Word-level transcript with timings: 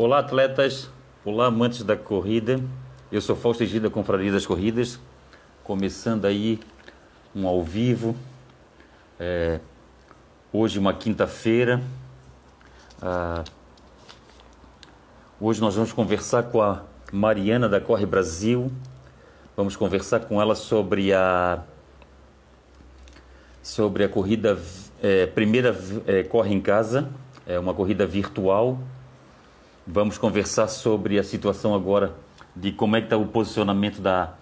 Olá, 0.00 0.20
atletas. 0.20 0.88
Olá, 1.24 1.46
amantes 1.46 1.82
da 1.82 1.96
corrida. 1.96 2.60
Eu 3.10 3.20
sou 3.20 3.34
Fausto 3.34 3.64
Egida, 3.64 3.90
Confraria 3.90 4.30
das 4.30 4.46
Corridas. 4.46 5.00
Começando 5.64 6.24
aí 6.24 6.60
um 7.34 7.48
ao 7.48 7.64
vivo. 7.64 8.14
É, 9.18 9.58
hoje, 10.52 10.78
uma 10.78 10.94
quinta-feira. 10.94 11.82
Ah, 13.02 13.42
hoje 15.40 15.60
nós 15.60 15.74
vamos 15.74 15.92
conversar 15.92 16.44
com 16.44 16.62
a 16.62 16.84
Mariana 17.12 17.68
da 17.68 17.80
Corre 17.80 18.06
Brasil. 18.06 18.70
Vamos 19.56 19.74
conversar 19.74 20.20
com 20.20 20.40
ela 20.40 20.54
sobre 20.54 21.12
a 21.12 21.64
sobre 23.60 24.04
a 24.04 24.08
corrida 24.08 24.56
é, 25.02 25.26
primeira 25.26 25.76
é, 26.06 26.22
corre 26.22 26.54
em 26.54 26.60
casa, 26.60 27.10
é 27.44 27.58
uma 27.58 27.74
corrida 27.74 28.06
virtual. 28.06 28.78
Vamos 29.90 30.18
conversar 30.18 30.68
sobre 30.68 31.18
a 31.18 31.24
situação 31.24 31.74
agora 31.74 32.14
de 32.54 32.70
como 32.70 32.94
é 32.94 33.00
que 33.00 33.06
está 33.06 33.16
o 33.16 33.26
posicionamento 33.26 34.02
da 34.02 34.34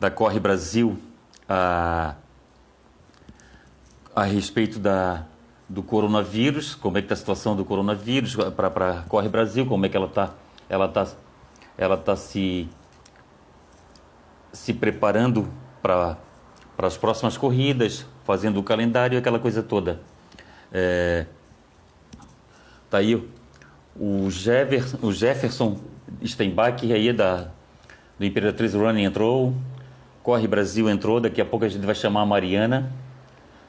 da 0.00 0.10
Corre 0.10 0.40
Brasil 0.40 0.96
a, 1.46 2.14
a 4.14 4.22
respeito 4.24 4.78
da 4.78 5.26
do 5.68 5.82
coronavírus, 5.82 6.74
como 6.74 6.96
é 6.96 7.02
que 7.02 7.04
está 7.04 7.12
a 7.12 7.18
situação 7.18 7.54
do 7.54 7.62
coronavírus 7.62 8.34
para 8.56 9.04
Corre 9.06 9.28
Brasil, 9.28 9.66
como 9.66 9.84
é 9.84 9.90
que 9.90 9.96
ela 9.98 10.06
está 10.06 10.32
ela 10.66 10.88
tá, 10.88 11.06
ela 11.76 11.98
tá 11.98 12.16
se 12.16 12.66
se 14.50 14.72
preparando 14.72 15.46
para 15.82 16.16
para 16.74 16.86
as 16.86 16.96
próximas 16.96 17.36
corridas, 17.36 18.06
fazendo 18.24 18.60
o 18.60 18.62
calendário, 18.62 19.18
aquela 19.18 19.38
coisa 19.38 19.62
toda. 19.62 20.00
É, 20.72 21.26
tá 22.88 22.96
aí 22.96 23.35
o, 23.98 24.30
Jever, 24.30 24.84
o 25.02 25.12
Jefferson 25.12 25.78
Steinbach 26.24 26.92
aí 26.92 27.12
da 27.12 27.48
do 28.18 28.24
Imperatriz 28.24 28.74
Running 28.74 29.04
entrou, 29.04 29.54
Corre 30.22 30.48
Brasil 30.48 30.88
entrou, 30.88 31.20
daqui 31.20 31.40
a 31.40 31.44
pouco 31.44 31.64
a 31.64 31.68
gente 31.68 31.84
vai 31.84 31.94
chamar 31.94 32.22
a 32.22 32.26
Mariana. 32.26 32.90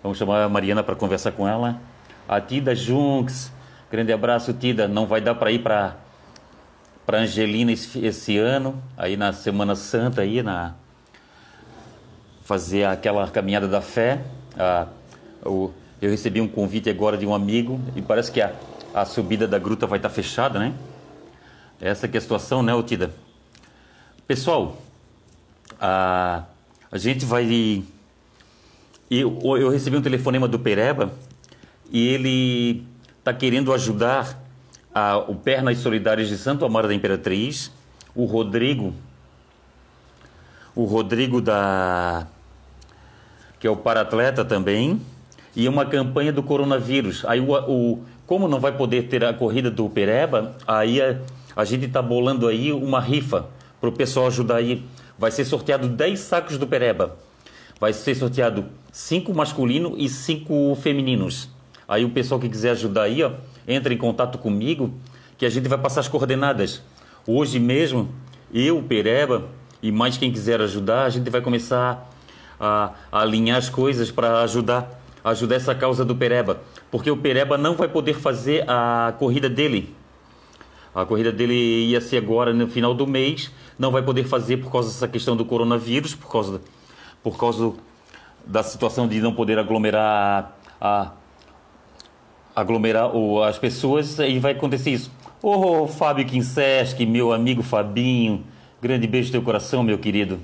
Vamos 0.02 0.18
chamar 0.18 0.44
a 0.44 0.50
Mariana 0.50 0.82
para 0.82 0.96
conversar 0.96 1.32
com 1.34 1.48
ela. 1.48 1.80
A 2.28 2.40
Tida 2.42 2.74
Junks, 2.74 3.52
grande 3.92 4.12
abraço 4.12 4.54
Tida, 4.54 4.88
não 4.88 5.06
vai 5.06 5.22
dar 5.22 5.36
para 5.36 5.52
ir 5.52 5.60
para 5.60 5.98
para 7.06 7.20
Angelina 7.20 7.72
esse, 7.72 8.06
esse 8.06 8.38
ano, 8.38 8.84
aí 8.98 9.16
na 9.16 9.32
Semana 9.32 9.76
Santa 9.76 10.23
aí 10.23 10.44
na 10.44 10.73
fazer 12.44 12.84
aquela 12.84 13.30
caminhada 13.30 13.66
da 13.66 13.80
fé. 13.80 14.22
Ah, 14.58 14.88
o, 15.46 15.72
eu 16.02 16.10
recebi 16.10 16.42
um 16.42 16.48
convite 16.48 16.90
agora 16.90 17.18
de 17.18 17.26
um 17.26 17.34
amigo 17.34 17.80
e 17.96 18.02
parece 18.02 18.30
que 18.30 18.42
a, 18.42 18.52
a 18.94 19.06
subida 19.06 19.48
da 19.48 19.60
gruta 19.60 19.86
vai 19.86 20.00
estar 20.00 20.10
fechada, 20.10 20.60
né? 20.60 20.74
Essa 21.80 22.08
que 22.08 22.18
é 22.18 22.20
a 22.20 22.22
situação, 22.22 22.64
né, 22.64 22.74
Otida? 22.74 23.12
Pessoal, 24.28 24.78
a, 25.80 26.44
a 26.92 26.98
gente 26.98 27.26
vai... 27.26 27.84
Eu, 29.10 29.40
eu 29.58 29.70
recebi 29.70 29.96
um 29.96 30.02
telefonema 30.02 30.48
do 30.48 30.60
Pereba 30.60 31.14
e 31.92 32.08
ele 32.08 32.86
está 33.20 33.34
querendo 33.34 33.74
ajudar 33.74 34.38
a, 34.94 35.18
o 35.18 35.36
Pernas 35.36 35.78
Solidárias 35.78 36.28
de 36.28 36.38
Santo 36.38 36.66
Amaro 36.66 36.88
da 36.88 36.94
Imperatriz, 36.94 37.72
o 38.16 38.26
Rodrigo, 38.26 38.94
o 40.76 40.84
Rodrigo 40.86 41.40
da 41.40 42.28
que 43.60 43.66
é 43.66 43.70
o 43.70 43.76
paratleta 43.76 44.46
também, 44.46 45.02
e 45.56 45.68
uma 45.68 45.86
campanha 45.86 46.32
do 46.32 46.44
coronavírus. 46.44 47.26
Aí 47.26 47.40
o, 47.40 47.52
o 47.52 48.06
como 48.28 48.47
não 48.50 48.59
vai 48.59 48.73
poder 48.73 49.08
ter 49.08 49.23
a 49.23 49.33
corrida 49.33 49.72
do 49.72 49.89
Pereba, 49.89 50.53
aí 50.67 51.02
a, 51.02 51.17
a 51.56 51.64
gente 51.64 51.86
está 51.86 52.02
bolando 52.02 52.45
aí 52.45 52.73
uma 52.73 53.00
rifa 53.00 53.47
para 53.80 53.89
o 53.89 53.92
pessoal 53.92 54.28
ajudar 54.28 54.58
aí. 54.58 54.83
Vai 55.17 55.31
ser 55.31 55.45
sorteado 55.45 55.88
10 55.88 56.20
sacos 56.20 56.58
do 56.58 56.67
Pereba. 56.67 57.16
Vai 57.80 57.93
ser 57.93 58.14
sorteado 58.16 58.66
5 58.92 59.33
masculino 59.33 59.95
e 59.98 60.10
5 60.10 60.76
femininos. 60.76 61.49
Aí 61.87 62.04
o 62.04 62.10
pessoal 62.10 62.37
que 62.37 62.49
quiser 62.49 62.71
ajudar 62.71 63.04
aí, 63.04 63.23
ó, 63.23 63.32
entra 63.66 63.93
em 63.93 63.98
contato 63.98 64.37
comigo 64.37 64.93
que 65.37 65.45
a 65.45 65.49
gente 65.49 65.70
vai 65.70 65.77
passar 65.77 66.02
as 66.02 66.10
coordenadas. 66.10 66.82
Hoje 67.26 67.60
mesmo, 67.60 68.10
eu, 68.54 68.83
Pereba 68.83 69.45
e 69.82 69.89
mais 69.89 70.17
quem 70.17 70.33
quiser 70.33 70.60
ajudar, 70.60 71.05
a 71.05 71.10
gente 71.10 71.30
vai 71.30 71.39
começar 71.39 72.10
a, 72.60 72.92
a 73.10 73.21
alinhar 73.21 73.58
as 73.58 73.70
coisas 73.70 74.11
para 74.11 74.42
ajudar 74.42 74.98
ajudar 75.30 75.55
essa 75.55 75.76
causa 75.76 76.05
do 76.05 76.16
Pereba, 76.16 76.61
porque 76.92 77.11
o 77.11 77.17
Pereba 77.17 77.58
não 77.58 77.75
vai 77.75 77.87
poder 77.87 78.14
fazer 78.14 78.64
a 78.67 79.14
corrida 79.20 79.49
dele. 79.49 79.95
A 80.93 81.05
corrida 81.05 81.31
dele 81.31 81.53
ia 81.86 82.02
ser 82.02 82.17
agora 82.17 82.53
no 82.53 82.67
final 82.67 82.93
do 82.93 83.05
mês, 83.05 83.52
não 83.77 83.92
vai 83.92 84.02
poder 84.02 84.23
fazer 84.23 84.58
por 84.58 84.71
causa 84.71 84.89
dessa 84.89 85.08
questão 85.08 85.36
do 85.36 85.45
coronavírus, 85.45 86.15
por 86.15 86.31
causa 86.31 86.61
por 87.21 87.37
causa 87.37 87.73
da 88.45 88.64
situação 88.64 89.08
de 89.08 89.20
não 89.20 89.33
poder 89.33 89.59
aglomerar 89.59 90.58
a 90.80 91.11
aglomerar 92.55 93.15
o, 93.15 93.43
as 93.43 93.59
pessoas 93.59 94.17
e 94.17 94.39
vai 94.39 94.54
acontecer 94.54 94.92
isso. 94.92 95.11
Ô 95.43 95.83
oh, 95.83 95.87
Fábio 95.87 96.25
Kinsesc, 96.25 97.05
meu 97.05 97.31
amigo 97.31 97.61
Fabinho, 97.61 98.43
grande 98.81 99.05
beijo 99.05 99.27
no 99.27 99.33
teu 99.33 99.42
coração, 99.43 99.83
meu 99.83 99.99
querido. 99.99 100.39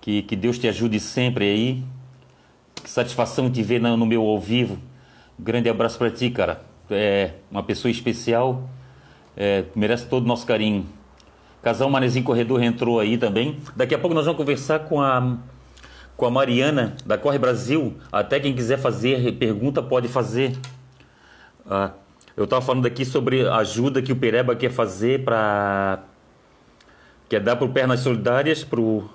Que, 0.00 0.22
que 0.22 0.34
Deus 0.34 0.58
te 0.58 0.66
ajude 0.66 0.98
sempre 0.98 1.44
aí. 1.44 1.84
Que 2.82 2.88
satisfação 2.88 3.50
te 3.50 3.62
ver 3.62 3.78
no, 3.78 3.94
no 3.98 4.06
meu 4.06 4.22
ao 4.22 4.40
vivo. 4.40 4.78
Grande 5.42 5.70
abraço 5.70 5.96
para 5.96 6.10
ti, 6.10 6.28
cara. 6.28 6.60
É 6.90 7.30
uma 7.50 7.62
pessoa 7.62 7.90
especial. 7.90 8.68
É, 9.34 9.64
merece 9.74 10.06
todo 10.06 10.24
o 10.24 10.26
nosso 10.26 10.46
carinho. 10.46 10.86
Casal 11.62 11.88
Manezinho 11.88 12.24
Corredor 12.26 12.62
entrou 12.62 13.00
aí 13.00 13.16
também. 13.16 13.56
Daqui 13.74 13.94
a 13.94 13.98
pouco 13.98 14.14
nós 14.14 14.26
vamos 14.26 14.36
conversar 14.36 14.80
com 14.80 15.00
a, 15.00 15.38
com 16.14 16.26
a 16.26 16.30
Mariana, 16.30 16.94
da 17.06 17.16
Corre 17.16 17.38
Brasil. 17.38 17.96
Até 18.12 18.38
quem 18.38 18.54
quiser 18.54 18.78
fazer 18.78 19.32
pergunta 19.38 19.82
pode 19.82 20.08
fazer. 20.08 20.58
Ah, 21.66 21.92
eu 22.36 22.44
estava 22.44 22.60
falando 22.60 22.84
aqui 22.84 23.06
sobre 23.06 23.48
a 23.48 23.56
ajuda 23.56 24.02
que 24.02 24.12
o 24.12 24.16
Pereba 24.16 24.54
quer 24.54 24.70
fazer 24.70 25.24
para. 25.24 26.00
quer 27.30 27.40
dar 27.40 27.56
para 27.56 27.64
o 27.64 27.70
Pernas 27.70 28.00
Solidárias, 28.00 28.62
para 28.62 28.80
o 28.80 29.08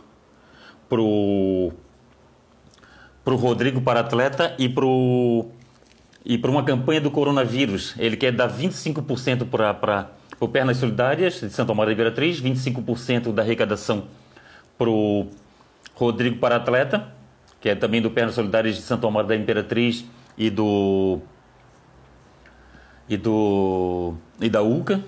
pro 0.90 1.72
pro 3.24 3.36
Rodrigo 3.36 3.82
para 3.82 4.00
atleta 4.00 4.56
e 4.58 4.68
pro 4.68 5.52
e 6.26 6.38
para 6.38 6.50
uma 6.50 6.64
campanha 6.64 7.00
do 7.00 7.12
coronavírus. 7.12 7.94
Ele 7.98 8.18
quer 8.18 8.32
dar 8.32 8.52
25% 8.52 9.46
para 9.48 10.10
o 10.40 10.48
Pernas 10.48 10.78
Solidárias 10.78 11.40
de 11.40 11.52
Santo 11.52 11.72
Amaro 11.72 11.90
da 11.90 11.94
Imperatriz, 11.94 12.42
25% 12.42 13.32
da 13.32 13.44
arrecadação 13.44 14.06
para 14.78 14.90
o 14.90 15.28
Rodrigo 15.94 16.38
para 16.38 16.56
atleta, 16.56 17.08
que 17.62 17.70
é 17.70 17.76
também 17.76 18.02
do 18.02 18.10
Pernas 18.10 18.34
Solidárias 18.34 18.76
de 18.76 18.82
Santo 18.82 19.06
Amaro 19.08 19.28
da 19.28 19.36
Imperatriz 19.36 20.04
e 20.36 20.50
do 20.50 21.20
e 23.08 23.16
do 23.16 24.16
e 24.42 24.50
da 24.50 24.64
UCA. 24.64 25.02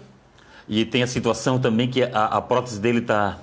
E 0.69 0.85
tem 0.85 1.01
a 1.01 1.07
situação 1.07 1.59
também 1.59 1.89
que 1.89 2.03
a, 2.03 2.25
a 2.25 2.41
prótese 2.41 2.79
dele 2.79 2.99
está 2.99 3.39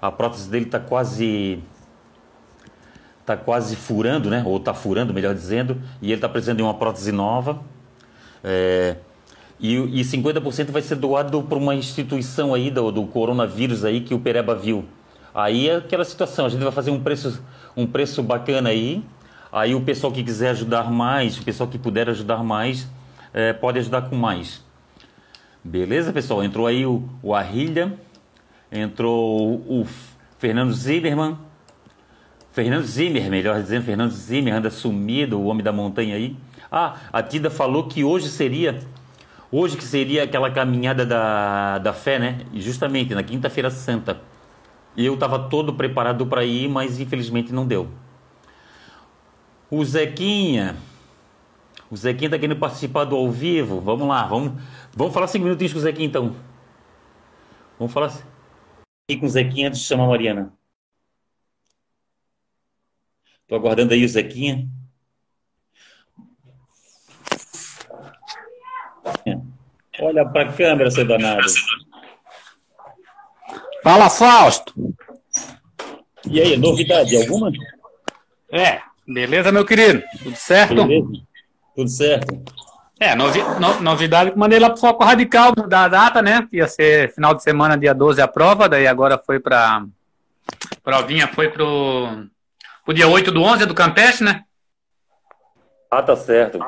a 0.00 0.10
prótese 0.10 0.48
dele 0.48 0.64
está 0.64 0.80
quase 0.80 1.62
tá 3.24 3.36
quase 3.36 3.76
furando, 3.76 4.30
né? 4.30 4.42
Ou 4.46 4.56
está 4.56 4.74
furando, 4.74 5.12
melhor 5.14 5.34
dizendo, 5.34 5.80
e 6.00 6.06
ele 6.06 6.14
está 6.14 6.28
precisando 6.28 6.58
de 6.58 6.62
uma 6.62 6.74
prótese 6.74 7.12
nova. 7.12 7.60
É, 8.42 8.96
e, 9.60 9.76
e 9.76 10.02
50% 10.02 10.70
vai 10.70 10.82
ser 10.82 10.96
doado 10.96 11.42
para 11.42 11.56
uma 11.56 11.74
instituição 11.74 12.52
aí 12.52 12.70
do, 12.70 12.90
do 12.90 13.06
coronavírus 13.06 13.84
aí 13.84 14.00
que 14.00 14.14
o 14.14 14.18
Pereba 14.18 14.54
viu. 14.54 14.84
Aí 15.34 15.68
é 15.68 15.76
aquela 15.76 16.04
situação, 16.04 16.46
a 16.46 16.48
gente 16.48 16.62
vai 16.62 16.72
fazer 16.72 16.90
um 16.90 17.00
preço, 17.00 17.42
um 17.76 17.86
preço 17.86 18.22
bacana 18.22 18.70
aí. 18.70 19.02
Aí 19.50 19.74
o 19.74 19.80
pessoal 19.80 20.12
que 20.12 20.22
quiser 20.22 20.50
ajudar 20.50 20.90
mais, 20.90 21.38
o 21.38 21.44
pessoal 21.44 21.68
que 21.68 21.78
puder 21.78 22.08
ajudar 22.08 22.42
mais, 22.42 22.88
é, 23.32 23.52
pode 23.52 23.78
ajudar 23.78 24.02
com 24.02 24.16
mais. 24.16 24.62
Beleza, 25.62 26.12
pessoal? 26.12 26.42
Entrou 26.42 26.66
aí 26.66 26.84
o, 26.84 27.08
o 27.22 27.34
Arrilha 27.34 27.92
entrou 28.72 29.56
o 29.68 29.86
Fernando 30.38 30.72
Zimmermann, 30.72 31.36
Fernando 32.52 32.84
Zimmer, 32.84 33.30
melhor 33.30 33.60
dizendo, 33.60 33.84
Fernando 33.84 34.10
Zimmer 34.10 34.54
anda 34.54 34.70
sumido, 34.70 35.40
o 35.40 35.46
homem 35.46 35.64
da 35.64 35.72
montanha 35.72 36.16
aí. 36.16 36.36
Ah, 36.70 36.96
a 37.12 37.22
Tida 37.22 37.50
falou 37.50 37.88
que 37.88 38.04
hoje 38.04 38.28
seria, 38.28 38.78
hoje 39.50 39.76
que 39.76 39.84
seria 39.84 40.24
aquela 40.24 40.50
caminhada 40.50 41.06
da, 41.06 41.78
da 41.78 41.92
fé, 41.94 42.18
né? 42.18 42.44
Justamente 42.54 43.14
na 43.14 43.22
quinta-feira 43.22 43.70
santa. 43.70 44.20
Eu 44.96 45.14
estava 45.14 45.38
todo 45.38 45.72
preparado 45.74 46.26
para 46.26 46.44
ir, 46.44 46.68
mas 46.68 47.00
infelizmente 47.00 47.52
não 47.52 47.66
deu. 47.66 47.88
O 49.70 49.82
Zequinha, 49.82 50.76
o 51.90 51.96
Zequinha 51.96 52.28
está 52.28 52.38
querendo 52.38 52.58
participar 52.58 53.04
do 53.04 53.16
ao 53.16 53.30
vivo. 53.30 53.80
Vamos 53.80 54.06
lá, 54.06 54.26
vamos, 54.26 54.62
vamos 54.94 55.14
falar 55.14 55.26
cinco 55.26 55.44
minutinhos 55.44 55.72
com 55.72 55.78
o 55.78 55.82
Zequinha 55.82 56.06
então. 56.06 56.34
Vamos 57.78 57.92
falar 57.92 58.08
aqui 58.08 59.18
com 59.18 59.26
o 59.26 59.28
Zequinha 59.30 59.68
antes 59.68 59.80
de 59.80 59.86
chamar 59.86 60.04
a 60.04 60.08
Mariana. 60.08 60.61
Estou 63.52 63.60
aguardando 63.60 63.92
aí 63.92 64.02
o 64.02 64.08
Zequinha. 64.08 64.66
Olha 70.00 70.24
para 70.24 70.48
a 70.48 70.52
câmera, 70.54 70.90
seu 70.90 71.06
danado. 71.06 71.42
Fala, 73.84 74.08
Fausto. 74.08 74.72
E 76.30 76.40
aí, 76.40 76.56
novidade 76.56 77.14
alguma? 77.14 77.52
É, 78.50 78.80
beleza, 79.06 79.52
meu 79.52 79.66
querido? 79.66 80.02
Tudo 80.22 80.36
certo? 80.36 80.86
Beleza. 80.86 81.12
Tudo 81.76 81.90
certo. 81.90 82.42
É, 82.98 83.14
novi 83.14 83.42
no, 83.60 83.82
novidade 83.82 84.30
que 84.30 84.38
mandei 84.38 84.58
lá 84.58 84.70
pro 84.70 84.80
Foco 84.80 85.04
Radical 85.04 85.52
da 85.68 85.88
data, 85.88 86.22
né? 86.22 86.48
Ia 86.54 86.66
ser 86.66 87.12
final 87.12 87.34
de 87.34 87.42
semana, 87.42 87.76
dia 87.76 87.92
12, 87.92 88.18
a 88.22 88.26
prova, 88.26 88.66
daí 88.66 88.86
agora 88.86 89.18
foi 89.18 89.38
pra. 89.38 89.84
Provinha 90.82 91.28
foi 91.28 91.50
pro. 91.50 92.32
Pro 92.84 92.94
dia 92.94 93.08
8 93.08 93.30
do 93.30 93.42
11 93.42 93.66
do 93.66 93.74
Campestre, 93.74 94.24
né? 94.24 94.42
Ah, 95.90 96.02
tá 96.02 96.16
certo. 96.16 96.58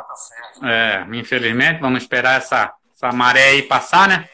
É, 0.62 1.06
infelizmente, 1.12 1.80
vamos 1.80 2.02
esperar 2.02 2.36
essa, 2.36 2.72
essa 2.94 3.10
maré 3.12 3.50
aí 3.50 3.62
passar, 3.62 4.06
né? 4.06 4.28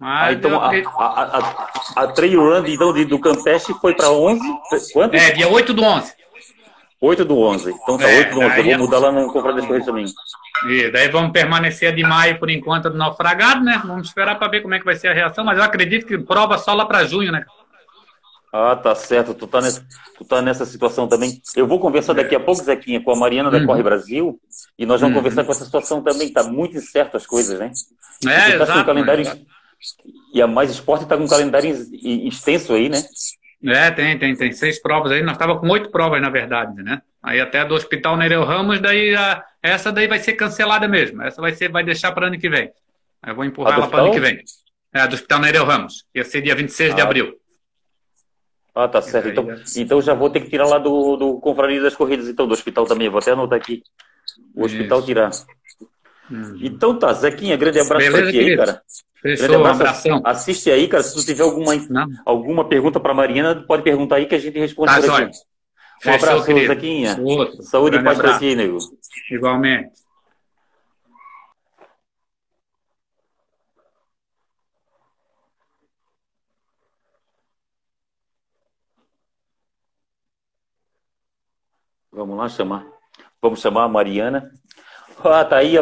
Mas 0.00 0.28
ah, 0.28 0.32
então, 0.32 0.60
a, 0.60 0.70
a, 0.70 1.38
a, 1.38 2.04
a, 2.04 2.06
trail 2.08 2.40
run 2.40 2.66
então, 2.66 2.92
do 3.06 3.18
Campestre 3.18 3.74
foi 3.74 3.94
para 3.94 4.10
11? 4.10 4.40
Quanto? 4.94 5.14
É, 5.14 5.30
dia 5.30 5.46
8 5.46 5.74
do 5.74 5.82
11. 5.82 6.14
8 7.00 7.24
do 7.24 7.38
11. 7.38 7.70
Então 7.70 7.98
tá 7.98 8.10
é, 8.10 8.18
8 8.18 8.34
do 8.34 8.40
11. 8.40 8.58
Eu 8.58 8.64
vou 8.64 8.78
mudar 8.78 8.98
lá 8.98 9.12
no 9.12 9.32
Confrade 9.32 9.66
das 9.68 9.84
também. 9.84 10.06
E 10.68 10.90
daí 10.90 11.08
vamos 11.08 11.32
permanecer 11.32 11.94
de 11.94 12.02
maio 12.02 12.38
por 12.38 12.50
enquanto 12.50 12.90
do 12.90 12.96
naufragado, 12.96 13.62
né? 13.62 13.80
Vamos 13.84 14.08
esperar 14.08 14.38
para 14.38 14.48
ver 14.48 14.62
como 14.62 14.74
é 14.74 14.78
que 14.78 14.84
vai 14.84 14.96
ser 14.96 15.08
a 15.08 15.14
reação, 15.14 15.44
mas 15.44 15.56
eu 15.56 15.64
acredito 15.64 16.06
que 16.06 16.18
prova 16.18 16.58
só 16.58 16.74
lá 16.74 16.84
para 16.84 17.04
junho, 17.04 17.30
né? 17.30 17.44
Ah, 18.52 18.74
tá 18.74 18.94
certo. 18.94 19.32
Tu 19.32 19.46
tá, 19.46 19.60
nessa, 19.60 19.84
tu 20.18 20.24
tá 20.24 20.42
nessa 20.42 20.64
situação 20.64 21.06
também. 21.06 21.40
Eu 21.54 21.66
vou 21.66 21.78
conversar 21.78 22.14
daqui 22.14 22.34
a 22.34 22.40
pouco, 22.40 22.62
Zequinha, 22.62 23.02
com 23.02 23.12
a 23.12 23.16
Mariana 23.16 23.50
da 23.50 23.58
uhum. 23.58 23.66
Corre 23.66 23.82
Brasil, 23.82 24.40
e 24.78 24.84
nós 24.84 25.00
vamos 25.00 25.14
uhum. 25.14 25.22
conversar 25.22 25.44
com 25.44 25.52
essa 25.52 25.64
situação 25.64 26.02
também. 26.02 26.32
Tá 26.32 26.42
muito 26.42 26.76
incerto 26.76 27.16
as 27.16 27.26
coisas, 27.26 27.58
né? 27.58 27.70
É, 28.26 28.58
tá 28.58 28.64
exato. 28.64 28.84
Calendário... 28.84 29.24
E 30.34 30.42
a 30.42 30.46
Mais 30.46 30.70
Esporte 30.70 31.04
está 31.04 31.16
com 31.16 31.24
um 31.24 31.28
calendário 31.28 31.74
extenso 32.02 32.74
aí, 32.74 32.88
né? 32.88 33.02
É, 33.66 33.90
tem, 33.90 34.18
tem, 34.18 34.34
tem 34.34 34.52
seis 34.52 34.80
provas 34.80 35.12
aí. 35.12 35.22
Nós 35.22 35.34
estava 35.34 35.58
com 35.58 35.68
oito 35.68 35.90
provas, 35.90 36.20
na 36.20 36.30
verdade, 36.30 36.82
né? 36.82 37.00
Aí 37.22 37.40
até 37.40 37.64
do 37.64 37.74
Hospital 37.74 38.16
Nereu 38.16 38.44
Ramos, 38.44 38.80
daí 38.80 39.14
a, 39.14 39.44
essa 39.62 39.92
daí 39.92 40.06
vai 40.06 40.18
ser 40.18 40.32
cancelada 40.34 40.88
mesmo. 40.88 41.22
Essa 41.22 41.40
vai 41.40 41.52
ser, 41.52 41.70
vai 41.70 41.84
deixar 41.84 42.12
para 42.12 42.26
ano 42.26 42.38
que 42.38 42.48
vem. 42.48 42.70
Eu 43.26 43.34
vou 43.34 43.44
empurrar 43.44 43.74
ela 43.74 43.88
para 43.88 44.02
ano 44.02 44.12
que 44.12 44.20
vem. 44.20 44.42
É, 44.92 45.06
do 45.06 45.14
Hospital 45.14 45.40
Nereu 45.40 45.64
Ramos. 45.64 46.04
Ia 46.14 46.24
ser 46.24 46.40
dia 46.42 46.54
26 46.54 46.92
ah. 46.92 46.94
de 46.94 47.00
abril. 47.00 47.34
Ah, 48.74 48.88
tá 48.88 49.02
certo. 49.02 49.28
Então, 49.28 49.46
então 49.76 50.02
já 50.02 50.14
vou 50.14 50.30
ter 50.30 50.40
que 50.40 50.50
tirar 50.50 50.66
lá 50.66 50.78
do, 50.78 51.16
do 51.16 51.40
Confraria 51.40 51.82
das 51.82 51.96
Corridas, 51.96 52.28
então, 52.28 52.46
do 52.46 52.52
hospital 52.52 52.86
também. 52.86 53.08
Vou 53.08 53.18
até 53.18 53.32
anotar 53.32 53.58
aqui. 53.58 53.82
O 54.54 54.64
hospital 54.64 54.98
Isso. 54.98 55.06
tirar. 55.06 55.30
Hum. 56.30 56.58
Então 56.62 56.96
tá, 56.96 57.12
Zequinha, 57.12 57.56
grande 57.56 57.80
abraço 57.80 58.06
Beleza, 58.06 58.22
pra 58.22 58.30
ti 58.30 58.38
aí, 58.38 58.56
cara. 58.56 58.82
Fechou, 59.20 59.58
um 59.58 59.66
abração. 59.66 60.22
Assiste 60.24 60.70
aí, 60.70 60.88
cara. 60.88 61.02
Se 61.02 61.14
tu 61.14 61.24
tiver 61.24 61.42
alguma, 61.42 61.72
alguma 62.24 62.68
pergunta 62.68 63.00
para 63.00 63.12
Mariana, 63.12 63.64
pode 63.66 63.82
perguntar 63.82 64.16
aí 64.16 64.26
que 64.26 64.34
a 64.34 64.38
gente 64.38 64.58
responde 64.58 64.92
tá, 64.92 65.00
por 65.00 65.10
aqui. 65.10 65.24
Um 65.24 66.00
Fechou, 66.00 66.28
abraço, 66.28 66.46
querido. 66.46 66.66
Zequinha. 66.72 67.20
Outro. 67.20 67.62
Saúde 67.62 67.96
e 67.96 68.02
paz 68.02 68.18
para 68.18 68.38
ti, 68.38 68.54
nego. 68.54 68.78
Igualmente. 69.30 69.90
Vamos 82.12 82.36
lá 82.36 82.48
chamar. 82.48 82.86
Vamos 83.40 83.60
chamar 83.60 83.84
a 83.84 83.88
Mariana. 83.88 84.50
Ah, 85.22 85.44
tá 85.44 85.56
aí 85.56 85.76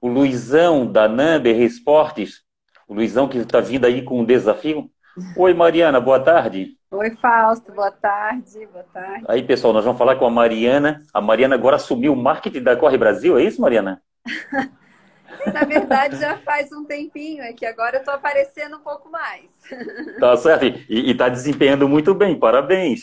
o 0.00 0.08
Luizão 0.08 0.90
da 0.90 1.08
Number 1.08 1.60
Esportes 1.60 2.44
o 2.86 2.94
Luizão 2.94 3.28
que 3.28 3.38
está 3.38 3.60
vindo 3.60 3.86
aí 3.86 4.02
com 4.02 4.20
um 4.20 4.24
desafio. 4.24 4.90
Oi, 5.36 5.54
Mariana, 5.54 6.00
boa 6.00 6.20
tarde. 6.20 6.76
Oi, 6.90 7.10
Fausto, 7.16 7.72
boa 7.72 7.90
tarde, 7.90 8.66
boa 8.66 8.84
tarde. 8.92 9.24
Aí, 9.28 9.42
pessoal, 9.42 9.72
nós 9.72 9.84
vamos 9.84 9.98
falar 9.98 10.16
com 10.16 10.26
a 10.26 10.30
Mariana. 10.30 11.00
A 11.12 11.20
Mariana 11.20 11.54
agora 11.54 11.76
assumiu 11.76 12.12
o 12.12 12.16
marketing 12.16 12.62
da 12.62 12.76
Corre 12.76 12.98
Brasil, 12.98 13.38
é 13.38 13.44
isso, 13.44 13.60
Mariana? 13.60 14.02
Na 15.52 15.64
verdade, 15.64 16.16
já 16.16 16.36
faz 16.38 16.72
um 16.72 16.84
tempinho, 16.84 17.42
é 17.42 17.52
que 17.52 17.66
agora 17.66 17.96
eu 17.96 18.00
estou 18.00 18.14
aparecendo 18.14 18.76
um 18.76 18.80
pouco 18.80 19.10
mais. 19.10 19.50
Tá 20.20 20.36
certo, 20.36 20.64
e 20.88 21.10
está 21.10 21.28
desempenhando 21.28 21.88
muito 21.88 22.14
bem, 22.14 22.38
parabéns. 22.38 23.02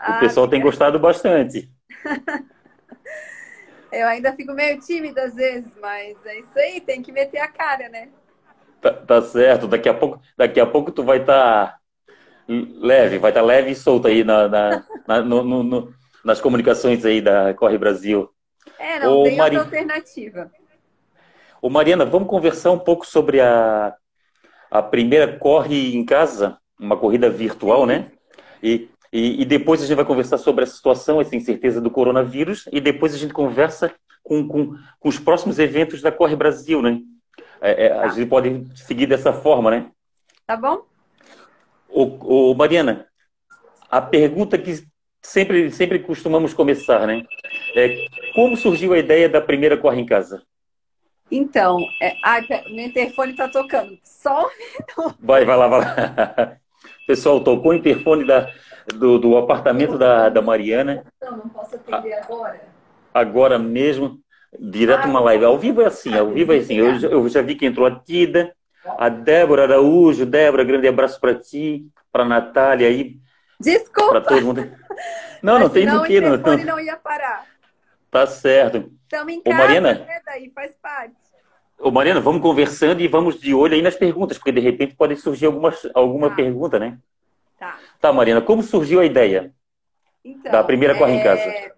O 0.00 0.12
ah, 0.12 0.18
pessoal 0.18 0.48
tem 0.48 0.60
gostado 0.60 0.98
bastante. 0.98 1.70
Eu 3.90 4.06
ainda 4.06 4.34
fico 4.34 4.52
meio 4.52 4.78
tímida 4.80 5.24
às 5.24 5.34
vezes, 5.34 5.72
mas 5.80 6.24
é 6.26 6.38
isso 6.38 6.58
aí, 6.58 6.80
tem 6.80 7.02
que 7.02 7.10
meter 7.10 7.38
a 7.38 7.48
cara, 7.48 7.88
né? 7.88 8.10
Tá, 8.80 8.92
tá, 8.92 9.22
certo. 9.22 9.66
Daqui 9.66 9.88
a 9.88 9.94
pouco, 9.94 10.20
daqui 10.36 10.60
a 10.60 10.66
pouco 10.66 10.92
tu 10.92 11.02
vai 11.02 11.18
estar 11.18 11.66
tá 11.66 11.80
leve, 12.46 13.18
vai 13.18 13.30
estar 13.30 13.40
tá 13.40 13.46
leve 13.46 13.70
e 13.70 13.74
solto 13.74 14.06
aí 14.08 14.22
na, 14.22 14.46
na, 14.48 14.84
na 15.06 15.22
no, 15.22 15.42
no, 15.42 15.94
nas 16.24 16.40
comunicações 16.40 17.04
aí 17.04 17.20
da 17.20 17.54
Corre 17.54 17.78
Brasil. 17.78 18.30
É, 18.78 19.00
não 19.00 19.20
Ô, 19.20 19.24
tem 19.24 19.36
Mari... 19.36 19.56
outra 19.56 19.78
alternativa. 19.78 20.50
Ô, 21.60 21.68
Mariana, 21.68 22.04
vamos 22.04 22.28
conversar 22.28 22.70
um 22.70 22.78
pouco 22.78 23.06
sobre 23.06 23.40
a, 23.40 23.94
a 24.70 24.82
primeira 24.82 25.38
Corre 25.38 25.96
em 25.96 26.04
Casa, 26.04 26.58
uma 26.78 26.96
corrida 26.96 27.28
virtual, 27.28 27.84
né? 27.84 28.12
E, 28.62 28.88
e, 29.12 29.42
e, 29.42 29.44
depois 29.44 29.82
a 29.82 29.86
gente 29.86 29.96
vai 29.96 30.04
conversar 30.04 30.38
sobre 30.38 30.64
a 30.64 30.66
situação, 30.66 31.20
essa 31.20 31.34
incerteza 31.34 31.80
do 31.80 31.90
coronavírus, 31.90 32.68
e 32.72 32.80
depois 32.80 33.14
a 33.14 33.18
gente 33.18 33.32
conversa 33.32 33.92
com, 34.22 34.46
com, 34.46 34.76
com 35.00 35.08
os 35.08 35.18
próximos 35.18 35.58
eventos 35.58 36.02
da 36.02 36.12
Corre 36.12 36.36
Brasil, 36.36 36.82
né? 36.82 37.00
É, 37.60 37.86
é, 37.86 37.88
tá. 37.88 38.02
A 38.02 38.08
gente 38.08 38.28
pode 38.28 38.66
seguir 38.76 39.06
dessa 39.06 39.32
forma, 39.32 39.70
né? 39.70 39.90
Tá 40.46 40.56
bom. 40.56 40.82
O, 41.88 42.50
o, 42.50 42.54
Mariana, 42.54 43.06
a 43.90 44.00
pergunta 44.00 44.58
que 44.58 44.84
sempre, 45.22 45.70
sempre 45.70 45.98
costumamos 46.00 46.52
começar, 46.52 47.06
né? 47.06 47.24
É, 47.74 48.06
como 48.34 48.56
surgiu 48.56 48.92
a 48.92 48.98
ideia 48.98 49.28
da 49.28 49.40
primeira 49.40 49.76
Corre 49.76 50.00
em 50.00 50.06
Casa? 50.06 50.42
Então, 51.30 51.78
é, 52.00 52.14
ai, 52.24 52.46
meu 52.70 52.86
interfone 52.86 53.32
está 53.32 53.48
tocando. 53.48 53.98
Só 54.02 54.46
um 54.46 54.50
minuto. 54.56 55.18
Vai, 55.20 55.44
vai 55.44 55.56
lá, 55.56 55.68
vai 55.68 55.80
lá. 55.80 56.58
Pessoal, 57.08 57.40
tocou 57.40 57.70
o 57.70 57.74
interfone 57.74 58.22
da, 58.22 58.52
do, 58.94 59.18
do 59.18 59.38
apartamento 59.38 59.96
da, 59.96 60.28
da 60.28 60.42
Mariana. 60.42 61.02
Não 61.22 61.48
posso 61.48 61.76
atender 61.76 62.12
agora. 62.12 62.60
Agora 63.14 63.58
mesmo. 63.58 64.20
Direto 64.60 65.08
uma 65.08 65.18
live. 65.20 65.46
Ao 65.46 65.58
vivo 65.58 65.80
é 65.80 65.86
assim, 65.86 66.14
ao 66.14 66.28
vivo 66.28 66.52
é 66.52 66.58
assim. 66.58 66.76
Eu, 66.76 67.00
eu 67.00 67.26
já 67.30 67.40
vi 67.40 67.54
que 67.54 67.64
entrou 67.64 67.86
a 67.86 67.98
Tida, 67.98 68.54
a 68.84 69.08
Débora 69.08 69.62
Araújo. 69.62 70.26
Débora, 70.26 70.62
grande 70.64 70.86
abraço 70.86 71.18
para 71.18 71.34
ti, 71.34 71.86
para 72.12 72.26
Natália 72.26 72.88
aí. 72.88 73.16
Desculpa. 73.58 74.10
Para 74.10 74.20
todo 74.20 74.44
mundo. 74.44 74.70
Não, 75.42 75.58
não 75.58 75.70
tem 75.70 75.86
do 75.86 76.02
que. 76.02 76.20
Não, 76.20 76.36
não, 76.36 76.56
não 76.58 76.80
ia 76.80 76.96
parar. 76.96 77.46
Tá 78.10 78.26
certo. 78.26 78.92
Estamos 79.04 79.32
em 79.32 79.40
casa, 79.42 79.56
Ô, 79.56 79.58
Mariana, 79.58 79.94
né? 79.94 80.20
Daí 80.26 80.52
faz 80.54 80.76
parte. 80.82 81.16
Ô, 81.78 81.90
Mariana, 81.90 82.20
vamos 82.20 82.42
conversando 82.42 83.00
e 83.00 83.08
vamos 83.08 83.40
de 83.40 83.54
olho 83.54 83.74
aí 83.74 83.82
nas 83.82 83.94
perguntas, 83.94 84.36
porque 84.36 84.52
de 84.52 84.60
repente 84.60 84.96
pode 84.96 85.14
surgir 85.16 85.46
alguma, 85.46 85.72
alguma 85.94 86.30
tá. 86.30 86.36
pergunta, 86.36 86.78
né? 86.78 86.98
Tá. 87.58 87.78
Tá, 88.00 88.12
Mariana, 88.12 88.40
como 88.40 88.62
surgiu 88.62 89.00
a 89.00 89.04
ideia 89.04 89.54
então, 90.24 90.50
da 90.50 90.64
primeira 90.64 90.96
Corre 90.96 91.12
em 91.12 91.22
Casa? 91.22 91.42
É, 91.42 91.72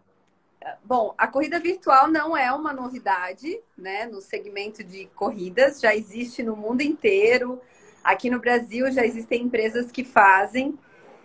Bom, 0.91 1.15
a 1.17 1.27
corrida 1.29 1.61
virtual 1.61 2.09
não 2.09 2.37
é 2.37 2.51
uma 2.53 2.73
novidade, 2.73 3.61
né? 3.77 4.07
No 4.07 4.21
segmento 4.21 4.83
de 4.83 5.07
corridas, 5.15 5.81
já 5.81 5.95
existe 5.95 6.43
no 6.43 6.57
mundo 6.57 6.81
inteiro. 6.81 7.61
Aqui 8.03 8.31
no 8.31 8.41
Brasil 8.41 8.91
já 8.91 9.05
existem 9.05 9.43
empresas 9.43 9.93
que 9.93 10.03
fazem, 10.03 10.79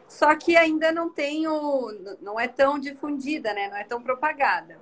só 0.08 0.36
que 0.36 0.55
ainda 0.55 0.91
não 0.91 1.10
tem 1.10 1.48
o, 1.48 1.91
não 2.22 2.39
é 2.39 2.48
tão 2.48 2.77
difundida, 2.77 3.53
né? 3.53 3.70
Não 3.70 3.77
é 3.77 3.84
tão 3.84 4.01
propagada. 4.01 4.77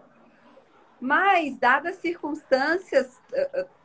Mas, 0.99 1.57
dadas 1.57 1.95
as 1.95 2.01
circunstâncias, 2.01 3.21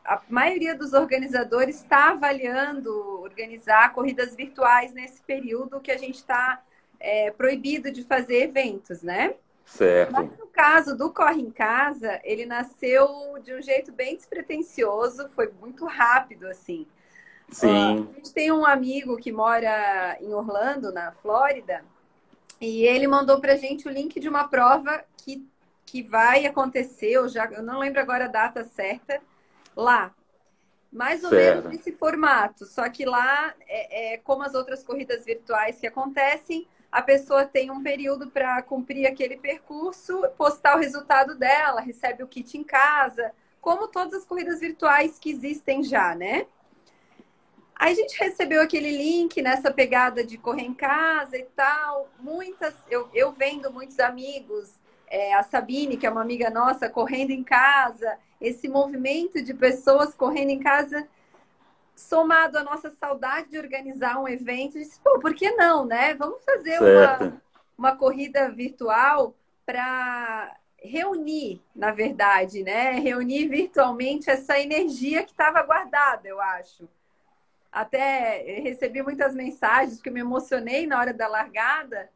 a 0.09 0.19
maioria 0.27 0.75
dos 0.75 0.93
organizadores 0.93 1.75
está 1.75 2.09
avaliando 2.09 2.91
organizar 3.21 3.93
corridas 3.93 4.35
virtuais 4.35 4.91
nesse 4.91 5.21
período 5.21 5.79
que 5.79 5.91
a 5.91 5.97
gente 5.97 6.15
está 6.15 6.63
é, 6.99 7.29
proibido 7.29 7.91
de 7.91 8.03
fazer 8.03 8.41
eventos, 8.41 9.03
né? 9.03 9.35
Certo. 9.63 10.11
Mas 10.11 10.35
no 10.35 10.47
caso 10.47 10.97
do 10.97 11.13
Corre 11.13 11.43
em 11.43 11.51
Casa, 11.51 12.19
ele 12.23 12.43
nasceu 12.47 13.07
de 13.43 13.53
um 13.53 13.61
jeito 13.61 13.91
bem 13.91 14.15
despretensioso, 14.15 15.29
foi 15.29 15.51
muito 15.61 15.85
rápido, 15.85 16.47
assim. 16.47 16.87
Sim. 17.51 17.67
Uh, 17.99 18.09
a 18.09 18.15
gente 18.15 18.33
tem 18.33 18.51
um 18.51 18.65
amigo 18.65 19.15
que 19.15 19.31
mora 19.31 20.17
em 20.19 20.33
Orlando, 20.33 20.91
na 20.91 21.11
Flórida, 21.11 21.85
e 22.59 22.83
ele 22.83 23.05
mandou 23.05 23.39
pra 23.39 23.55
gente 23.55 23.87
o 23.87 23.91
link 23.91 24.19
de 24.19 24.27
uma 24.27 24.47
prova 24.47 25.05
que, 25.17 25.47
que 25.85 26.01
vai 26.01 26.47
acontecer, 26.47 27.11
eu, 27.11 27.29
já, 27.29 27.45
eu 27.45 27.61
não 27.61 27.77
lembro 27.77 28.01
agora 28.01 28.25
a 28.25 28.27
data 28.27 28.63
certa, 28.63 29.21
lá. 29.79 30.13
Mais 30.91 31.23
ou 31.23 31.29
menos 31.29 31.65
nesse 31.65 31.91
formato, 31.91 32.65
só 32.65 32.89
que 32.89 33.05
lá, 33.05 33.53
é, 33.67 34.13
é 34.13 34.17
como 34.17 34.41
as 34.41 34.55
outras 34.55 34.83
corridas 34.83 35.23
virtuais 35.23 35.79
que 35.79 35.85
acontecem, 35.85 36.67
a 36.91 37.01
pessoa 37.01 37.45
tem 37.45 37.69
um 37.69 37.83
período 37.83 38.31
para 38.31 38.59
cumprir 38.63 39.05
aquele 39.05 39.37
percurso, 39.37 40.23
postar 40.35 40.75
o 40.75 40.79
resultado 40.79 41.35
dela, 41.35 41.81
recebe 41.81 42.23
o 42.23 42.27
kit 42.27 42.57
em 42.57 42.63
casa, 42.63 43.31
como 43.61 43.87
todas 43.87 44.15
as 44.15 44.25
corridas 44.25 44.59
virtuais 44.59 45.19
que 45.19 45.29
existem 45.29 45.83
já, 45.83 46.15
né? 46.15 46.47
Aí 47.75 47.93
a 47.93 47.95
gente 47.95 48.19
recebeu 48.19 48.61
aquele 48.61 48.91
link 48.91 49.41
nessa 49.41 49.71
pegada 49.71 50.23
de 50.23 50.37
correr 50.37 50.63
em 50.63 50.73
casa 50.73 51.37
e 51.37 51.43
tal. 51.55 52.09
Muitas, 52.19 52.73
eu, 52.89 53.07
eu 53.13 53.31
vendo 53.31 53.71
muitos 53.71 53.99
amigos, 53.99 54.73
é, 55.09 55.33
a 55.33 55.43
Sabine, 55.43 55.97
que 55.97 56.05
é 56.05 56.09
uma 56.09 56.21
amiga 56.21 56.49
nossa, 56.49 56.89
correndo 56.89 57.31
em 57.31 57.43
casa, 57.43 58.17
esse 58.39 58.67
movimento 58.67 59.41
de 59.41 59.53
pessoas 59.53 60.13
correndo 60.13 60.49
em 60.49 60.59
casa, 60.59 61.07
somado 61.93 62.57
à 62.57 62.63
nossa 62.63 62.89
saudade 62.91 63.49
de 63.49 63.57
organizar 63.57 64.19
um 64.19 64.27
evento, 64.27 64.77
disse, 64.77 64.99
pô, 65.01 65.19
por 65.19 65.33
que 65.33 65.51
não, 65.51 65.85
né? 65.85 66.13
Vamos 66.13 66.43
fazer 66.45 66.79
uma, 66.79 67.41
uma 67.77 67.95
corrida 67.95 68.49
virtual 68.49 69.35
para 69.65 70.55
reunir, 70.77 71.61
na 71.75 71.91
verdade, 71.91 72.63
né? 72.63 72.91
Reunir 72.99 73.47
virtualmente 73.47 74.29
essa 74.29 74.57
energia 74.59 75.23
que 75.23 75.31
estava 75.31 75.61
guardada, 75.63 76.27
eu 76.27 76.39
acho 76.39 76.87
até 77.71 78.61
recebi 78.61 79.01
muitas 79.01 79.35
mensagens 79.35 80.01
que 80.01 80.09
eu 80.09 80.13
me 80.13 80.19
emocionei 80.19 80.87
na 80.87 80.99
hora 80.99 81.13
da 81.13 81.27
largada. 81.27 82.09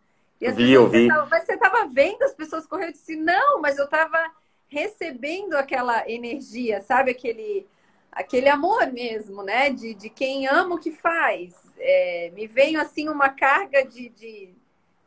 E 0.50 0.52
vi, 0.52 0.72
eu 0.72 0.88
vi. 0.88 1.08
Tavam, 1.08 1.28
mas 1.30 1.44
você 1.44 1.54
estava 1.54 1.88
vendo 1.88 2.24
as 2.24 2.34
pessoas 2.34 2.66
correndo? 2.66 2.90
Eu 2.90 2.94
disse, 2.94 3.16
não, 3.16 3.62
mas 3.62 3.78
eu 3.78 3.86
estava 3.86 4.32
recebendo 4.68 5.54
aquela 5.54 6.10
energia, 6.10 6.82
sabe? 6.82 7.12
Aquele, 7.12 7.68
aquele 8.12 8.50
amor 8.50 8.92
mesmo, 8.92 9.44
né? 9.44 9.70
De, 9.70 9.94
de 9.94 10.10
quem 10.10 10.48
ama 10.48 10.76
o 10.76 10.80
que 10.80 10.92
faz. 10.92 11.54
É, 11.78 12.32
me 12.34 12.48
veio, 12.48 12.80
assim, 12.80 13.08
uma 13.08 13.30
carga 13.30 13.86
de, 13.86 14.10
de, 14.10 14.50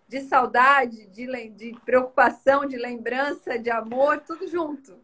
de 0.09 0.21
saudade, 0.23 1.07
de, 1.07 1.27
de 1.51 1.77
preocupação, 1.85 2.65
de 2.67 2.77
lembrança, 2.77 3.59
de 3.59 3.71
amor, 3.71 4.21
tudo 4.21 4.47
junto. 4.49 4.97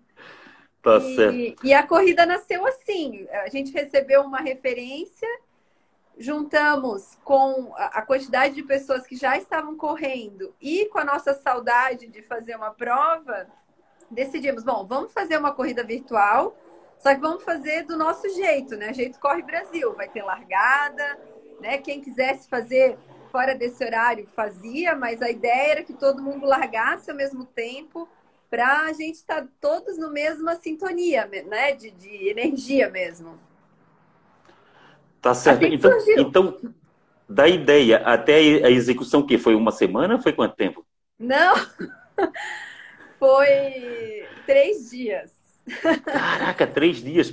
Tá 0.82 0.98
e, 0.98 1.16
certo. 1.16 1.66
E 1.66 1.72
a 1.72 1.86
corrida 1.86 2.26
nasceu 2.26 2.66
assim. 2.66 3.26
A 3.30 3.48
gente 3.48 3.72
recebeu 3.72 4.22
uma 4.22 4.40
referência, 4.40 5.28
juntamos 6.18 7.18
com 7.24 7.72
a 7.76 8.02
quantidade 8.02 8.54
de 8.54 8.62
pessoas 8.62 9.06
que 9.06 9.16
já 9.16 9.36
estavam 9.36 9.76
correndo 9.76 10.54
e 10.60 10.86
com 10.86 10.98
a 10.98 11.04
nossa 11.04 11.34
saudade 11.34 12.06
de 12.06 12.22
fazer 12.22 12.54
uma 12.54 12.70
prova, 12.70 13.46
decidimos, 14.10 14.62
bom, 14.62 14.84
vamos 14.84 15.12
fazer 15.12 15.38
uma 15.38 15.52
corrida 15.52 15.82
virtual, 15.82 16.56
só 17.02 17.14
que 17.14 17.20
vamos 17.20 17.42
fazer 17.42 17.82
do 17.82 17.96
nosso 17.96 18.28
jeito, 18.28 18.76
né? 18.76 18.92
Jeito 18.92 19.18
Corre 19.18 19.42
Brasil. 19.42 19.92
Vai 19.94 20.08
ter 20.08 20.22
largada, 20.22 21.18
né? 21.60 21.78
Quem 21.78 22.00
quisesse 22.00 22.48
fazer 22.48 22.96
fora 23.32 23.56
desse 23.56 23.84
horário 23.84 24.24
fazia, 24.28 24.94
mas 24.94 25.20
a 25.20 25.28
ideia 25.28 25.72
era 25.72 25.82
que 25.82 25.94
todo 25.94 26.22
mundo 26.22 26.46
largasse 26.46 27.10
ao 27.10 27.16
mesmo 27.16 27.44
tempo 27.44 28.08
para 28.48 28.82
a 28.82 28.92
gente 28.92 29.16
estar 29.16 29.42
tá 29.42 29.48
todos 29.60 29.98
no 29.98 30.12
mesma 30.12 30.54
sintonia, 30.54 31.26
né? 31.26 31.72
De, 31.72 31.90
de 31.90 32.28
energia 32.28 32.88
mesmo. 32.88 33.36
Tá 35.22 35.32
certo. 35.34 35.64
Assim 35.64 35.74
então, 35.74 35.92
então, 36.18 36.74
da 37.28 37.48
ideia 37.48 37.98
até 37.98 38.34
a 38.34 38.70
execução, 38.70 39.24
que 39.24 39.38
foi 39.38 39.54
uma 39.54 39.70
semana? 39.70 40.20
Foi 40.20 40.32
quanto 40.32 40.56
tempo? 40.56 40.84
Não, 41.16 41.54
foi 43.20 44.26
três 44.44 44.90
dias. 44.90 45.32
Caraca, 46.04 46.66
três 46.66 46.96
dias. 46.96 47.32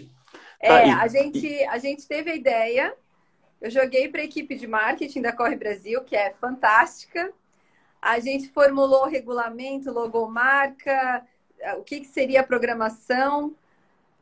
É, 0.60 0.67
tá, 0.67 0.86
e... 0.86 0.91
a, 0.91 1.08
gente, 1.08 1.63
a 1.63 1.77
gente 1.79 2.08
teve 2.08 2.29
a 2.29 2.36
ideia. 2.36 2.93
Eu 3.60 3.72
joguei 3.72 4.08
para 4.08 4.22
a 4.22 4.25
equipe 4.25 4.55
de 4.55 4.67
marketing 4.67 5.22
da 5.22 5.34
Corre 5.34 5.55
Brasil, 5.55 6.03
que 6.03 6.15
é 6.15 6.31
fantástica. 6.31 7.34
A 8.00 8.19
gente 8.19 8.50
formulou 8.50 9.05
o 9.05 9.10
regulamento, 9.10 9.91
logomarca, 9.91 11.25
o 11.77 11.84
que, 11.84 12.01
que 12.01 12.08
seria 12.08 12.41
a 12.41 12.46
programação. 12.46 13.55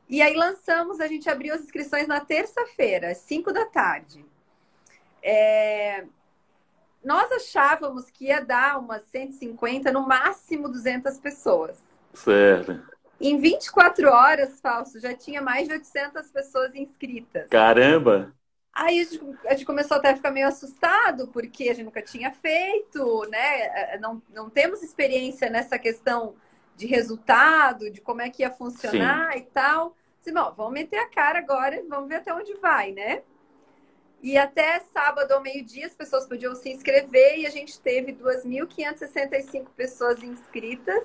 E 0.09 0.21
aí 0.21 0.33
lançamos, 0.35 0.99
a 0.99 1.07
gente 1.07 1.29
abriu 1.29 1.53
as 1.53 1.61
inscrições 1.61 2.07
na 2.07 2.19
terça-feira, 2.19 3.11
às 3.11 3.17
5 3.19 3.51
da 3.51 3.65
tarde. 3.65 4.25
É... 5.21 6.05
Nós 7.03 7.31
achávamos 7.31 8.09
que 8.09 8.25
ia 8.25 8.41
dar 8.41 8.79
umas 8.79 9.03
150, 9.03 9.91
no 9.91 10.07
máximo 10.07 10.69
200 10.69 11.17
pessoas. 11.19 11.77
Certo. 12.13 12.81
Em 13.19 13.39
24 13.39 14.09
horas, 14.09 14.59
Falso, 14.61 14.99
já 14.99 15.13
tinha 15.13 15.41
mais 15.41 15.67
de 15.67 15.73
800 15.73 16.29
pessoas 16.29 16.75
inscritas. 16.75 17.47
Caramba! 17.49 18.33
Aí 18.73 18.99
a 18.99 19.03
gente, 19.03 19.37
a 19.47 19.53
gente, 19.53 19.65
começou 19.65 19.97
até 19.97 20.11
a 20.11 20.15
ficar 20.15 20.29
meio 20.29 20.47
assustado, 20.47 21.27
porque 21.29 21.63
a 21.63 21.73
gente 21.73 21.85
nunca 21.85 22.01
tinha 22.01 22.31
feito, 22.31 23.27
né? 23.27 23.93
É, 23.93 23.99
não, 23.99 24.21
não 24.29 24.51
temos 24.51 24.83
experiência 24.83 25.49
nessa 25.49 25.79
questão 25.79 26.35
de 26.77 26.85
resultado, 26.85 27.89
de 27.89 27.99
como 27.99 28.21
é 28.21 28.29
que 28.29 28.43
ia 28.43 28.51
funcionar 28.51 29.33
Sim. 29.33 29.39
e 29.39 29.41
tal. 29.41 29.95
Disse, 30.19 30.31
bom, 30.31 30.53
vamos 30.55 30.73
meter 30.73 30.99
a 30.99 31.09
cara 31.09 31.39
agora 31.39 31.75
e 31.75 31.81
vamos 31.81 32.07
ver 32.07 32.17
até 32.17 32.33
onde 32.33 32.53
vai, 32.55 32.91
né? 32.91 33.23
E 34.21 34.37
até 34.37 34.79
sábado 34.79 35.31
ao 35.31 35.41
meio-dia 35.41 35.87
as 35.87 35.95
pessoas 35.95 36.27
podiam 36.27 36.53
se 36.55 36.69
inscrever 36.69 37.39
e 37.39 37.47
a 37.47 37.49
gente 37.49 37.79
teve 37.79 38.13
2.565 38.13 39.67
pessoas 39.75 40.21
inscritas. 40.23 41.03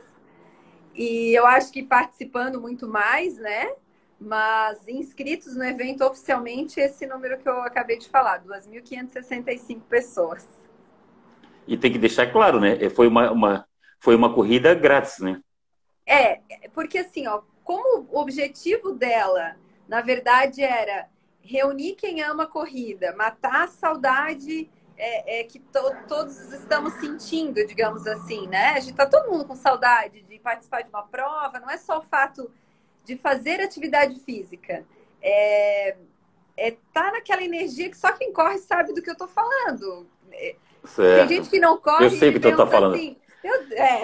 E 0.95 1.33
eu 1.35 1.47
acho 1.47 1.73
que 1.73 1.83
participando 1.83 2.61
muito 2.61 2.87
mais, 2.87 3.39
né? 3.39 3.73
Mas 4.21 4.87
inscritos 4.87 5.57
no 5.57 5.65
evento 5.65 6.05
oficialmente, 6.05 6.79
esse 6.79 7.07
número 7.07 7.39
que 7.39 7.49
eu 7.49 7.63
acabei 7.63 7.99
de 7.99 8.09
falar, 8.09 8.45
2.565 8.45 9.81
pessoas. 9.89 10.47
E 11.67 11.77
tem 11.77 11.93
que 11.93 11.99
deixar 11.99 12.31
claro, 12.31 12.61
né? 12.61 12.77
É, 12.83 12.91
foi 12.91 13.09
uma, 13.09 13.31
uma, 13.31 13.67
foi 13.99 14.15
uma 14.15 14.35
corrida 14.35 14.75
grátis, 14.75 15.19
né? 15.19 15.41
É, 16.07 16.41
porque 16.73 16.99
assim, 16.99 17.27
ó, 17.27 17.43
como 17.65 18.07
o 18.11 18.19
objetivo 18.19 18.93
dela, 18.93 19.57
na 19.89 20.01
verdade, 20.01 20.63
era 20.63 21.09
reunir 21.41 21.95
quem 21.95 22.23
ama 22.23 22.45
a 22.45 22.47
corrida, 22.47 23.15
matar 23.17 23.65
a 23.65 23.69
saudade 23.69 24.71
é, 24.97 25.41
é 25.41 25.45
que 25.45 25.59
to, 25.59 25.81
todos 26.07 26.53
estamos 26.53 26.95
sentindo, 26.95 27.67
digamos 27.67 28.07
assim, 28.07 28.47
né? 28.47 28.75
A 28.77 28.81
gente 28.81 28.95
tá 28.95 29.07
todo 29.07 29.31
mundo 29.31 29.45
com 29.45 29.55
saudade 29.55 30.23
de 30.23 30.39
participar 30.39 30.83
de 30.83 30.89
uma 30.89 31.03
prova, 31.03 31.59
não 31.59 31.71
é 31.71 31.77
só 31.77 31.99
o 31.99 32.03
fato 32.03 32.51
de 33.05 33.17
fazer 33.17 33.61
atividade 33.61 34.19
física. 34.21 34.85
É, 35.21 35.97
é 36.57 36.77
tá 36.93 37.11
naquela 37.11 37.43
energia 37.43 37.91
que 37.91 37.97
só 37.97 38.13
quem 38.13 38.33
corre 38.33 38.59
sabe 38.59 38.93
do 38.93 39.03
que 39.03 39.11
eu 39.11 39.17
tô 39.17 39.27
falando. 39.27 40.07
É, 40.31 40.55
certo. 40.85 41.29
Tem 41.29 41.37
gente 41.37 41.51
que 41.51 41.59
não 41.59 41.79
corre. 41.79 42.07
Eu 42.07 42.11
sei 42.11 42.33
que 42.33 42.41
tu 42.41 42.57
tá 42.57 42.67
falando. 42.67 43.17
Eu, 43.43 43.55
é. 43.73 44.03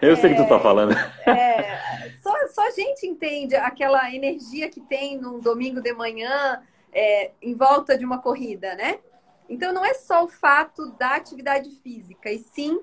eu 0.00 0.16
sei 0.16 0.34
que 0.34 0.42
tu 0.42 0.48
tá 0.48 0.58
falando. 0.58 0.92
É, 1.26 2.10
só, 2.22 2.32
só 2.48 2.66
a 2.66 2.70
gente 2.70 3.06
entende 3.06 3.54
aquela 3.56 4.12
energia 4.14 4.68
que 4.68 4.80
tem 4.80 5.18
num 5.18 5.38
domingo 5.38 5.80
de 5.80 5.92
manhã 5.92 6.62
é, 6.92 7.32
em 7.42 7.54
volta 7.54 7.96
de 7.96 8.04
uma 8.04 8.18
corrida, 8.18 8.74
né? 8.74 8.98
Então 9.48 9.72
não 9.72 9.84
é 9.84 9.94
só 9.94 10.24
o 10.24 10.28
fato 10.28 10.90
da 10.92 11.14
atividade 11.14 11.70
física, 11.82 12.30
e 12.30 12.38
sim 12.38 12.80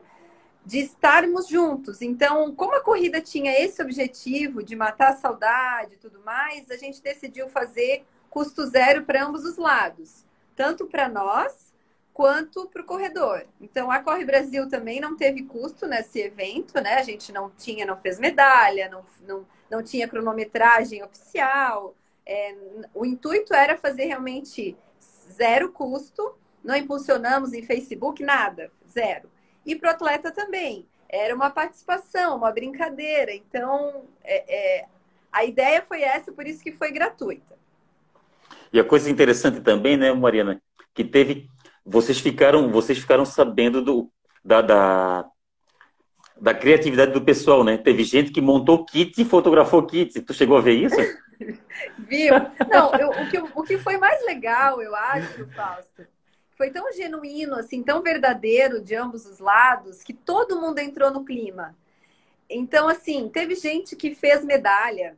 de 0.66 0.80
estarmos 0.80 1.48
juntos. 1.48 2.02
Então, 2.02 2.54
como 2.56 2.76
a 2.76 2.82
corrida 2.82 3.20
tinha 3.20 3.52
esse 3.52 3.82
objetivo 3.82 4.64
de 4.64 4.76
matar 4.76 5.10
a 5.10 5.16
saudade 5.18 5.96
e 5.96 5.98
tudo 5.98 6.22
mais, 6.24 6.72
a 6.72 6.78
gente 6.78 7.02
decidiu 7.02 7.50
fazer 7.50 8.06
custo 8.30 8.66
zero 8.66 9.04
para 9.04 9.26
ambos 9.26 9.44
os 9.44 9.58
lados, 9.58 10.26
tanto 10.56 10.88
para 10.88 11.10
nós 11.10 11.73
quanto 12.14 12.68
para 12.68 12.82
o 12.82 12.86
corredor. 12.86 13.46
Então, 13.60 13.90
a 13.90 14.00
Corre 14.00 14.24
Brasil 14.24 14.70
também 14.70 15.00
não 15.00 15.18
teve 15.18 15.44
custo 15.44 15.88
nesse 15.88 16.20
evento, 16.20 16.80
né? 16.80 16.96
A 16.96 17.04
gente 17.04 17.32
não 17.32 17.50
tinha, 17.50 17.86
não 17.86 17.98
fez 17.98 18.20
medalha, 18.20 18.88
não, 18.90 19.04
não, 19.28 19.46
não 19.70 19.84
tinha 19.84 20.08
cronometragem 20.08 21.04
oficial. 21.04 21.96
É, 22.26 22.56
o 22.94 23.06
intuito 23.06 23.54
era 23.54 23.78
fazer 23.78 24.06
realmente 24.06 24.78
zero 25.32 25.72
custo, 25.72 26.38
não 26.64 26.76
impulsionamos 26.76 27.54
em 27.54 27.64
Facebook, 27.64 28.24
nada, 28.24 28.72
zero. 28.88 29.30
E 29.66 29.76
para 29.76 29.90
o 29.90 29.94
atleta 29.94 30.32
também. 30.32 30.86
Era 31.10 31.36
uma 31.36 31.52
participação, 31.52 32.38
uma 32.38 32.52
brincadeira. 32.52 33.34
Então, 33.34 34.06
é, 34.24 34.82
é, 34.82 34.86
a 35.32 35.46
ideia 35.46 35.82
foi 35.82 36.02
essa, 36.02 36.32
por 36.32 36.48
isso 36.48 36.64
que 36.64 36.72
foi 36.72 36.92
gratuita. 36.92 37.56
E 38.72 38.80
a 38.80 38.84
coisa 38.84 39.10
interessante 39.10 39.62
também, 39.62 39.98
né, 39.98 40.12
Mariana, 40.12 40.62
que 40.94 41.04
teve. 41.04 41.48
Vocês 41.86 42.20
ficaram, 42.20 42.72
vocês 42.72 42.98
ficaram 42.98 43.26
sabendo 43.26 43.82
do, 43.82 44.12
da, 44.44 44.62
da, 44.62 45.26
da 46.40 46.54
criatividade 46.54 47.12
do 47.12 47.22
pessoal, 47.22 47.64
né? 47.64 47.78
Teve 47.78 48.04
gente 48.04 48.32
que 48.32 48.42
montou 48.42 48.86
kits 48.86 49.18
e 49.18 49.26
fotografou 49.26 49.86
kits. 49.86 50.22
Tu 50.26 50.34
chegou 50.34 50.58
a 50.58 50.62
ver 50.62 50.74
isso? 50.74 50.96
Viu? 52.00 52.34
Não, 52.70 52.94
eu, 52.96 53.10
o, 53.10 53.30
que, 53.30 53.38
o 53.40 53.64
que 53.64 53.78
foi 53.78 53.98
mais 53.98 54.24
legal, 54.26 54.82
eu 54.82 54.96
acho, 54.96 55.48
Fausto, 55.50 56.06
foi 56.58 56.70
tão 56.70 56.92
genuíno, 56.94 57.56
assim, 57.56 57.84
tão 57.84 58.02
verdadeiro 58.02 58.82
de 58.82 58.96
ambos 58.96 59.26
os 59.26 59.40
lados, 59.40 60.04
que 60.04 60.14
todo 60.14 60.60
mundo 60.60 60.80
entrou 60.80 61.12
no 61.12 61.26
clima. 61.26 61.76
Então, 62.50 62.88
assim, 62.88 63.30
teve 63.30 63.56
gente 63.56 63.96
que 63.96 64.14
fez 64.14 64.46
medalha. 64.46 65.18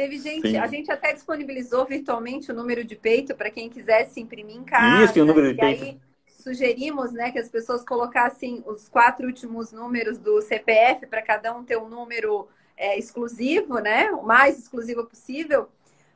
Teve 0.00 0.16
gente, 0.16 0.52
Sim. 0.52 0.56
a 0.56 0.66
gente 0.66 0.90
até 0.90 1.12
disponibilizou 1.12 1.84
virtualmente 1.84 2.50
o 2.50 2.54
número 2.54 2.82
de 2.82 2.96
peito 2.96 3.34
para 3.34 3.50
quem 3.50 3.68
quisesse 3.68 4.18
imprimir 4.18 4.56
em 4.56 4.64
casa. 4.64 5.04
Isso, 5.04 5.20
o 5.20 5.26
número 5.26 5.52
de 5.52 5.60
peito. 5.60 5.84
Aí, 5.84 6.00
sugerimos 6.26 7.12
né, 7.12 7.30
que 7.30 7.38
as 7.38 7.50
pessoas 7.50 7.84
colocassem 7.84 8.64
os 8.66 8.88
quatro 8.88 9.26
últimos 9.26 9.72
números 9.72 10.16
do 10.16 10.40
CPF 10.40 11.06
para 11.06 11.20
cada 11.20 11.54
um 11.54 11.62
ter 11.62 11.76
um 11.76 11.86
número 11.86 12.48
é, 12.78 12.98
exclusivo, 12.98 13.78
né? 13.78 14.10
O 14.12 14.22
mais 14.22 14.58
exclusivo 14.58 15.04
possível. 15.04 15.68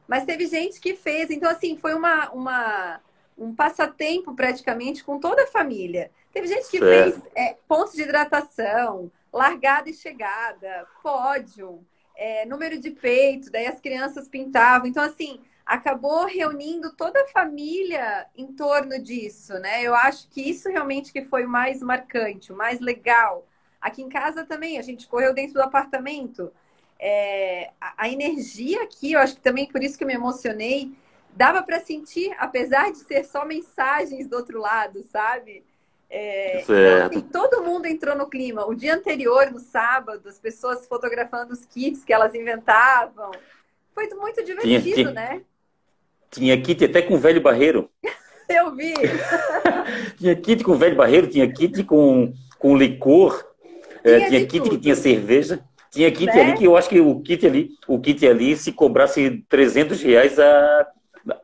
Mas 0.08 0.24
teve 0.24 0.46
gente 0.46 0.80
que 0.80 0.94
fez. 0.94 1.30
Então, 1.30 1.50
assim, 1.50 1.76
foi 1.76 1.92
uma, 1.92 2.30
uma, 2.30 3.00
um 3.36 3.54
passatempo 3.54 4.34
praticamente 4.34 5.04
com 5.04 5.20
toda 5.20 5.42
a 5.42 5.48
família. 5.48 6.10
Teve 6.32 6.46
gente 6.46 6.70
que 6.70 6.78
certo. 6.78 7.20
fez 7.20 7.22
é, 7.34 7.58
pontos 7.68 7.92
de 7.92 8.00
hidratação, 8.00 9.12
largada 9.30 9.90
e 9.90 9.92
chegada, 9.92 10.86
pódio, 11.02 11.84
é, 12.14 12.46
número 12.46 12.78
de 12.80 12.90
peito, 12.90 13.50
daí 13.50 13.66
as 13.66 13.80
crianças 13.80 14.28
pintavam. 14.28 14.86
Então, 14.86 15.02
assim, 15.02 15.40
acabou 15.64 16.26
reunindo 16.26 16.94
toda 16.94 17.22
a 17.22 17.28
família 17.28 18.26
em 18.36 18.52
torno 18.52 18.98
disso, 18.98 19.54
né? 19.54 19.82
Eu 19.82 19.94
acho 19.94 20.28
que 20.28 20.40
isso 20.40 20.68
realmente 20.68 21.12
que 21.12 21.24
foi 21.24 21.44
o 21.44 21.48
mais 21.48 21.80
marcante, 21.80 22.52
o 22.52 22.56
mais 22.56 22.80
legal. 22.80 23.46
Aqui 23.80 24.02
em 24.02 24.08
casa 24.08 24.44
também, 24.44 24.78
a 24.78 24.82
gente 24.82 25.06
correu 25.06 25.34
dentro 25.34 25.54
do 25.54 25.62
apartamento. 25.62 26.52
É, 26.98 27.70
a, 27.80 28.04
a, 28.04 28.08
energia 28.08 28.82
aqui, 28.82 29.12
eu 29.12 29.20
acho 29.20 29.36
que 29.36 29.42
também 29.42 29.66
por 29.66 29.82
isso 29.82 29.98
que 29.98 30.04
eu 30.04 30.08
me 30.08 30.14
emocionei, 30.14 30.92
dava 31.34 31.62
para 31.62 31.80
sentir, 31.80 32.34
apesar 32.38 32.92
de 32.92 32.98
ser 32.98 33.24
só 33.24 33.44
mensagens 33.44 34.26
do 34.28 34.36
outro 34.36 34.60
lado, 34.60 35.02
sabe? 35.02 35.64
É, 36.10 36.60
então, 36.62 37.06
assim, 37.06 37.20
todo 37.20 37.62
mundo 37.62 37.86
entrou 37.86 38.16
no 38.16 38.28
clima. 38.28 38.66
O 38.66 38.74
dia 38.74 38.94
anterior, 38.94 39.50
no 39.50 39.58
sábado, 39.58 40.28
as 40.28 40.38
pessoas 40.38 40.86
fotografando 40.86 41.52
os 41.52 41.64
kits 41.64 42.04
que 42.04 42.12
elas 42.12 42.34
inventavam. 42.34 43.32
Foi 43.94 44.08
muito 44.10 44.44
divertido, 44.44 44.82
tinha, 44.82 44.94
tinha, 44.94 45.10
né? 45.10 45.42
Tinha 46.30 46.60
kit 46.60 46.84
até 46.84 47.02
com 47.02 47.18
velho 47.18 47.40
barreiro. 47.40 47.90
Eu 48.48 48.74
vi. 48.74 48.94
tinha 50.18 50.36
kit 50.36 50.62
com 50.62 50.76
velho 50.76 50.96
barreiro, 50.96 51.26
tinha 51.26 51.50
kit 51.50 51.82
com, 51.84 52.32
com 52.58 52.76
licor, 52.76 53.44
tinha, 54.02 54.16
é, 54.16 54.28
tinha 54.28 54.40
kit 54.46 54.62
tudo. 54.62 54.70
que 54.70 54.78
tinha 54.78 54.94
cerveja. 54.94 55.64
Tinha 55.90 56.10
kit 56.10 56.26
né? 56.26 56.40
ali 56.40 56.54
que 56.54 56.64
eu 56.64 56.76
acho 56.76 56.88
que 56.88 57.00
o 57.00 57.20
kit 57.20 57.46
ali, 57.46 57.70
o 57.86 58.00
kit 58.00 58.26
ali, 58.26 58.56
se 58.56 58.72
cobrasse 58.72 59.44
300 59.48 60.02
reais, 60.02 60.38
a, 60.38 60.88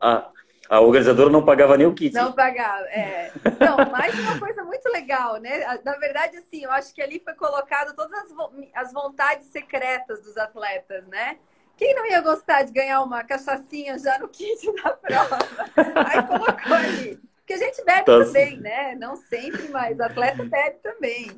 a, 0.01 0.29
a 0.71 0.79
organizadora 0.79 1.29
não 1.29 1.43
pagava 1.43 1.75
nem 1.75 1.85
o 1.85 1.93
kit. 1.93 2.15
Não 2.15 2.31
pagava, 2.31 2.85
é. 2.85 3.29
Não, 3.59 3.91
mais 3.91 4.17
uma 4.17 4.39
coisa 4.39 4.63
muito 4.63 4.87
legal, 4.87 5.35
né? 5.35 5.65
Na 5.83 5.97
verdade, 5.97 6.37
assim, 6.37 6.63
eu 6.63 6.71
acho 6.71 6.95
que 6.95 7.01
ali 7.01 7.21
foi 7.21 7.33
colocado 7.33 7.93
todas 7.93 8.13
as, 8.13 8.33
as 8.73 8.93
vontades 8.93 9.47
secretas 9.47 10.21
dos 10.21 10.37
atletas, 10.37 11.05
né? 11.07 11.35
Quem 11.75 11.93
não 11.93 12.05
ia 12.05 12.21
gostar 12.21 12.63
de 12.63 12.71
ganhar 12.71 13.01
uma 13.01 13.21
cachaçinha 13.21 13.99
já 13.99 14.17
no 14.17 14.29
kit 14.29 14.73
da 14.81 14.91
prova? 14.91 15.39
Aí 16.07 16.23
colocou 16.23 16.73
ali. 16.73 17.19
Porque 17.39 17.53
a 17.53 17.57
gente 17.57 17.83
bebe 17.83 18.05
tá 18.05 18.23
também, 18.23 18.57
né? 18.61 18.95
Não 18.95 19.17
sempre, 19.17 19.67
mas 19.67 19.99
atleta 19.99 20.41
bebe 20.45 20.77
também. 20.81 21.31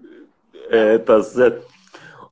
É, 0.70 1.00
tá 1.00 1.24
certo. 1.24 1.66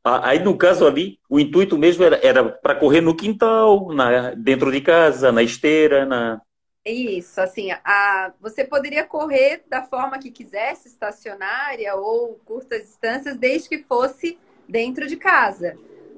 Aí, 0.04 0.38
no 0.38 0.56
caso 0.56 0.86
ali, 0.86 1.18
o 1.28 1.40
intuito 1.40 1.80
mesmo 1.80 2.04
era 2.04 2.44
para 2.44 2.76
correr 2.76 3.02
no 3.02 3.16
quintal, 3.16 3.92
na, 3.92 4.36
dentro 4.36 4.72
de 4.72 4.82
casa, 4.82 5.32
na 5.32 5.42
esteira, 5.42 6.06
na... 6.06 6.40
Isso, 6.84 7.40
assim, 7.40 7.70
a, 7.72 8.34
você 8.40 8.66
poderia 8.66 9.06
correr 9.06 9.64
da 9.68 9.84
forma 9.84 10.18
que 10.18 10.32
quisesse, 10.32 10.88
estacionária 10.88 11.94
ou 11.96 12.40
curtas 12.44 12.82
distâncias, 12.82 13.38
desde 13.38 13.70
que 13.70 13.84
fosse 13.84 14.40
dentro 14.68 15.06
de 15.06 15.16
casa. 15.16 15.78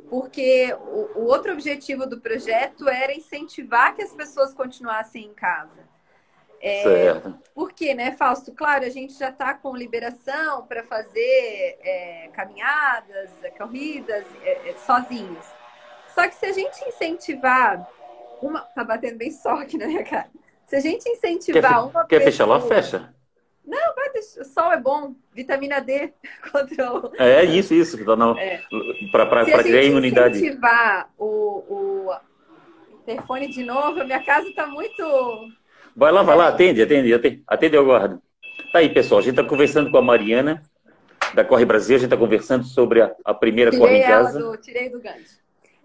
Porque 0.10 0.74
o, 0.74 1.20
o 1.20 1.25
outro 1.25 1.51
objetivo 1.51 2.05
do 2.05 2.22
projeto 2.22 2.88
era 2.88 3.13
incentivar 3.13 3.93
que 3.93 4.01
as 4.01 4.13
pessoas 4.13 4.53
continuassem 4.53 5.25
em 5.25 5.34
casa. 5.34 5.82
É, 6.62 6.84
certo. 6.84 7.38
Porque, 7.53 7.93
né, 7.93 8.13
Fausto? 8.13 8.53
Claro, 8.53 8.86
a 8.86 8.89
gente 8.89 9.13
já 9.20 9.29
está 9.29 9.53
com 9.53 9.75
liberação 9.75 10.65
para 10.65 10.82
fazer 10.82 11.77
é, 11.82 12.29
caminhadas, 12.32 13.29
corridas 13.58 14.25
é, 14.41 14.70
é, 14.70 14.75
sozinhos. 14.86 15.46
Só 16.15 16.25
que 16.25 16.36
se 16.36 16.46
a 16.46 16.53
gente 16.53 16.82
incentivar 16.88 17.86
uma. 18.41 18.62
Tá 18.62 18.82
batendo 18.82 19.17
bem 19.17 19.29
só 19.29 19.55
aqui 19.55 19.77
na 19.77 19.88
minha 19.88 20.05
cara. 20.05 20.29
Se 20.65 20.75
a 20.75 20.79
gente 20.79 21.08
incentivar 21.08 21.74
quer, 21.74 21.79
uma 21.79 22.05
Quer 22.05 22.20
pessoa... 22.20 22.31
fechar 22.31 22.46
lá? 22.46 22.59
Fecha. 22.61 23.14
Não, 23.66 23.96
vai 23.96 24.11
deixar. 24.11 24.42
O 24.42 24.46
sol 24.46 24.72
é 24.72 24.79
bom. 24.79 25.16
Vitamina 25.33 25.79
D 25.79 26.14
contra 26.51 26.94
o... 26.94 27.11
É 27.18 27.44
isso, 27.44 27.74
isso. 27.74 27.98
Que 27.98 28.03
tá 28.03 28.14
é. 28.40 28.61
Para 29.11 29.46
criar 29.64 29.83
imunidade. 29.83 30.38
Se 30.38 30.46
incentivar 30.46 31.09
o, 31.18 31.64
o 31.70 32.16
interfone 33.01 33.48
de 33.48 33.64
novo, 33.64 34.01
a 34.01 34.03
minha 34.03 34.24
casa 34.24 34.48
está 34.48 34.66
muito... 34.68 35.03
Vai 35.96 36.11
lá, 36.11 36.24
vai 36.24 36.35
lá, 36.35 36.48
atende, 36.48 36.81
atende, 36.81 37.14
atende, 37.14 37.44
atende 37.48 37.75
eu 37.75 37.85
guardo. 37.85 38.20
Tá 38.72 38.79
aí, 38.79 38.90
pessoal, 38.90 39.20
a 39.20 39.22
gente 39.22 39.38
está 39.38 39.44
conversando 39.44 39.92
com 39.92 39.98
a 39.98 40.01
Mariana, 40.01 40.59
da 41.35 41.46
Corre 41.46 41.66
Brasil, 41.66 41.96
a 41.96 42.00
gente 42.00 42.07
está 42.07 42.18
conversando 42.18 42.66
sobre 42.66 43.01
a, 43.01 43.16
a 43.24 43.33
primeira 43.33 43.70
tirei 43.70 43.85
Corre 43.85 44.00
em 44.00 44.03
Casa. 44.03 44.40
Do, 44.40 44.57
tirei 44.57 44.90
do 44.90 45.00
gancho. 45.00 45.38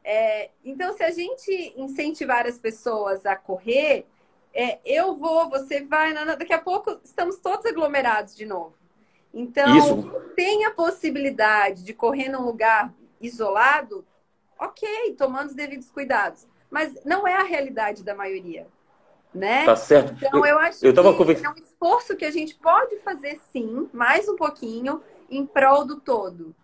É, 0.03 0.49
então, 0.65 0.97
se 0.97 1.03
a 1.03 1.11
gente 1.11 1.75
incentivar 1.77 2.47
as 2.47 2.59
pessoas 2.59 3.27
a 3.27 3.37
correr, 3.37 4.07
é, 4.55 4.79
eu 4.85 5.17
vou, 5.17 5.49
você 5.49 5.83
vai, 5.85 6.13
daqui 6.37 6.53
a 6.53 6.61
pouco 6.61 6.99
estamos 7.03 7.37
todos 7.37 7.67
aglomerados 7.67 8.35
de 8.35 8.45
novo. 8.45 8.75
Então, 9.33 9.77
Isso. 9.77 10.11
tem 10.35 10.65
a 10.65 10.71
possibilidade 10.71 11.85
de 11.85 11.93
correr 11.93 12.29
num 12.29 12.43
lugar 12.43 12.93
isolado, 13.21 14.05
ok, 14.59 15.15
tomando 15.17 15.49
os 15.49 15.55
devidos 15.55 15.91
cuidados. 15.91 16.47
Mas 16.71 16.99
não 17.05 17.27
é 17.27 17.35
a 17.35 17.43
realidade 17.43 18.03
da 18.03 18.15
maioria. 18.15 18.67
Né? 19.35 19.65
Tá 19.65 19.77
certo. 19.77 20.15
Então, 20.15 20.41
eu, 20.41 20.47
eu 20.47 20.59
acho 20.59 20.85
eu 20.85 20.95
tava 20.95 21.13
que 21.13 21.19
conversa... 21.19 21.47
é 21.47 21.51
um 21.51 21.55
esforço 21.55 22.17
que 22.17 22.25
a 22.25 22.31
gente 22.31 22.55
pode 22.55 22.97
fazer 22.99 23.39
sim, 23.53 23.89
mais 23.93 24.29
um 24.29 24.37
pouquinho, 24.37 25.03
em 25.31 25.47
prol 25.47 25.85
do 25.85 26.01
todo. 26.01 26.55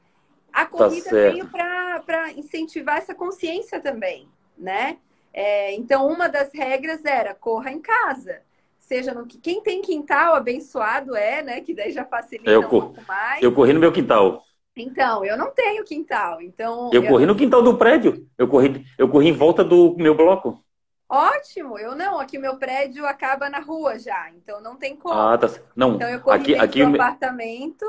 A 0.52 0.64
tá 0.64 0.66
corrida 0.66 1.10
tá 1.10 1.16
veio 1.16 1.48
para 1.48 2.32
incentivar 2.32 2.98
essa 2.98 3.14
consciência 3.14 3.80
também, 3.80 4.28
né? 4.56 4.98
É, 5.34 5.74
então, 5.74 6.06
uma 6.06 6.28
das 6.28 6.52
regras 6.54 7.04
era 7.04 7.34
corra 7.34 7.72
em 7.72 7.80
casa. 7.80 8.40
Seja 8.78 9.12
no 9.12 9.26
que. 9.26 9.36
Quem 9.38 9.60
tem 9.60 9.82
quintal 9.82 10.36
abençoado 10.36 11.16
é, 11.16 11.42
né? 11.42 11.60
Que 11.60 11.74
daí 11.74 11.90
já 11.90 12.04
facilita 12.04 12.48
eu, 12.48 12.60
um 12.60 12.68
pouco 12.68 13.02
mais. 13.02 13.42
Eu 13.42 13.52
corri 13.52 13.72
no 13.72 13.80
meu 13.80 13.90
quintal. 13.90 14.44
Então, 14.76 15.24
eu 15.24 15.36
não 15.36 15.50
tenho 15.50 15.82
quintal. 15.82 16.40
Então. 16.40 16.90
Eu, 16.92 17.02
eu 17.02 17.08
corri 17.10 17.26
no 17.26 17.34
quintal 17.34 17.62
do 17.62 17.76
prédio. 17.76 18.28
Eu 18.38 18.46
corri, 18.46 18.86
eu 18.96 19.08
corri 19.08 19.28
em 19.28 19.32
volta 19.32 19.64
do 19.64 19.96
meu 19.96 20.14
bloco. 20.14 20.62
Ótimo, 21.08 21.78
eu 21.78 21.96
não. 21.96 22.20
Aqui 22.20 22.38
o 22.38 22.40
meu 22.40 22.56
prédio 22.56 23.04
acaba 23.04 23.50
na 23.50 23.58
rua 23.58 23.98
já, 23.98 24.30
então 24.30 24.60
não 24.60 24.76
tem 24.76 24.94
como. 24.96 25.14
Ah, 25.14 25.36
tá. 25.36 25.50
Não, 25.74 25.96
então 25.96 26.08
eu 26.08 26.20
corri 26.20 26.54
aqui, 26.54 26.54
aqui 26.54 26.86
do 26.86 26.94
apartamento 26.94 27.84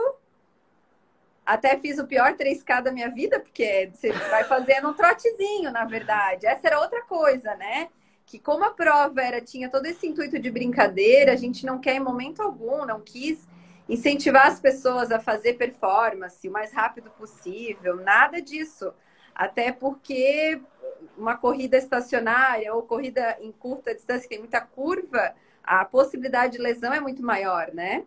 até 1.45 1.77
fiz 1.77 1.99
o 1.99 2.07
pior 2.07 2.33
3K 2.33 2.81
da 2.81 2.91
minha 2.91 3.09
vida, 3.09 3.39
porque 3.39 3.91
você 3.93 4.11
vai 4.11 4.43
fazendo 4.45 4.89
um 4.89 4.93
trotezinho, 4.93 5.71
na 5.71 5.85
verdade. 5.85 6.47
Essa 6.47 6.67
era 6.67 6.79
outra 6.79 7.03
coisa, 7.03 7.53
né? 7.55 7.89
Que 8.25 8.39
como 8.39 8.63
a 8.63 8.71
prova 8.71 9.21
era, 9.21 9.39
tinha 9.39 9.69
todo 9.69 9.85
esse 9.85 10.07
intuito 10.07 10.39
de 10.39 10.49
brincadeira, 10.49 11.33
a 11.33 11.35
gente 11.35 11.65
não 11.65 11.79
quer 11.79 11.95
em 11.95 11.99
momento 11.99 12.41
algum, 12.41 12.85
não 12.85 12.99
quis 12.99 13.47
incentivar 13.87 14.47
as 14.47 14.59
pessoas 14.59 15.11
a 15.11 15.19
fazer 15.19 15.53
performance 15.53 16.47
o 16.47 16.51
mais 16.51 16.73
rápido 16.73 17.11
possível, 17.11 17.97
nada 17.97 18.41
disso. 18.41 18.91
Até 19.35 19.71
porque 19.71 20.59
uma 21.15 21.37
corrida 21.37 21.77
estacionária 21.77 22.73
ou 22.73 22.81
corrida 22.81 23.37
em 23.39 23.51
curta 23.51 23.93
distância, 23.93 24.23
que 24.23 24.29
tem 24.29 24.39
muita 24.39 24.61
curva, 24.61 25.35
a 25.63 25.85
possibilidade 25.85 26.53
de 26.53 26.63
lesão 26.63 26.93
é 26.93 26.99
muito 26.99 27.21
maior, 27.21 27.71
né? 27.73 28.05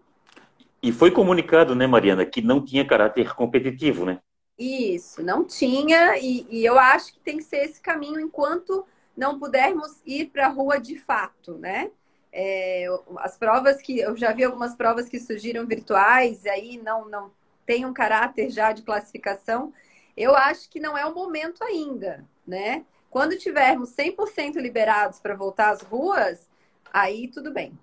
E 0.83 0.93
foi 0.93 1.11
comunicado, 1.11 1.75
né, 1.75 1.87
Mariana, 1.87 2.25
que 2.25 2.41
não 2.41 2.65
tinha 2.65 2.87
caráter 2.87 3.35
competitivo, 3.35 4.05
né? 4.05 4.21
Isso, 4.59 5.23
não 5.23 5.45
tinha, 5.45 6.19
e, 6.19 6.47
e 6.51 6.65
eu 6.65 6.79
acho 6.79 7.13
que 7.13 7.21
tem 7.21 7.37
que 7.37 7.45
ser 7.45 7.59
esse 7.59 7.81
caminho 7.81 8.19
enquanto 8.19 8.85
não 9.17 9.39
pudermos 9.39 10.01
ir 10.05 10.31
para 10.31 10.47
a 10.47 10.51
rua 10.51 10.79
de 10.79 10.97
fato, 10.97 11.57
né? 11.59 11.91
É, 12.33 12.87
as 13.19 13.37
provas 13.37 13.81
que 13.81 13.99
eu 13.99 14.17
já 14.17 14.33
vi 14.33 14.45
algumas 14.45 14.75
provas 14.75 15.09
que 15.09 15.19
surgiram 15.19 15.67
virtuais, 15.67 16.45
e 16.45 16.49
aí 16.49 16.77
não, 16.77 17.09
não 17.09 17.31
tem 17.65 17.85
um 17.85 17.93
caráter 17.93 18.51
já 18.51 18.73
de 18.73 18.83
classificação. 18.83 19.73
Eu 20.17 20.35
acho 20.35 20.69
que 20.69 20.81
não 20.81 20.97
é 20.97 21.05
o 21.07 21.15
momento 21.15 21.63
ainda, 21.63 22.25
né? 22.47 22.85
Quando 23.11 23.39
tivermos 23.39 23.91
100% 23.91 24.57
liberados 24.57 25.19
para 25.19 25.35
voltar 25.35 25.71
às 25.71 25.83
ruas, 25.83 26.49
aí 26.93 27.29
tudo 27.29 27.53
bem. 27.53 27.79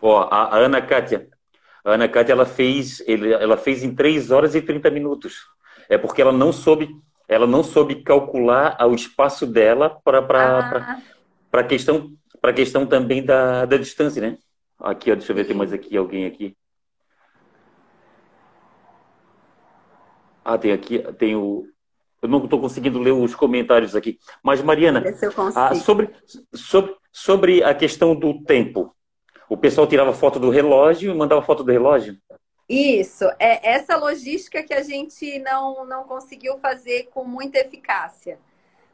Ó, 0.00 0.28
a 0.30 0.56
Ana 0.56 0.82
Kátia, 0.82 1.28
a 1.86 1.94
Ana 1.94 2.08
Cátia, 2.08 2.32
ela 2.32 2.44
fez, 2.44 3.00
ela 3.06 3.56
fez 3.56 3.84
em 3.84 3.94
3 3.94 4.32
horas 4.32 4.56
e 4.56 4.60
30 4.60 4.90
minutos. 4.90 5.46
É 5.88 5.96
porque 5.96 6.20
ela 6.20 6.32
não 6.32 6.52
soube, 6.52 6.90
ela 7.28 7.46
não 7.46 7.62
soube 7.62 8.02
calcular 8.02 8.76
o 8.84 8.92
espaço 8.92 9.46
dela 9.46 9.88
para 10.02 10.18
ah. 10.18 11.00
a 11.52 11.62
questão, 11.62 12.10
para 12.40 12.52
questão 12.52 12.84
também 12.84 13.24
da, 13.24 13.64
da 13.66 13.76
distância, 13.76 14.20
né? 14.20 14.36
Aqui, 14.80 15.12
ó, 15.12 15.14
deixa 15.14 15.30
eu 15.30 15.36
ver, 15.36 15.46
tem 15.46 15.54
mais 15.54 15.72
aqui 15.72 15.96
alguém 15.96 16.26
aqui. 16.26 16.56
Ah, 20.44 20.58
tem 20.58 20.72
aqui, 20.72 20.98
tem 21.18 21.36
o. 21.36 21.66
Eu 22.20 22.28
não 22.28 22.42
estou 22.42 22.60
conseguindo 22.60 22.98
ler 22.98 23.12
os 23.12 23.36
comentários 23.36 23.94
aqui. 23.94 24.18
Mas, 24.42 24.60
Mariana, 24.60 25.04
ah, 25.54 25.74
sobre, 25.76 26.10
sobre, 26.52 26.96
sobre 27.12 27.62
a 27.62 27.72
questão 27.72 28.12
do 28.12 28.42
tempo, 28.42 28.95
o 29.48 29.56
pessoal 29.56 29.86
tirava 29.86 30.12
foto 30.12 30.38
do 30.38 30.50
relógio 30.50 31.12
e 31.12 31.16
mandava 31.16 31.42
foto 31.42 31.62
do 31.62 31.72
relógio? 31.72 32.16
Isso, 32.68 33.24
é 33.38 33.70
essa 33.70 33.96
logística 33.96 34.62
que 34.62 34.74
a 34.74 34.82
gente 34.82 35.38
não, 35.38 35.86
não 35.86 36.04
conseguiu 36.04 36.56
fazer 36.58 37.08
com 37.14 37.24
muita 37.24 37.58
eficácia. 37.58 38.38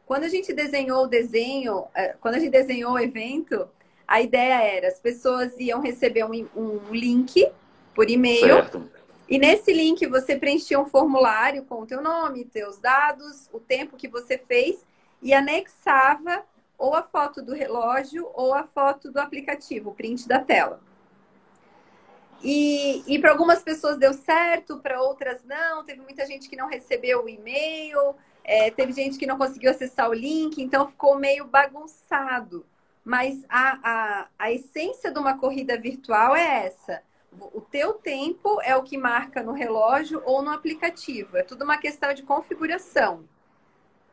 Quando 0.04 0.24
a 0.24 0.28
gente 0.28 0.52
desenhou 0.52 1.04
o 1.04 1.06
desenho, 1.06 1.84
é, 1.94 2.14
quando 2.20 2.34
a 2.34 2.38
gente 2.38 2.50
desenhou 2.50 2.92
o 2.92 2.98
evento, 2.98 3.66
a 4.06 4.20
ideia 4.20 4.62
era 4.62 4.88
as 4.88 5.00
pessoas 5.00 5.58
iam 5.58 5.80
receber 5.80 6.24
um, 6.24 6.46
um 6.54 6.80
link 6.92 7.50
por 7.94 8.10
e-mail. 8.10 8.40
Certo. 8.40 8.90
E 9.26 9.38
nesse 9.38 9.72
link 9.72 10.06
você 10.06 10.36
preenchia 10.36 10.78
um 10.78 10.84
formulário 10.84 11.64
com 11.64 11.80
o 11.80 11.86
teu 11.86 12.02
nome, 12.02 12.44
teus 12.44 12.76
dados, 12.78 13.48
o 13.50 13.58
tempo 13.58 13.96
que 13.96 14.06
você 14.06 14.36
fez 14.36 14.84
e 15.22 15.32
anexava 15.32 16.44
ou 16.82 16.96
a 16.96 17.02
foto 17.04 17.40
do 17.40 17.54
relógio 17.54 18.28
ou 18.34 18.52
a 18.52 18.64
foto 18.64 19.12
do 19.12 19.20
aplicativo, 19.20 19.90
o 19.90 19.94
print 19.94 20.26
da 20.26 20.40
tela. 20.40 20.80
E, 22.42 23.04
e 23.06 23.20
para 23.20 23.30
algumas 23.30 23.62
pessoas 23.62 23.96
deu 23.96 24.12
certo, 24.12 24.80
para 24.80 25.00
outras 25.00 25.44
não. 25.44 25.84
Teve 25.84 26.00
muita 26.00 26.26
gente 26.26 26.48
que 26.48 26.56
não 26.56 26.66
recebeu 26.66 27.22
o 27.22 27.28
e-mail, 27.28 28.16
é, 28.42 28.68
teve 28.68 28.92
gente 28.92 29.16
que 29.16 29.26
não 29.26 29.38
conseguiu 29.38 29.70
acessar 29.70 30.10
o 30.10 30.12
link, 30.12 30.60
então 30.60 30.88
ficou 30.88 31.16
meio 31.16 31.44
bagunçado. 31.44 32.66
Mas 33.04 33.44
a, 33.48 33.78
a, 33.84 34.28
a 34.36 34.50
essência 34.50 35.12
de 35.12 35.20
uma 35.20 35.38
corrida 35.38 35.78
virtual 35.78 36.34
é 36.34 36.66
essa. 36.66 37.00
O 37.54 37.60
teu 37.60 37.94
tempo 37.94 38.60
é 38.62 38.74
o 38.74 38.82
que 38.82 38.98
marca 38.98 39.40
no 39.40 39.52
relógio 39.52 40.20
ou 40.26 40.42
no 40.42 40.50
aplicativo. 40.50 41.36
É 41.36 41.44
tudo 41.44 41.62
uma 41.62 41.78
questão 41.78 42.12
de 42.12 42.24
configuração 42.24 43.24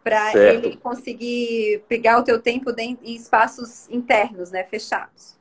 para 0.03 0.33
ele 0.35 0.77
conseguir 0.77 1.83
pegar 1.87 2.19
o 2.19 2.23
teu 2.23 2.41
tempo 2.41 2.71
em 2.79 2.97
espaços 3.03 3.89
internos, 3.89 4.51
né, 4.51 4.63
fechados. 4.63 5.37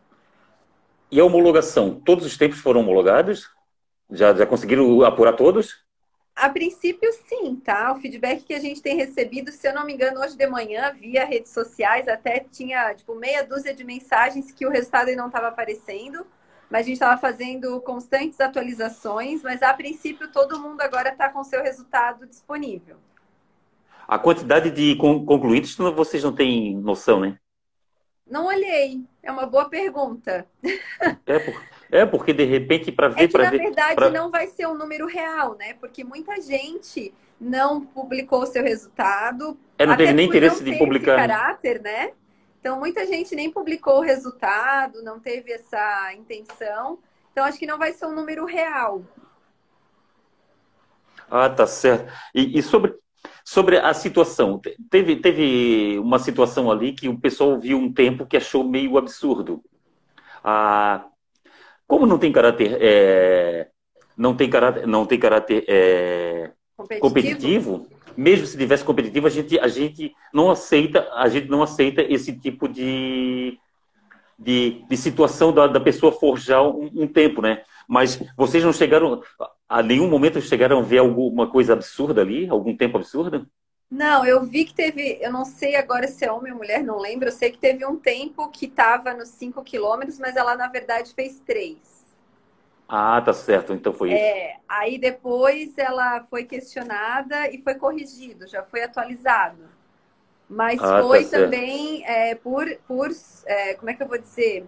E 1.11 1.19
a 1.19 1.25
homologação? 1.25 2.01
Todos 2.01 2.27
os 2.27 2.37
tempos 2.37 2.59
foram 2.59 2.81
homologados? 2.81 3.49
Já, 4.11 4.35
já 4.35 4.47
conseguiram 4.47 5.03
apurar 5.05 5.33
todos? 5.35 5.85
A 6.35 6.49
princípio, 6.49 7.11
sim, 7.29 7.57
tá? 7.57 7.93
O 7.93 8.01
feedback 8.01 8.45
que 8.45 8.55
a 8.55 8.61
gente 8.61 8.81
tem 8.81 8.97
recebido, 8.97 9.51
se 9.51 9.67
eu 9.67 9.75
não 9.75 9.85
me 9.85 9.93
engano, 9.93 10.21
hoje 10.21 10.37
de 10.37 10.47
manhã, 10.47 10.93
via 10.93 11.25
redes 11.25 11.51
sociais, 11.51 12.07
até 12.07 12.41
tinha, 12.41 12.95
tipo, 12.95 13.15
meia 13.15 13.43
dúzia 13.43 13.75
de 13.75 13.83
mensagens 13.83 14.53
que 14.53 14.65
o 14.65 14.71
resultado 14.71 15.11
não 15.17 15.27
estava 15.27 15.49
aparecendo, 15.49 16.25
mas 16.71 16.83
a 16.83 16.85
gente 16.85 16.95
estava 16.95 17.21
fazendo 17.21 17.81
constantes 17.81 18.41
atualizações, 18.41 19.43
mas 19.43 19.63
a 19.63 19.75
princípio 19.75 20.31
todo 20.31 20.61
mundo 20.61 20.81
agora 20.81 21.09
está 21.09 21.29
com 21.29 21.43
seu 21.43 21.63
resultado 21.63 22.27
disponível. 22.27 22.99
A 24.09 24.19
quantidade 24.19 24.71
de 24.71 24.97
concluídos 24.97 25.77
vocês 25.77 26.25
não 26.25 26.35
têm 26.35 26.75
noção, 26.75 27.21
né? 27.21 27.39
Não 28.27 28.47
olhei. 28.47 29.05
É 29.23 29.31
uma 29.31 29.45
boa 29.45 29.69
pergunta. 29.69 30.47
É, 31.27 31.39
por, 31.39 31.63
é 31.91 32.07
porque 32.07 32.33
de 32.33 32.45
repente 32.45 32.91
para 32.91 33.09
ver, 33.09 33.25
é 33.25 33.29
para 33.29 33.51
ver. 33.51 33.59
Na 33.59 33.65
verdade, 33.65 33.95
pra... 33.95 34.11
não 34.11 34.31
vai 34.31 34.47
ser 34.47 34.67
um 34.67 34.75
número 34.75 35.07
real, 35.07 35.57
né? 35.59 35.75
Porque 35.75 36.03
muita 36.05 36.41
gente 36.41 37.13
não 37.39 37.83
publicou 37.83 38.43
o 38.43 38.47
seu 38.47 38.63
resultado. 38.63 39.59
É, 39.79 39.85
não 39.85 39.97
teve 39.97 40.15
nem 40.15 40.27
interesse 40.27 40.65
de 40.65 40.77
publicar. 40.77 41.19
Esse 41.19 41.29
caráter, 41.29 41.81
né? 41.83 42.13
Então, 42.61 42.79
muita 42.79 43.07
gente 43.07 43.35
nem 43.37 43.51
publicou 43.51 43.99
o 43.99 44.03
resultado, 44.03 45.03
não 45.03 45.21
teve 45.21 45.53
essa 45.53 46.13
intenção. 46.15 46.99
Então, 47.31 47.45
acho 47.45 47.59
que 47.59 47.67
não 47.67 47.79
vai 47.79 47.93
ser 47.93 48.07
um 48.07 48.15
número 48.15 48.45
real. 48.45 49.03
Ah, 51.31 51.49
tá 51.49 51.67
certo. 51.67 52.13
E, 52.35 52.59
e 52.59 52.63
sobre, 52.63 52.98
sobre 53.49 53.79
a 53.79 53.95
situação, 53.95 54.61
teve, 54.91 55.17
teve 55.17 55.99
uma 56.01 56.19
situação 56.19 56.71
ali 56.71 56.93
que 56.93 57.09
o 57.09 57.19
pessoal 57.19 57.59
viu 57.59 57.79
um 57.79 57.91
tempo 57.91 58.27
que 58.27 58.37
achou 58.37 58.63
meio 58.63 58.99
absurdo. 58.99 59.65
Ah, 60.45 61.07
como 61.87 62.05
não 62.05 62.19
tem 62.19 62.31
caráter, 62.31 62.77
é, 62.79 63.69
não 64.19 64.37
tem 64.37 64.51
caráter, 64.51 64.87
não 64.87 65.07
tem 65.07 65.19
caráter 65.19 65.65
é, 65.67 66.51
competitivo. 66.77 67.01
competitivo. 67.01 67.87
mesmo 68.15 68.47
se 68.47 68.59
tivesse 68.59 68.85
competitivo, 68.85 69.27
a 69.27 69.31
gente, 69.31 69.59
a 69.59 69.67
gente 69.67 70.13
não 70.31 70.51
aceita, 70.51 71.09
a 71.15 71.27
gente 71.31 71.49
não 71.49 71.63
aceita 71.63 72.03
esse 72.03 72.39
tipo 72.39 72.69
de, 72.69 73.59
de, 74.39 74.85
de 74.87 74.97
situação 74.99 75.55
da, 75.55 75.67
da 75.67 75.81
pessoa 75.81 76.13
forjar 76.13 76.65
um, 76.65 76.91
um 76.95 77.07
tempo, 77.07 77.41
né? 77.41 77.63
Mas 77.89 78.23
vocês 78.37 78.63
não 78.63 78.75
chegaram, 78.75 79.23
a 79.69 79.83
nenhum 79.83 80.09
momento 80.09 80.41
chegaram 80.41 80.79
a 80.79 80.83
ver 80.83 80.99
alguma 80.99 81.51
coisa 81.51 81.75
absurda 81.75 82.23
ali? 82.23 82.49
Algum 82.49 82.77
tempo 82.77 82.97
absurdo? 82.97 83.47
Não, 83.91 84.25
eu 84.25 84.45
vi 84.45 84.65
que 84.65 84.75
teve, 84.75 85.19
eu 85.21 85.33
não 85.33 85.45
sei 85.45 85.75
agora 85.77 86.07
se 86.09 86.25
é 86.25 86.31
homem 86.31 86.53
ou 86.53 86.59
mulher, 86.59 86.83
não 86.83 86.99
lembro. 86.99 87.29
Eu 87.29 87.33
sei 87.33 87.51
que 87.51 87.59
teve 87.59 87.87
um 87.87 87.97
tempo 87.97 88.49
que 88.51 88.67
estava 88.67 89.15
nos 89.15 89.29
5 89.31 89.63
quilômetros, 89.63 90.19
mas 90.19 90.37
ela 90.37 90.57
na 90.57 90.69
verdade 90.69 91.15
fez 91.15 91.41
3. 91.41 91.77
Ah, 92.89 93.21
tá 93.21 93.33
certo. 93.33 93.73
Então 93.75 93.93
foi 93.93 94.09
isso. 94.09 94.19
É, 94.19 94.57
aí 94.67 94.99
depois 94.99 95.77
ela 95.77 96.23
foi 96.25 96.45
questionada 96.45 97.51
e 97.51 97.59
foi 97.59 97.75
corrigido, 97.75 98.47
já 98.47 98.63
foi 98.63 98.83
atualizado. 98.83 99.69
Mas 100.49 100.81
ah, 100.83 100.97
tá 100.97 101.03
foi 101.03 101.25
tá 101.25 101.39
também 101.39 102.07
é, 102.07 102.35
por, 102.35 102.67
por 102.87 103.11
é, 103.47 103.75
como 103.75 103.91
é 103.91 103.95
que 103.95 104.03
eu 104.03 104.09
vou 104.09 104.19
dizer? 104.19 104.67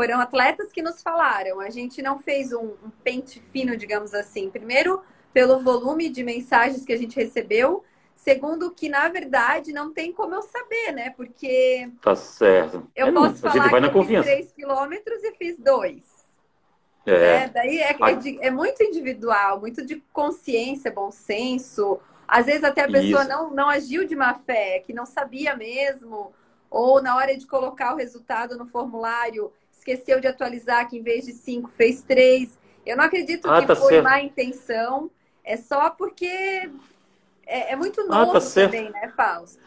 Foram 0.00 0.18
atletas 0.18 0.72
que 0.72 0.80
nos 0.80 1.02
falaram. 1.02 1.60
A 1.60 1.68
gente 1.68 2.00
não 2.00 2.18
fez 2.18 2.54
um, 2.54 2.68
um 2.82 2.90
pente 3.04 3.38
fino, 3.52 3.76
digamos 3.76 4.14
assim. 4.14 4.48
Primeiro, 4.48 5.02
pelo 5.30 5.60
volume 5.60 6.08
de 6.08 6.24
mensagens 6.24 6.86
que 6.86 6.92
a 6.94 6.96
gente 6.96 7.16
recebeu. 7.16 7.84
Segundo, 8.14 8.70
que 8.70 8.88
na 8.88 9.10
verdade 9.10 9.74
não 9.74 9.92
tem 9.92 10.10
como 10.10 10.34
eu 10.34 10.40
saber, 10.40 10.92
né? 10.92 11.10
Porque. 11.10 11.90
Tá 12.00 12.16
certo. 12.16 12.88
Eu 12.96 13.08
é, 13.08 13.12
posso 13.12 13.42
falar 13.42 13.68
vai 13.68 13.80
que 13.82 13.86
eu 13.88 13.92
confiança. 13.92 14.28
fiz 14.30 14.36
3 14.36 14.52
quilômetros 14.52 15.22
e 15.22 15.32
fiz 15.32 15.58
2. 15.58 16.02
É. 17.04 17.12
é. 17.12 17.48
Daí 17.48 17.78
é, 17.80 17.90
é, 17.90 18.46
é, 18.46 18.50
muito 18.50 18.82
individual, 18.82 19.60
muito 19.60 19.84
de 19.84 20.02
consciência, 20.14 20.90
bom 20.90 21.10
senso. 21.10 22.00
Às 22.26 22.46
vezes 22.46 22.64
até 22.64 22.84
a 22.84 22.90
pessoa 22.90 23.24
não, 23.24 23.50
não 23.50 23.68
agiu 23.68 24.06
de 24.06 24.16
má 24.16 24.32
fé, 24.32 24.80
que 24.80 24.94
não 24.94 25.04
sabia 25.04 25.54
mesmo. 25.54 26.32
Ou 26.70 27.02
na 27.02 27.16
hora 27.16 27.36
de 27.36 27.46
colocar 27.46 27.92
o 27.92 27.96
resultado 27.96 28.56
no 28.56 28.64
formulário, 28.64 29.52
esqueceu 29.92 30.20
de 30.20 30.26
atualizar 30.26 30.88
que 30.88 30.96
em 30.96 31.02
vez 31.02 31.26
de 31.26 31.32
cinco 31.32 31.70
fez 31.76 32.02
três. 32.02 32.58
Eu 32.84 32.96
não 32.96 33.04
acredito 33.04 33.50
ah, 33.50 33.60
que 33.60 33.66
tá 33.66 33.76
foi 33.76 33.94
certo. 33.94 34.04
má 34.04 34.20
intenção. 34.20 35.10
É 35.44 35.56
só 35.56 35.90
porque 35.90 36.70
é, 37.46 37.72
é 37.72 37.76
muito 37.76 38.06
novo 38.06 38.36
ah, 38.36 38.40
tá 38.40 38.40
também, 38.40 38.90
né, 38.90 39.12
Fausto? 39.16 39.58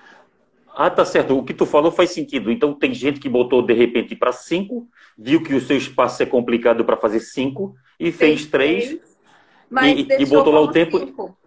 Ah, 0.75 0.89
tá 0.89 1.05
certo. 1.05 1.37
O 1.37 1.43
que 1.43 1.53
tu 1.53 1.65
falou 1.65 1.91
faz 1.91 2.11
sentido. 2.11 2.51
Então 2.51 2.73
tem 2.73 2.93
gente 2.93 3.19
que 3.19 3.29
botou 3.29 3.61
de 3.61 3.73
repente 3.73 4.15
para 4.15 4.31
cinco, 4.31 4.87
viu 5.17 5.43
que 5.43 5.53
o 5.53 5.61
seu 5.61 5.77
espaço 5.77 6.23
é 6.23 6.25
complicado 6.25 6.83
para 6.83 6.97
fazer 6.97 7.19
cinco 7.19 7.75
e 7.99 8.11
fez, 8.11 8.41
fez 8.41 8.45
três, 8.47 9.17
mas 9.69 9.97
e, 9.97 10.07
e 10.19 10.25
botou 10.25 10.53
lá 10.53 10.61
o 10.61 10.71
tempo. 10.71 10.99
Cinco. 10.99 11.37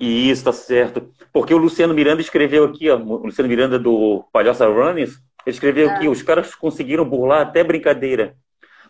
E 0.00 0.30
isso 0.30 0.44
tá 0.44 0.52
certo. 0.52 1.08
Porque 1.32 1.54
o 1.54 1.58
Luciano 1.58 1.94
Miranda 1.94 2.20
escreveu 2.20 2.64
aqui, 2.64 2.90
ó, 2.90 2.96
o 2.96 3.26
Luciano 3.26 3.48
Miranda 3.48 3.78
do 3.78 4.24
Palhoça 4.32 4.66
Runners, 4.66 5.20
ele 5.44 5.54
escreveu 5.54 5.90
ah. 5.90 5.98
que 5.98 6.08
os 6.08 6.22
caras 6.22 6.54
conseguiram 6.54 7.08
burlar 7.08 7.42
até 7.42 7.62
brincadeira. 7.62 8.36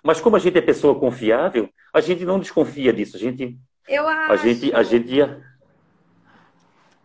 Mas 0.02 0.20
como 0.20 0.36
a 0.36 0.38
gente 0.38 0.58
é 0.58 0.60
pessoa 0.60 0.98
confiável, 0.98 1.68
a 1.92 2.00
gente 2.00 2.24
não 2.24 2.38
desconfia 2.38 2.92
disso. 2.92 3.16
A 3.16 3.20
gente. 3.20 3.56
Eu 3.88 4.06
acho. 4.08 4.32
A 4.32 4.36
gente, 4.36 4.74
a 4.74 4.82
gente 4.82 5.14
ia. 5.14 5.42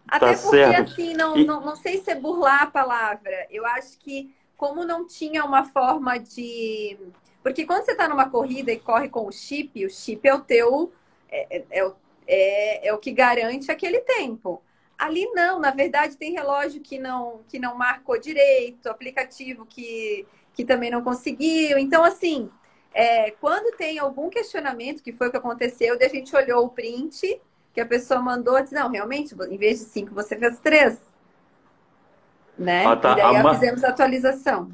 Até 0.07 0.33
tá 0.33 0.41
porque, 0.41 0.57
certo. 0.57 0.91
assim, 0.91 1.13
não, 1.13 1.37
e... 1.37 1.45
não, 1.45 1.61
não 1.61 1.75
sei 1.75 1.97
se 1.97 2.09
é 2.09 2.15
burlar 2.15 2.63
a 2.63 2.67
palavra. 2.67 3.45
Eu 3.51 3.65
acho 3.65 3.99
que, 3.99 4.33
como 4.55 4.85
não 4.85 5.05
tinha 5.05 5.45
uma 5.45 5.63
forma 5.65 6.17
de. 6.17 6.97
Porque 7.43 7.65
quando 7.65 7.85
você 7.85 7.91
está 7.91 8.07
numa 8.07 8.29
corrida 8.29 8.71
e 8.71 8.79
corre 8.79 9.09
com 9.09 9.27
o 9.27 9.31
chip, 9.31 9.85
o 9.85 9.89
chip 9.89 10.27
é 10.27 10.33
o 10.33 10.41
teu. 10.41 10.91
É, 11.29 11.63
é, 11.69 11.91
é, 12.27 12.87
é 12.87 12.93
o 12.93 12.97
que 12.97 13.11
garante 13.11 13.71
aquele 13.71 13.99
tempo. 13.99 14.61
Ali 14.97 15.25
não, 15.31 15.59
na 15.59 15.71
verdade 15.71 16.17
tem 16.17 16.33
relógio 16.33 16.81
que 16.81 16.97
não 16.97 17.41
que 17.47 17.59
não 17.59 17.77
marcou 17.77 18.19
direito, 18.19 18.89
aplicativo 18.89 19.65
que, 19.65 20.25
que 20.53 20.65
também 20.65 20.89
não 20.89 21.03
conseguiu. 21.03 21.77
Então, 21.77 22.03
assim, 22.03 22.49
é, 22.93 23.31
quando 23.31 23.75
tem 23.77 23.99
algum 23.99 24.29
questionamento, 24.29 25.03
que 25.03 25.13
foi 25.13 25.27
o 25.27 25.31
que 25.31 25.37
aconteceu, 25.37 25.95
a 26.01 26.07
gente 26.07 26.35
olhou 26.35 26.65
o 26.65 26.69
print 26.69 27.39
que 27.77 27.81
a 27.81 27.85
pessoa 27.85 28.19
mandou, 28.19 28.59
disse, 28.59 28.73
não, 28.73 28.89
realmente, 28.89 29.35
em 29.51 29.57
vez 29.57 29.77
de 29.77 29.85
cinco, 29.85 30.15
você 30.15 30.35
fez 30.35 30.59
três. 30.59 30.99
Né? 32.57 32.83
Ah, 32.83 32.95
tá. 32.95 33.11
E 33.11 33.15
daí 33.17 33.43
Mar... 33.43 33.53
fizemos 33.53 33.83
a 33.83 33.89
atualização. 33.89 34.71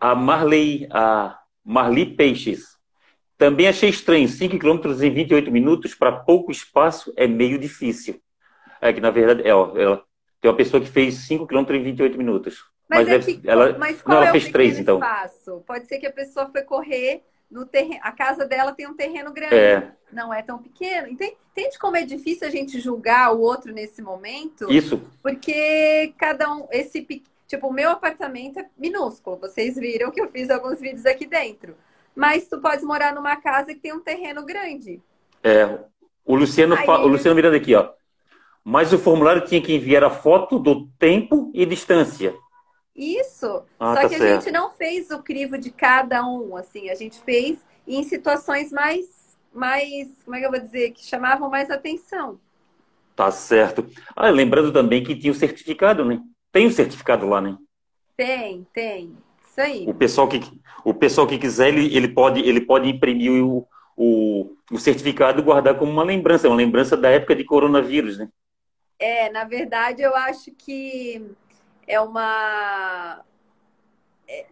A 0.00 0.14
Marley, 0.14 0.88
a 0.90 1.38
Marli 1.62 2.16
Peixes. 2.16 2.78
Também 3.36 3.68
achei 3.68 3.90
estranho, 3.90 4.26
5 4.26 4.58
km 4.58 5.02
em 5.02 5.10
28 5.10 5.52
minutos 5.52 5.94
para 5.94 6.12
pouco 6.12 6.50
espaço 6.50 7.12
é 7.14 7.26
meio 7.26 7.58
difícil. 7.58 8.18
É 8.84 8.92
que, 8.92 9.00
na 9.00 9.10
verdade, 9.10 9.48
é, 9.48 9.54
ó, 9.54 9.74
ela, 9.76 10.04
tem 10.40 10.50
uma 10.50 10.56
pessoa 10.56 10.78
que 10.78 10.88
fez 10.88 11.14
5 11.26 11.46
km 11.46 11.64
em 11.70 11.82
28 11.82 12.18
minutos. 12.18 12.64
Mas, 12.88 13.00
mas, 13.00 13.08
é 13.08 13.10
deve, 13.12 13.38
que, 13.38 13.48
ela, 13.48 13.78
mas 13.78 14.02
qual 14.02 14.16
não, 14.16 14.22
ela 14.22 14.28
é 14.28 14.32
fez 14.38 14.52
3, 14.52 14.78
então. 14.80 14.96
Espaço? 14.96 15.64
Pode 15.66 15.86
ser 15.86 15.98
que 15.98 16.06
a 16.06 16.12
pessoa 16.12 16.50
foi 16.50 16.60
correr 16.60 17.22
no 17.50 17.64
terreno. 17.64 18.00
A 18.02 18.12
casa 18.12 18.44
dela 18.44 18.72
tem 18.72 18.86
um 18.86 18.94
terreno 18.94 19.32
grande. 19.32 19.54
É. 19.54 19.92
Não 20.12 20.34
é 20.34 20.42
tão 20.42 20.58
pequeno. 20.58 21.08
Entende, 21.08 21.34
entende 21.52 21.78
como 21.78 21.96
é 21.96 22.04
difícil 22.04 22.46
a 22.46 22.50
gente 22.50 22.78
julgar 22.78 23.32
o 23.34 23.40
outro 23.40 23.72
nesse 23.72 24.02
momento? 24.02 24.70
Isso. 24.70 25.00
Porque 25.22 26.12
cada 26.18 26.52
um. 26.52 26.68
Esse 26.70 27.00
Tipo, 27.46 27.68
o 27.68 27.72
meu 27.72 27.90
apartamento 27.90 28.58
é 28.58 28.66
minúsculo. 28.76 29.36
Vocês 29.36 29.76
viram 29.76 30.10
que 30.10 30.20
eu 30.20 30.28
fiz 30.28 30.50
alguns 30.50 30.80
vídeos 30.80 31.06
aqui 31.06 31.26
dentro. 31.26 31.74
Mas 32.14 32.48
tu 32.48 32.58
pode 32.60 32.84
morar 32.84 33.14
numa 33.14 33.36
casa 33.36 33.74
que 33.74 33.80
tem 33.80 33.92
um 33.92 34.00
terreno 34.00 34.44
grande. 34.44 35.00
É, 35.42 35.78
o 36.24 36.34
Luciano, 36.34 36.74
Aí... 36.74 36.88
o 36.88 37.06
Luciano 37.06 37.34
Miranda 37.34 37.56
aqui, 37.56 37.74
ó. 37.74 37.90
Mas 38.64 38.92
o 38.92 38.98
formulário 38.98 39.44
tinha 39.44 39.60
que 39.60 39.74
enviar 39.74 40.02
a 40.02 40.10
foto 40.10 40.58
do 40.58 40.88
tempo 40.98 41.50
e 41.54 41.66
distância. 41.66 42.34
Isso. 42.96 43.64
Ah, 43.78 43.94
Só 43.94 44.02
tá 44.02 44.08
que 44.08 44.16
certo. 44.16 44.24
a 44.24 44.40
gente 44.40 44.50
não 44.52 44.70
fez 44.70 45.10
o 45.10 45.22
crivo 45.22 45.58
de 45.58 45.70
cada 45.70 46.26
um, 46.26 46.56
assim, 46.56 46.88
a 46.88 46.94
gente 46.94 47.20
fez 47.20 47.58
em 47.86 48.02
situações 48.04 48.72
mais, 48.72 49.36
mais, 49.52 50.08
como 50.24 50.36
é 50.36 50.40
que 50.40 50.46
eu 50.46 50.50
vou 50.50 50.60
dizer, 50.60 50.92
que 50.92 51.04
chamavam 51.04 51.50
mais 51.50 51.70
atenção. 51.70 52.38
Tá 53.14 53.30
certo. 53.30 53.86
Ah, 54.16 54.30
lembrando 54.30 54.72
também 54.72 55.02
que 55.02 55.14
tinha 55.14 55.32
o 55.32 55.36
certificado, 55.36 56.04
né? 56.04 56.20
Tem 56.50 56.66
o 56.66 56.70
certificado 56.70 57.28
lá, 57.28 57.40
né? 57.40 57.56
Tem, 58.16 58.66
tem. 58.72 59.16
Isso 59.46 59.60
aí. 59.60 59.86
O 59.86 59.94
pessoal 59.94 60.28
que, 60.28 60.40
o 60.84 60.94
pessoal 60.94 61.26
que 61.26 61.38
quiser, 61.38 61.68
ele, 61.68 61.94
ele, 61.94 62.08
pode, 62.08 62.40
ele 62.40 62.60
pode 62.60 62.88
imprimir 62.88 63.44
o, 63.44 63.66
o, 63.96 64.50
o 64.72 64.78
certificado 64.78 65.40
e 65.40 65.44
guardar 65.44 65.78
como 65.78 65.92
uma 65.92 66.02
lembrança, 66.02 66.48
uma 66.48 66.56
lembrança 66.56 66.96
da 66.96 67.08
época 67.08 67.36
de 67.36 67.44
coronavírus, 67.44 68.18
né? 68.18 68.28
É, 68.98 69.30
na 69.30 69.44
verdade, 69.44 70.02
eu 70.02 70.14
acho 70.14 70.50
que 70.52 71.24
é 71.86 72.00
uma 72.00 73.22
é, 74.26 74.46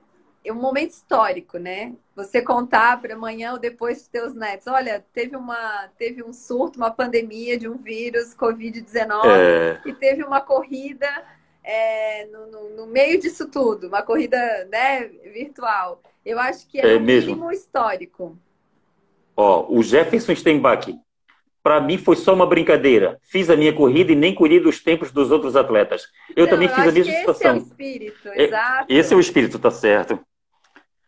é 0.44 0.52
um 0.52 0.56
momento 0.56 0.90
histórico, 0.90 1.58
né? 1.58 1.94
Você 2.14 2.42
contar 2.42 3.00
para 3.00 3.14
amanhã 3.14 3.52
ou 3.52 3.58
depois 3.58 3.98
dos 3.98 4.08
teus 4.08 4.34
netos, 4.34 4.66
olha, 4.66 5.04
teve 5.12 5.36
uma 5.36 5.88
teve 5.96 6.22
um 6.22 6.32
surto, 6.32 6.78
uma 6.78 6.90
pandemia 6.90 7.58
de 7.58 7.68
um 7.68 7.76
vírus 7.76 8.34
COVID-19 8.34 9.24
é... 9.26 9.80
e 9.86 9.92
teve 9.94 10.22
uma 10.24 10.40
corrida 10.40 11.08
é, 11.64 12.26
no, 12.26 12.46
no, 12.50 12.70
no, 12.70 12.86
meio 12.86 13.20
disso 13.20 13.48
tudo, 13.48 13.86
uma 13.86 14.02
corrida 14.02 14.36
né, 14.70 15.06
virtual. 15.32 16.02
Eu 16.24 16.38
acho 16.38 16.66
que 16.68 16.80
é, 16.80 16.94
é 16.94 16.96
um 16.96 17.00
mesmo. 17.00 17.30
mínimo 17.30 17.52
histórico. 17.52 18.36
Ó, 19.36 19.66
o 19.68 19.82
Jefferson 19.82 20.34
Steinbach 20.34 20.98
para 21.62 21.80
mim 21.80 21.96
foi 21.96 22.16
só 22.16 22.34
uma 22.34 22.46
brincadeira. 22.46 23.18
Fiz 23.22 23.48
a 23.48 23.56
minha 23.56 23.72
corrida 23.72 24.12
e 24.12 24.16
nem 24.16 24.34
colhi 24.34 24.58
dos 24.58 24.82
tempos 24.82 25.12
dos 25.12 25.30
outros 25.30 25.54
atletas. 25.54 26.08
Eu 26.34 26.48
também 26.48 26.68
eu 26.68 26.74
fiz 26.74 26.88
a 26.88 26.92
mesma 26.92 27.12
situação. 27.12 27.56
Esse 27.56 27.60
é 27.60 27.62
o 27.62 27.66
espírito, 27.66 28.28
é, 28.28 28.42
exato. 28.42 28.86
Esse 28.88 29.14
é 29.14 29.16
o 29.16 29.20
espírito, 29.20 29.58
tá 29.58 29.70
certo. 29.70 30.20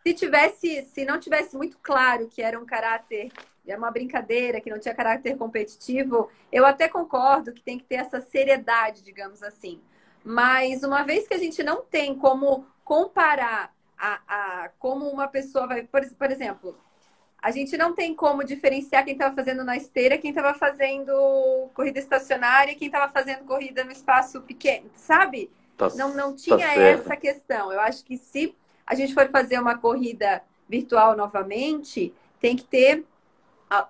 Se 0.06 0.14
tivesse, 0.14 0.82
se 0.82 1.04
não 1.04 1.18
tivesse 1.18 1.56
muito 1.56 1.78
claro 1.82 2.28
que 2.28 2.42
era 2.42 2.58
um 2.58 2.66
caráter, 2.66 3.30
é 3.66 3.76
uma 3.76 3.90
brincadeira, 3.90 4.60
que 4.60 4.70
não 4.70 4.78
tinha 4.78 4.94
caráter 4.94 5.36
competitivo, 5.36 6.28
eu 6.52 6.66
até 6.66 6.88
concordo 6.88 7.52
que 7.52 7.62
tem 7.62 7.78
que 7.78 7.84
ter 7.84 7.96
essa 7.96 8.20
seriedade, 8.20 9.02
digamos 9.02 9.42
assim. 9.42 9.80
Mas 10.22 10.82
uma 10.82 11.02
vez 11.02 11.26
que 11.26 11.34
a 11.34 11.38
gente 11.38 11.62
não 11.62 11.82
tem 11.82 12.14
como 12.14 12.66
comparar 12.84 13.74
a, 13.98 14.20
a 14.28 14.68
como 14.78 15.08
uma 15.08 15.26
pessoa 15.26 15.66
vai, 15.66 15.82
por, 15.84 16.02
por 16.14 16.30
exemplo, 16.30 16.76
a 17.44 17.50
gente 17.50 17.76
não 17.76 17.92
tem 17.92 18.14
como 18.14 18.42
diferenciar 18.42 19.04
quem 19.04 19.12
estava 19.12 19.34
fazendo 19.34 19.62
na 19.62 19.76
esteira, 19.76 20.16
quem 20.16 20.30
estava 20.30 20.54
fazendo 20.54 21.12
corrida 21.74 21.98
estacionária, 21.98 22.74
quem 22.74 22.86
estava 22.86 23.12
fazendo 23.12 23.44
corrida 23.44 23.84
no 23.84 23.92
espaço 23.92 24.40
pequeno, 24.40 24.90
sabe? 24.94 25.50
Tá, 25.76 25.90
não, 25.94 26.14
não 26.14 26.30
tá 26.30 26.38
tinha 26.38 26.56
tá 26.56 26.74
essa 26.74 27.14
questão. 27.16 27.70
Eu 27.70 27.80
acho 27.80 28.02
que 28.02 28.16
se 28.16 28.56
a 28.86 28.94
gente 28.94 29.12
for 29.12 29.28
fazer 29.28 29.60
uma 29.60 29.76
corrida 29.76 30.42
virtual 30.66 31.14
novamente, 31.14 32.14
tem 32.40 32.56
que 32.56 32.64
ter 32.64 33.04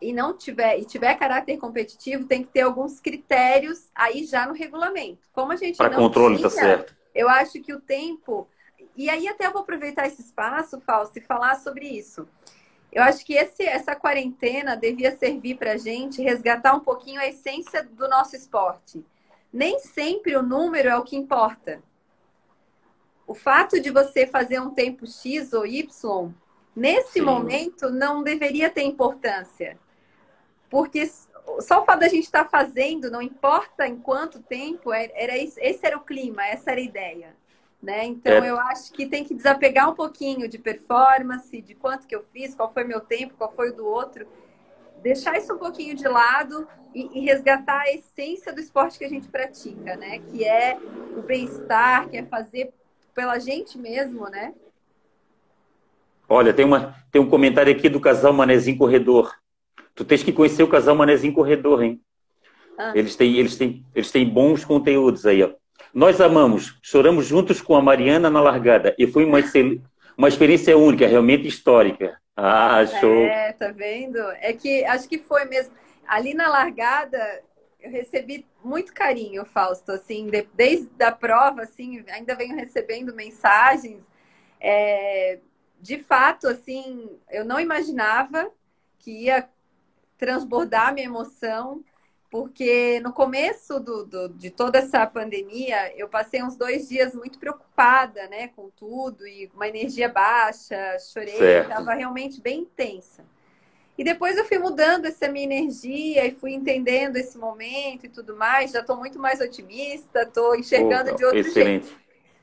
e 0.03 0.12
não 0.12 0.37
tiver 0.37 0.81
e 0.81 0.85
tiver 0.85 1.14
caráter 1.14 1.57
competitivo, 1.57 2.25
tem 2.25 2.43
que 2.43 2.49
ter 2.49 2.62
alguns 2.62 2.99
critérios 2.99 3.88
aí 3.95 4.25
já 4.25 4.49
no 4.49 4.53
regulamento. 4.53 5.29
Como 5.33 5.53
a 5.53 5.57
gente 5.57 5.77
para 5.77 5.95
controle 5.95 6.43
tá 6.43 6.49
tinha, 6.49 6.51
tá 6.51 6.57
certo. 6.57 6.97
Eu 7.14 7.29
acho 7.29 7.61
que 7.61 7.73
o 7.73 7.81
tempo 7.81 8.49
e 8.97 9.09
aí 9.09 9.29
até 9.29 9.47
eu 9.47 9.53
vou 9.53 9.62
aproveitar 9.62 10.09
esse 10.09 10.23
espaço, 10.23 10.81
Fausto, 10.81 11.21
e 11.21 11.23
falar 11.23 11.55
sobre 11.55 11.87
isso. 11.87 12.27
Eu 12.95 13.03
acho 13.03 13.27
que 13.27 13.35
esse, 13.35 13.65
essa 13.65 13.97
quarentena 13.97 14.77
devia 14.77 15.17
servir 15.17 15.57
para 15.57 15.73
a 15.73 15.77
gente 15.77 16.23
resgatar 16.23 16.75
um 16.75 16.81
pouquinho 16.81 17.21
a 17.21 17.27
essência 17.27 17.83
do 17.83 18.09
nosso 18.09 18.37
esporte. 18.37 19.05
Nem 19.53 19.81
sempre 19.81 20.37
o 20.37 20.43
número 20.43 20.89
é 20.89 20.97
o 20.97 21.03
que 21.03 21.17
importa. 21.17 21.83
O 23.27 23.35
fato 23.35 23.81
de 23.81 23.91
você 23.91 24.29
fazer 24.29 24.61
um 24.61 24.71
tempo 24.71 25.09
X 25.09 25.53
ou 25.53 25.67
Y, 25.67 26.33
nesse 26.77 27.15
Sim. 27.15 27.23
momento, 27.23 27.91
não 27.91 28.23
deveria 28.23 28.71
ter 28.71 28.83
importância. 28.83 29.77
Porque 30.71 31.11
só 31.61 31.83
o 31.83 31.85
fato 31.85 32.01
da 32.01 32.09
gente 32.09 32.25
estar 32.25 32.45
tá 32.45 32.51
fazendo, 32.51 33.11
não 33.11 33.21
importa 33.21 33.89
em 33.89 33.97
quanto 33.97 34.41
tempo, 34.41 34.93
é, 34.93 35.11
era, 35.15 35.37
esse 35.37 35.85
era 35.85 35.97
o 35.97 36.05
clima, 36.05 36.47
essa 36.47 36.71
era 36.71 36.81
a 36.81 36.85
ideia. 36.85 37.37
Né? 37.85 38.07
Então 38.07 38.33
é. 38.33 38.51
eu 38.51 38.59
acho 38.59 38.90
que 38.94 39.05
tem 39.05 39.23
que 39.23 39.35
desapegar 39.35 39.90
um 39.90 39.94
pouquinho 39.94 40.49
de 40.49 40.57
performance, 40.57 41.61
de 41.61 41.75
quanto 41.75 42.07
que 42.07 42.16
eu 42.16 42.23
fiz, 42.33 42.55
qual 42.55 42.73
foi 42.73 42.83
meu 42.83 43.01
tempo, 43.01 43.35
qual 43.37 43.53
foi 43.53 43.70
o 43.70 43.77
do 43.77 43.87
outro, 43.87 44.27
deixar 45.03 45.37
isso 45.37 45.53
um 45.53 45.59
pouquinho 45.59 45.94
de 45.94 46.09
lado 46.09 46.66
e, 46.94 47.18
e 47.18 47.20
resgatar 47.20 47.83
a 47.83 47.92
essência 47.92 48.55
do 48.55 48.61
esporte 48.61 48.99
que 48.99 49.05
a 49.05 49.09
gente 49.09 49.29
pratica, 49.29 49.97
né? 49.97 50.18
Que 50.18 50.44
é 50.44 50.79
o 51.14 51.20
bem-estar, 51.20 52.09
que 52.09 52.16
é 52.16 52.25
fazer 52.25 52.73
pela 53.14 53.38
gente 53.38 53.77
mesmo, 53.77 54.31
né? 54.31 54.55
Olha, 56.27 56.55
tem, 56.55 56.64
uma, 56.64 56.97
tem 57.12 57.20
um 57.20 57.29
comentário 57.29 57.70
aqui 57.70 57.90
do 57.90 58.01
casal 58.01 58.33
Manezinho 58.33 58.79
Corredor. 58.79 59.35
Tu 59.94 60.07
tens 60.07 60.23
que 60.23 60.33
conhecer 60.33 60.62
o 60.62 60.68
casal 60.68 60.94
Manezinho 60.94 61.35
Corredor, 61.35 61.83
hein? 61.83 62.01
Ah. 62.79 62.92
Eles, 62.94 63.14
têm, 63.14 63.37
eles, 63.37 63.59
têm, 63.59 63.85
eles 63.94 64.11
têm 64.11 64.27
bons 64.27 64.64
conteúdos 64.64 65.27
aí, 65.27 65.42
ó. 65.42 65.53
Nós 65.95 66.21
amamos, 66.21 66.77
choramos 66.83 67.25
juntos 67.25 67.61
com 67.61 67.77
a 67.77 67.81
Mariana 67.81 68.29
na 68.29 68.41
largada 68.41 68.97
e 68.99 69.07
foi 69.07 69.25
uma, 69.25 69.39
uma 70.19 70.27
experiência 70.27 70.77
única, 70.77 71.07
realmente 71.07 71.47
histórica. 71.47 72.21
Ah, 72.37 72.85
show! 72.85 73.23
É, 73.27 73.53
tá 73.53 73.71
vendo? 73.71 74.19
É 74.41 74.53
que 74.53 74.85
acho 74.87 75.09
que 75.09 75.19
foi 75.19 75.45
mesmo. 75.45 75.73
Ali 76.05 76.35
na 76.35 76.49
largada, 76.49 77.43
eu 77.81 77.93
recebi 77.93 78.45
muito 78.65 78.93
carinho, 78.93 79.45
Fausto, 79.45 79.93
assim, 79.93 80.27
de, 80.27 80.49
desde 80.53 80.91
a 81.01 81.13
prova, 81.13 81.63
assim, 81.63 82.05
ainda 82.09 82.35
venho 82.35 82.57
recebendo 82.57 83.15
mensagens. 83.15 84.03
É, 84.61 85.39
de 85.81 85.99
fato, 85.99 86.49
assim, 86.49 87.09
eu 87.31 87.45
não 87.45 87.61
imaginava 87.61 88.51
que 88.99 89.27
ia 89.27 89.49
transbordar 90.19 90.93
minha 90.93 91.07
emoção 91.07 91.85
porque 92.35 92.99
no 92.99 93.12
começo 93.12 93.79
do, 93.79 94.05
do, 94.05 94.29
de 94.29 94.51
toda 94.51 94.81
essa 94.81 95.07
pandemia, 95.07 95.97
eu 95.97 96.09
passei 96.09 96.42
uns 96.42 96.57
dois 96.57 96.88
dias 96.88 97.14
muito 97.14 97.38
preocupada, 97.38 98.27
né, 98.27 98.49
com 98.49 98.70
tudo, 98.70 99.25
e 99.25 99.49
uma 99.55 99.68
energia 99.68 100.09
baixa, 100.09 100.77
chorei, 100.99 101.61
estava 101.61 101.94
realmente 101.94 102.40
bem 102.40 102.62
intensa. 102.62 103.25
E 103.97 104.03
depois 104.03 104.37
eu 104.37 104.44
fui 104.47 104.59
mudando 104.59 105.05
essa 105.05 105.29
minha 105.29 105.44
energia 105.44 106.27
e 106.27 106.35
fui 106.35 106.53
entendendo 106.53 107.14
esse 107.18 107.38
momento 107.38 108.07
e 108.07 108.09
tudo 108.09 108.37
mais, 108.37 108.73
já 108.73 108.81
estou 108.81 108.97
muito 108.97 109.16
mais 109.16 109.40
otimista, 109.40 110.23
estou 110.23 110.57
enxergando 110.57 111.12
oh, 111.12 111.14
de 111.14 111.25
outro 111.25 111.38
excelente. 111.38 111.87
jeito. 111.87 112.01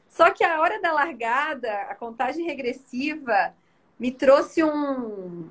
Só 0.08 0.32
que 0.32 0.46
a 0.46 0.62
hora 0.62 0.82
da 0.82 0.94
largada, 0.94 1.70
a 1.90 1.96
contagem 1.96 2.46
regressiva, 2.46 3.54
me 4.00 4.10
trouxe 4.10 4.64
um, 4.64 5.50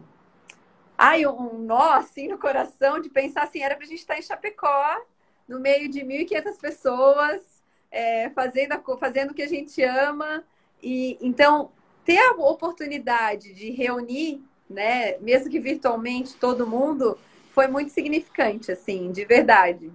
ai, 1.01 1.27
um 1.27 1.57
nó 1.57 1.95
assim 1.95 2.29
no 2.29 2.37
coração 2.37 3.01
de 3.01 3.09
pensar 3.09 3.45
assim, 3.45 3.63
era 3.63 3.75
para 3.75 3.87
a 3.87 3.89
gente 3.89 4.01
estar 4.01 4.19
em 4.19 4.23
Chapecó, 4.23 5.01
no 5.49 5.59
meio 5.59 5.89
de 5.89 6.01
1.500 6.01 6.61
pessoas, 6.61 7.63
é, 7.91 8.29
fazendo, 8.31 8.73
a, 8.73 8.97
fazendo 8.99 9.31
o 9.31 9.35
que 9.35 9.43
a 9.43 9.49
gente 9.49 9.83
ama. 9.83 10.45
E 10.83 11.17
então 11.23 11.73
ter 12.05 12.19
a 12.19 12.33
oportunidade 12.33 13.55
de 13.55 13.71
reunir, 13.71 14.43
né, 14.69 15.17
mesmo 15.21 15.51
que 15.51 15.59
virtualmente, 15.59 16.35
todo 16.35 16.67
mundo, 16.67 17.17
foi 17.55 17.67
muito 17.67 17.91
significante, 17.93 18.71
assim, 18.71 19.11
de 19.11 19.25
verdade. 19.25 19.91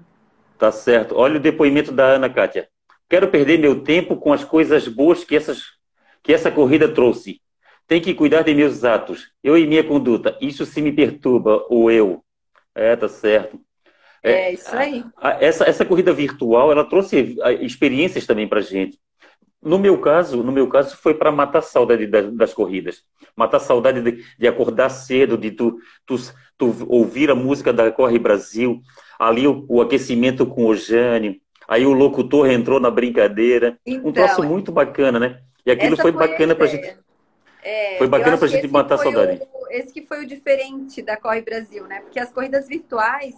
Tá 0.58 0.72
certo. 0.72 1.16
Olha 1.16 1.38
o 1.38 1.42
depoimento 1.42 1.92
da 1.92 2.06
Ana 2.06 2.34
Kátia. 2.34 2.68
Quero 3.08 3.30
perder 3.30 3.60
meu 3.60 3.84
tempo 3.84 4.18
com 4.18 4.34
as 4.34 4.44
coisas 4.44 4.88
boas 4.88 5.24
que, 5.24 5.36
essas, 5.36 5.62
que 6.24 6.34
essa 6.34 6.50
corrida 6.50 6.92
trouxe. 6.92 7.40
Tem 7.88 8.02
que 8.02 8.14
cuidar 8.14 8.42
de 8.42 8.54
meus 8.54 8.84
atos, 8.84 9.32
eu 9.44 9.58
e 9.58 9.68
minha 9.68 9.84
conduta. 9.84 10.38
Isso 10.42 10.66
se 10.66 10.82
me 10.82 10.92
perturba, 10.92 11.64
ou 11.70 11.92
eu. 11.92 12.24
É, 12.74 12.96
tá 12.96 13.08
certo. 13.08 13.60
É, 14.24 14.32
é 14.32 14.54
isso 14.54 14.76
aí. 14.76 15.04
A, 15.18 15.30
a, 15.30 15.44
essa, 15.44 15.66
essa 15.66 15.86
corrida 15.86 16.12
virtual, 16.12 16.72
ela 16.72 16.84
trouxe 16.84 17.38
experiências 17.62 18.26
também 18.26 18.48
para 18.48 18.60
gente. 18.60 19.00
No 19.62 19.80
meu 19.80 20.00
caso, 20.00 20.44
no 20.44 20.52
meu 20.52 20.68
caso 20.68 20.98
foi 20.98 21.14
para 21.14 21.32
matar 21.32 21.60
a 21.60 21.62
saudade 21.62 22.06
das, 22.06 22.32
das, 22.34 22.54
corridas, 22.54 23.04
matar 23.36 23.58
a 23.58 23.60
saudade 23.60 24.02
de, 24.02 24.24
de 24.38 24.48
acordar 24.48 24.90
cedo, 24.90 25.38
de 25.38 25.52
tu, 25.52 25.78
tu, 26.06 26.18
tu, 26.56 26.86
ouvir 26.88 27.32
a 27.32 27.36
música 27.36 27.74
da 27.74 27.92
Corre 27.92 28.20
Brasil, 28.20 28.80
ali 29.18 29.48
o, 29.48 29.66
o 29.68 29.82
aquecimento 29.82 30.46
com 30.46 30.68
o 30.68 30.76
Jânio, 30.76 31.36
aí 31.68 31.84
o 31.84 31.94
locutor 31.94 32.48
entrou 32.48 32.80
na 32.80 32.92
brincadeira, 32.92 33.80
então, 33.84 34.10
um 34.10 34.14
troço 34.14 34.44
muito 34.44 34.72
bacana, 34.72 35.20
né? 35.20 35.40
E 35.66 35.72
aquilo 35.72 35.96
foi, 35.96 36.12
foi 36.12 36.28
bacana 36.28 36.54
para 36.54 36.68
gente. 36.68 36.96
É, 37.68 37.98
foi 37.98 38.08
bacana 38.08 38.38
para 38.38 38.46
a 38.46 38.50
gente 38.50 38.68
matar 38.68 38.94
a 38.94 38.98
saudade. 39.00 39.42
O, 39.52 39.68
esse 39.72 39.92
que 39.92 40.04
foi 40.04 40.24
o 40.24 40.28
diferente 40.28 41.02
da 41.02 41.18
Corre 41.18 41.42
Brasil, 41.42 41.88
né? 41.88 42.02
Porque 42.02 42.20
as 42.20 42.32
corridas 42.32 42.68
virtuais, 42.68 43.34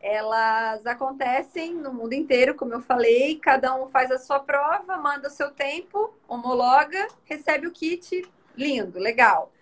elas 0.00 0.86
acontecem 0.86 1.74
no 1.74 1.92
mundo 1.92 2.14
inteiro, 2.14 2.54
como 2.54 2.72
eu 2.72 2.80
falei, 2.80 3.36
cada 3.36 3.76
um 3.76 3.86
faz 3.86 4.10
a 4.10 4.18
sua 4.18 4.40
prova, 4.40 4.96
manda 4.96 5.28
o 5.28 5.30
seu 5.30 5.50
tempo, 5.50 6.14
homologa, 6.26 7.08
recebe 7.26 7.66
o 7.66 7.70
kit, 7.70 8.26
lindo, 8.56 8.98
legal. 8.98 9.52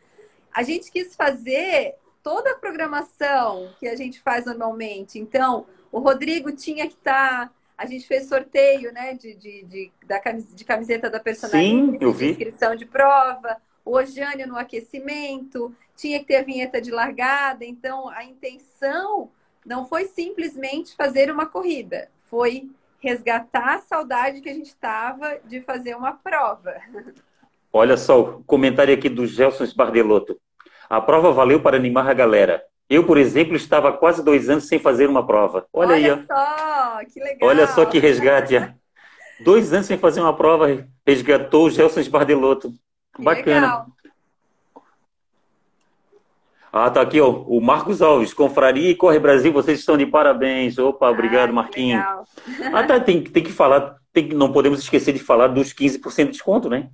A 0.54 0.62
gente 0.62 0.92
quis 0.92 1.16
fazer 1.16 1.96
toda 2.22 2.52
a 2.52 2.56
programação 2.56 3.70
que 3.80 3.88
a 3.88 3.96
gente 3.96 4.20
faz 4.20 4.44
normalmente. 4.44 5.18
Então, 5.18 5.66
o 5.90 5.98
Rodrigo 5.98 6.52
tinha 6.52 6.86
que 6.86 6.94
estar. 6.94 7.48
Tá, 7.48 7.52
a 7.76 7.86
gente 7.86 8.06
fez 8.06 8.28
sorteio, 8.28 8.92
né, 8.92 9.14
de, 9.14 9.34
de, 9.34 9.64
de, 9.64 9.92
da, 10.06 10.18
de 10.18 10.64
camiseta 10.64 11.10
da 11.10 11.20
personagem, 11.20 11.90
Sim, 11.90 11.98
eu 12.00 12.10
vi. 12.10 12.30
inscrição 12.30 12.74
de 12.74 12.86
prova, 12.86 13.60
o 13.86 13.92
Ojânio 13.96 14.48
no 14.48 14.58
aquecimento, 14.58 15.72
tinha 15.96 16.18
que 16.18 16.26
ter 16.26 16.36
a 16.36 16.42
vinheta 16.42 16.80
de 16.80 16.90
largada. 16.90 17.64
Então, 17.64 18.08
a 18.10 18.24
intenção 18.24 19.30
não 19.64 19.86
foi 19.86 20.06
simplesmente 20.06 20.94
fazer 20.96 21.30
uma 21.30 21.46
corrida, 21.46 22.08
foi 22.28 22.68
resgatar 23.00 23.74
a 23.76 23.78
saudade 23.78 24.40
que 24.40 24.48
a 24.48 24.54
gente 24.54 24.66
estava 24.66 25.38
de 25.44 25.60
fazer 25.60 25.94
uma 25.96 26.12
prova. 26.12 26.74
Olha 27.72 27.96
só, 27.96 28.20
o 28.20 28.44
comentário 28.44 28.92
aqui 28.92 29.08
do 29.08 29.24
Gelson 29.26 29.64
Spardelotto. 29.64 30.36
A 30.90 31.00
prova 31.00 31.30
valeu 31.32 31.60
para 31.60 31.76
animar 31.76 32.08
a 32.08 32.14
galera. 32.14 32.64
Eu, 32.88 33.04
por 33.04 33.18
exemplo, 33.18 33.54
estava 33.56 33.92
quase 33.92 34.24
dois 34.24 34.48
anos 34.48 34.66
sem 34.66 34.78
fazer 34.78 35.08
uma 35.08 35.24
prova. 35.24 35.66
Olha, 35.72 35.94
Olha 35.94 35.96
aí, 35.96 36.10
ó. 36.10 36.18
só, 36.26 37.04
que 37.04 37.20
legal. 37.20 37.48
Olha 37.48 37.66
só 37.68 37.84
que 37.84 37.98
resgate. 37.98 38.54
dois 39.40 39.72
anos 39.72 39.86
sem 39.86 39.98
fazer 39.98 40.20
uma 40.20 40.36
prova, 40.36 40.86
resgatou 41.06 41.66
o 41.66 41.70
Gelson 41.70 42.02
Spardelotto. 42.02 42.72
Bacana. 43.22 43.60
Legal. 43.60 43.86
Ah, 46.72 46.90
tá 46.90 47.00
aqui, 47.00 47.18
ó. 47.20 47.30
O 47.30 47.58
Marcos 47.60 48.02
Alves, 48.02 48.34
Confraria 48.34 48.90
e 48.90 48.94
Corre 48.94 49.18
Brasil, 49.18 49.50
vocês 49.50 49.78
estão 49.78 49.96
de 49.96 50.04
parabéns. 50.04 50.78
Opa, 50.78 51.08
obrigado, 51.08 51.48
Ai, 51.48 51.54
Marquinhos. 51.54 52.04
Ah, 52.72 52.84
tá, 52.84 53.00
tem, 53.00 53.24
tem 53.24 53.42
que 53.42 53.50
falar, 53.50 53.96
tem, 54.12 54.28
não 54.28 54.52
podemos 54.52 54.80
esquecer 54.80 55.14
de 55.14 55.18
falar 55.18 55.48
dos 55.48 55.72
15% 55.72 56.26
de 56.26 56.32
desconto, 56.32 56.68
né? 56.68 56.90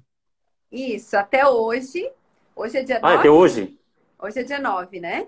Isso, 0.70 1.16
até 1.16 1.46
hoje. 1.46 2.08
Hoje 2.54 2.78
é 2.78 2.82
dia 2.84 3.00
9. 3.00 3.12
Ah, 3.14 3.18
até 3.18 3.28
hoje? 3.28 3.76
Hoje 4.20 4.38
é 4.38 4.42
dia 4.44 4.60
9, 4.60 5.00
né? 5.00 5.26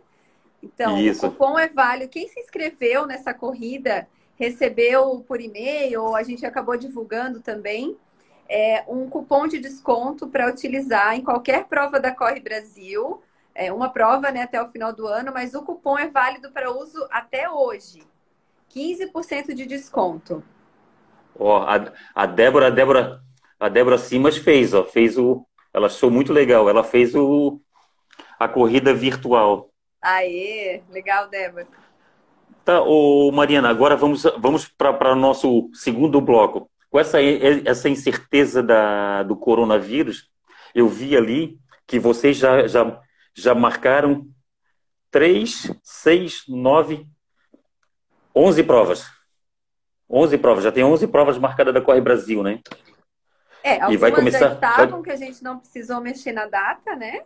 Então, 0.62 0.96
Isso. 0.98 1.26
o 1.26 1.30
cupom 1.30 1.58
é 1.58 1.68
válido. 1.68 2.10
Quem 2.10 2.28
se 2.28 2.38
inscreveu 2.38 3.06
nessa 3.06 3.34
corrida 3.34 4.06
recebeu 4.36 5.24
por 5.26 5.40
e-mail, 5.40 6.02
ou 6.02 6.16
a 6.16 6.22
gente 6.22 6.46
acabou 6.46 6.76
divulgando 6.76 7.40
também, 7.40 7.96
é, 8.48 8.84
um 8.88 9.08
cupom 9.08 9.46
de 9.46 9.58
desconto 9.58 10.28
para 10.28 10.48
utilizar 10.48 11.14
em 11.14 11.22
qualquer 11.22 11.64
prova 11.64 11.98
da 11.98 12.14
Corre 12.14 12.40
Brasil. 12.40 13.22
É 13.54 13.72
uma 13.72 13.88
prova 13.88 14.30
né, 14.30 14.42
até 14.42 14.60
o 14.60 14.68
final 14.68 14.92
do 14.92 15.06
ano, 15.06 15.32
mas 15.32 15.54
o 15.54 15.62
cupom 15.62 15.98
é 15.98 16.08
válido 16.08 16.50
para 16.50 16.72
uso 16.72 17.06
até 17.10 17.48
hoje. 17.48 18.02
15% 18.74 19.54
de 19.54 19.64
desconto. 19.66 20.42
Ó, 21.38 21.58
a, 21.58 21.92
a 22.14 22.26
Débora, 22.26 22.66
a 22.66 22.70
Débora, 22.70 23.20
a 23.58 23.68
Débora 23.68 23.98
Simas 23.98 24.36
fez, 24.36 24.74
ó, 24.74 24.84
fez 24.84 25.16
o, 25.16 25.46
ela 25.72 25.86
achou 25.86 26.10
muito 26.10 26.32
legal. 26.32 26.68
Ela 26.68 26.84
fez 26.84 27.14
o 27.14 27.60
a 28.38 28.48
corrida 28.48 28.92
virtual. 28.92 29.70
Aê, 30.02 30.82
legal, 30.90 31.28
Débora. 31.28 31.66
Tá, 32.64 32.80
ô 32.82 33.30
Mariana, 33.30 33.68
agora 33.68 33.96
vamos, 33.96 34.22
vamos 34.38 34.66
para 34.66 35.12
o 35.12 35.16
nosso 35.16 35.70
segundo 35.74 36.20
bloco. 36.20 36.70
Com 36.94 37.00
essa, 37.00 37.18
essa 37.20 37.88
incerteza 37.88 38.62
da, 38.62 39.24
do 39.24 39.34
coronavírus, 39.34 40.30
eu 40.72 40.88
vi 40.88 41.16
ali 41.16 41.58
que 41.88 41.98
vocês 41.98 42.36
já, 42.36 42.68
já, 42.68 43.00
já 43.34 43.52
marcaram 43.52 44.28
três, 45.10 45.68
seis, 45.82 46.44
nove, 46.46 47.04
onze 48.32 48.62
provas. 48.62 49.10
onze 50.08 50.38
provas, 50.38 50.62
já 50.62 50.70
tem 50.70 50.84
onze 50.84 51.08
provas 51.08 51.36
marcadas 51.36 51.74
da 51.74 51.80
Corre 51.80 52.00
Brasil, 52.00 52.44
né? 52.44 52.60
É, 53.64 53.72
algumas 53.72 53.94
e 53.94 53.96
vai 53.96 54.12
começar, 54.12 54.38
já 54.38 54.54
estavam 54.54 55.02
que 55.02 55.10
a 55.10 55.16
gente 55.16 55.42
não 55.42 55.58
precisou 55.58 56.00
mexer 56.00 56.30
na 56.30 56.46
data, 56.46 56.94
né? 56.94 57.22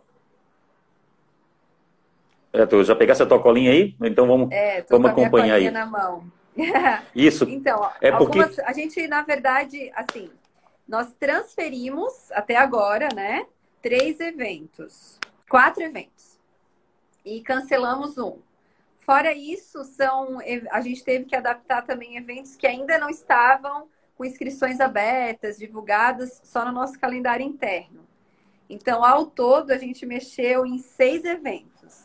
É, 2.51 2.65
tu 2.65 2.83
já 2.83 2.95
pegasse 2.95 3.21
a 3.21 3.27
tua 3.27 3.39
colinha 3.39 3.71
aí? 3.71 3.95
Então 4.01 4.25
vamos, 4.25 4.51
é, 4.51 4.83
vamos 4.89 5.11
acompanhar 5.11 5.57
aí. 5.57 5.69
na 5.69 5.85
mão. 5.85 6.38
Isso. 7.15 7.45
então, 7.49 7.89
é 8.01 8.11
porque 8.11 8.39
algumas, 8.39 8.59
a 8.59 8.73
gente 8.73 9.07
na 9.07 9.21
verdade, 9.21 9.91
assim, 9.95 10.29
nós 10.87 11.13
transferimos 11.19 12.31
até 12.31 12.55
agora, 12.55 13.09
né, 13.13 13.45
três 13.81 14.19
eventos, 14.19 15.19
quatro 15.47 15.83
eventos 15.83 16.39
e 17.23 17.41
cancelamos 17.41 18.17
um. 18.17 18.37
Fora 18.97 19.33
isso, 19.33 19.83
são 19.85 20.37
a 20.71 20.81
gente 20.81 21.03
teve 21.03 21.25
que 21.25 21.35
adaptar 21.35 21.83
também 21.83 22.17
eventos 22.17 22.55
que 22.55 22.67
ainda 22.67 22.97
não 22.97 23.09
estavam 23.09 23.87
com 24.15 24.25
inscrições 24.25 24.79
abertas, 24.79 25.57
divulgadas 25.57 26.41
só 26.43 26.65
no 26.65 26.71
nosso 26.71 26.99
calendário 26.99 27.45
interno. 27.45 28.05
Então, 28.69 29.03
ao 29.03 29.25
todo, 29.25 29.71
a 29.71 29.77
gente 29.77 30.05
mexeu 30.05 30.65
em 30.65 30.77
seis 30.77 31.23
eventos. 31.23 32.03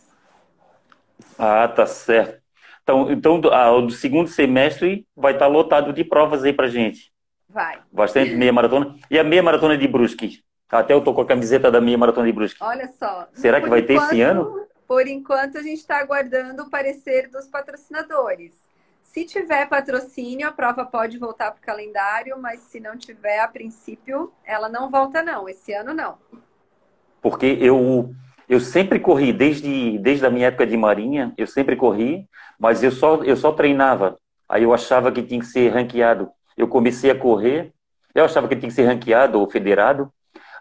Ah, 1.38 1.69
tá 1.69 1.87
certo. 1.87 2.44
Então, 2.85 3.11
então 3.11 3.40
ah, 3.51 3.73
o 3.73 3.90
segundo 3.90 4.29
semestre 4.29 5.07
vai 5.16 5.33
estar 5.33 5.47
lotado 5.47 5.92
de 5.92 6.05
provas 6.05 6.44
aí 6.44 6.53
pra 6.53 6.68
gente. 6.68 7.11
Vai. 7.49 7.81
Bastante 7.90 8.35
meia 8.35 8.53
maratona. 8.53 8.94
E 9.11 9.18
a 9.18 9.25
meia 9.25 9.42
maratona 9.42 9.77
de 9.77 9.88
Brusque? 9.88 10.44
Até 10.68 10.92
eu 10.92 11.01
tô 11.01 11.14
com 11.14 11.23
a 11.23 11.27
camiseta 11.27 11.70
da 11.70 11.81
meia 11.81 11.97
maratona 11.97 12.27
de 12.27 12.33
Brusque. 12.33 12.62
Olha 12.62 12.87
só. 12.88 13.27
Será 13.33 13.61
que 13.61 13.68
vai 13.68 13.81
enquanto, 13.81 14.01
ter 14.01 14.07
esse 14.07 14.20
ano? 14.20 14.66
Por 14.87 15.07
enquanto, 15.07 15.57
a 15.57 15.62
gente 15.62 15.79
está 15.79 15.99
aguardando 15.99 16.62
o 16.62 16.70
parecer 16.70 17.29
dos 17.31 17.49
patrocinadores. 17.49 18.53
Se 19.01 19.25
tiver 19.25 19.66
patrocínio, 19.68 20.47
a 20.47 20.53
prova 20.53 20.85
pode 20.85 21.16
voltar 21.16 21.53
para 21.53 21.61
o 21.61 21.64
calendário, 21.64 22.37
mas 22.38 22.61
se 22.61 22.81
não 22.81 22.99
tiver, 22.99 23.38
a 23.38 23.49
princípio, 23.49 24.33
ela 24.44 24.68
não 24.68 24.90
volta, 24.90 25.23
não. 25.23 25.49
Esse 25.49 25.73
ano, 25.73 25.94
não. 25.94 26.18
Porque 27.23 27.47
eu 27.61 28.12
eu 28.49 28.61
sempre 28.61 28.99
corri, 28.99 29.33
desde, 29.33 29.99
desde 29.99 30.27
a 30.27 30.31
minha 30.31 30.49
época 30.49 30.67
de 30.67 30.77
marinha, 30.77 31.33
eu 31.37 31.47
sempre 31.47 31.77
corri, 31.77 32.29
mas 32.59 32.83
eu 32.83 32.91
só, 32.91 33.23
eu 33.25 33.37
só 33.37 33.53
treinava. 33.53 34.19
Aí 34.49 34.63
eu 34.63 34.75
achava 34.75 35.11
que 35.11 35.23
tinha 35.23 35.41
que 35.41 35.47
ser 35.47 35.69
ranqueado. 35.71 36.31
Eu 36.57 36.69
comecei 36.69 37.11
a 37.11 37.15
correr, 37.15 37.73
eu 38.15 38.25
achava 38.25 38.47
que 38.47 38.57
tinha 38.57 38.69
que 38.69 38.75
ser 38.75 38.85
ranqueado 38.85 39.41
ou 39.41 39.51
federado. 39.51 40.13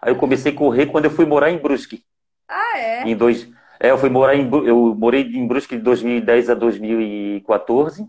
Aí 0.02 0.10
eu 0.10 0.16
comecei 0.16 0.52
a 0.52 0.54
correr 0.54 0.86
quando 0.86 1.04
eu 1.04 1.10
fui 1.10 1.26
morar 1.26 1.50
em 1.50 1.58
Brusque. 1.58 2.02
Ah, 2.48 2.78
é? 2.78 3.02
Em 3.02 3.16
dois, 3.16 3.48
é, 3.78 3.90
eu 3.90 3.98
fui 3.98 4.08
morar 4.08 4.34
em, 4.34 4.48
eu 4.66 4.94
morei 4.94 5.22
em 5.22 5.46
Brusque 5.46 5.76
de 5.76 5.82
2010 5.82 6.50
a 6.50 6.54
2014. 6.54 8.06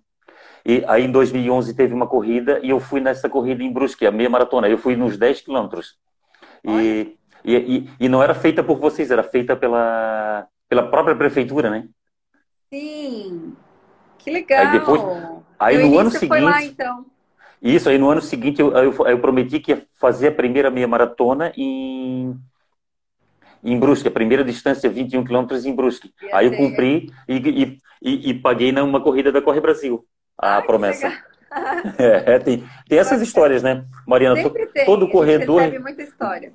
E 0.66 0.84
aí 0.88 1.06
em 1.06 1.12
2011 1.12 1.76
teve 1.76 1.94
uma 1.94 2.08
corrida 2.08 2.60
e 2.64 2.70
eu 2.70 2.80
fui 2.80 3.00
nessa 3.00 3.30
corrida 3.30 3.62
em 3.62 3.72
Brusque, 3.72 4.06
a 4.06 4.12
meia 4.12 4.30
maratona. 4.30 4.68
Eu 4.68 4.78
fui 4.78 4.96
nos 4.96 5.18
10 5.18 5.42
quilômetros. 5.42 5.98
E 6.64 7.16
e, 7.45 7.55
e, 7.55 7.89
e, 7.99 8.10
não 8.10 8.23
era 8.23 8.34
feita 8.34 8.63
por 8.63 8.79
vocês, 8.79 9.12
era 9.12 9.23
feita 9.23 9.55
pela, 9.55 10.47
pela 10.67 10.89
própria 10.89 11.15
prefeitura, 11.15 11.69
né? 11.69 11.88
Sim. 12.73 13.53
Que 14.17 14.31
legal. 14.31 14.65
Aí 14.65 14.71
depois, 14.71 15.01
aí 15.60 15.77
no 15.77 15.99
ano 15.99 16.10
seguinte. 16.10 16.41
Lá, 16.41 16.63
então. 16.63 17.05
Isso, 17.62 17.88
aí 17.88 17.97
no 17.97 18.10
ano 18.10 18.21
seguinte 18.21 18.60
eu, 18.60 18.71
eu, 18.75 19.08
eu, 19.08 19.19
prometi 19.19 19.60
que 19.60 19.71
ia 19.71 19.84
fazer 19.93 20.29
a 20.29 20.31
primeira 20.31 20.71
meia 20.71 20.88
maratona 20.88 21.53
em, 21.55 22.36
em 23.63 23.79
Brusque, 23.79 24.08
a 24.08 24.12
primeira 24.12 24.43
distância, 24.43 24.89
21 24.89 25.23
quilômetros 25.23 25.65
em 25.65 25.75
Brusque. 25.75 26.12
Ia 26.23 26.38
aí 26.38 26.49
ser. 26.49 26.55
eu 26.55 26.58
cumpri 26.58 27.12
e, 27.27 27.38
e, 27.38 27.79
e, 28.01 28.29
e, 28.31 28.34
paguei 28.34 28.71
numa 28.71 29.01
corrida 29.01 29.31
da 29.31 29.41
Corre 29.41 29.62
Brasil 29.62 30.03
a 30.38 30.58
Ai, 30.58 30.65
promessa. 30.65 31.12
É, 31.97 32.38
tem, 32.38 32.67
tem 32.89 32.99
essas 32.99 33.21
histórias, 33.21 33.63
né, 33.63 33.86
Mariana? 34.05 34.41
Sempre 34.43 34.65
tem. 34.65 34.84
Todo 34.84 35.08
corredor. 35.08 35.62
Muita 35.79 36.01
história 36.01 36.51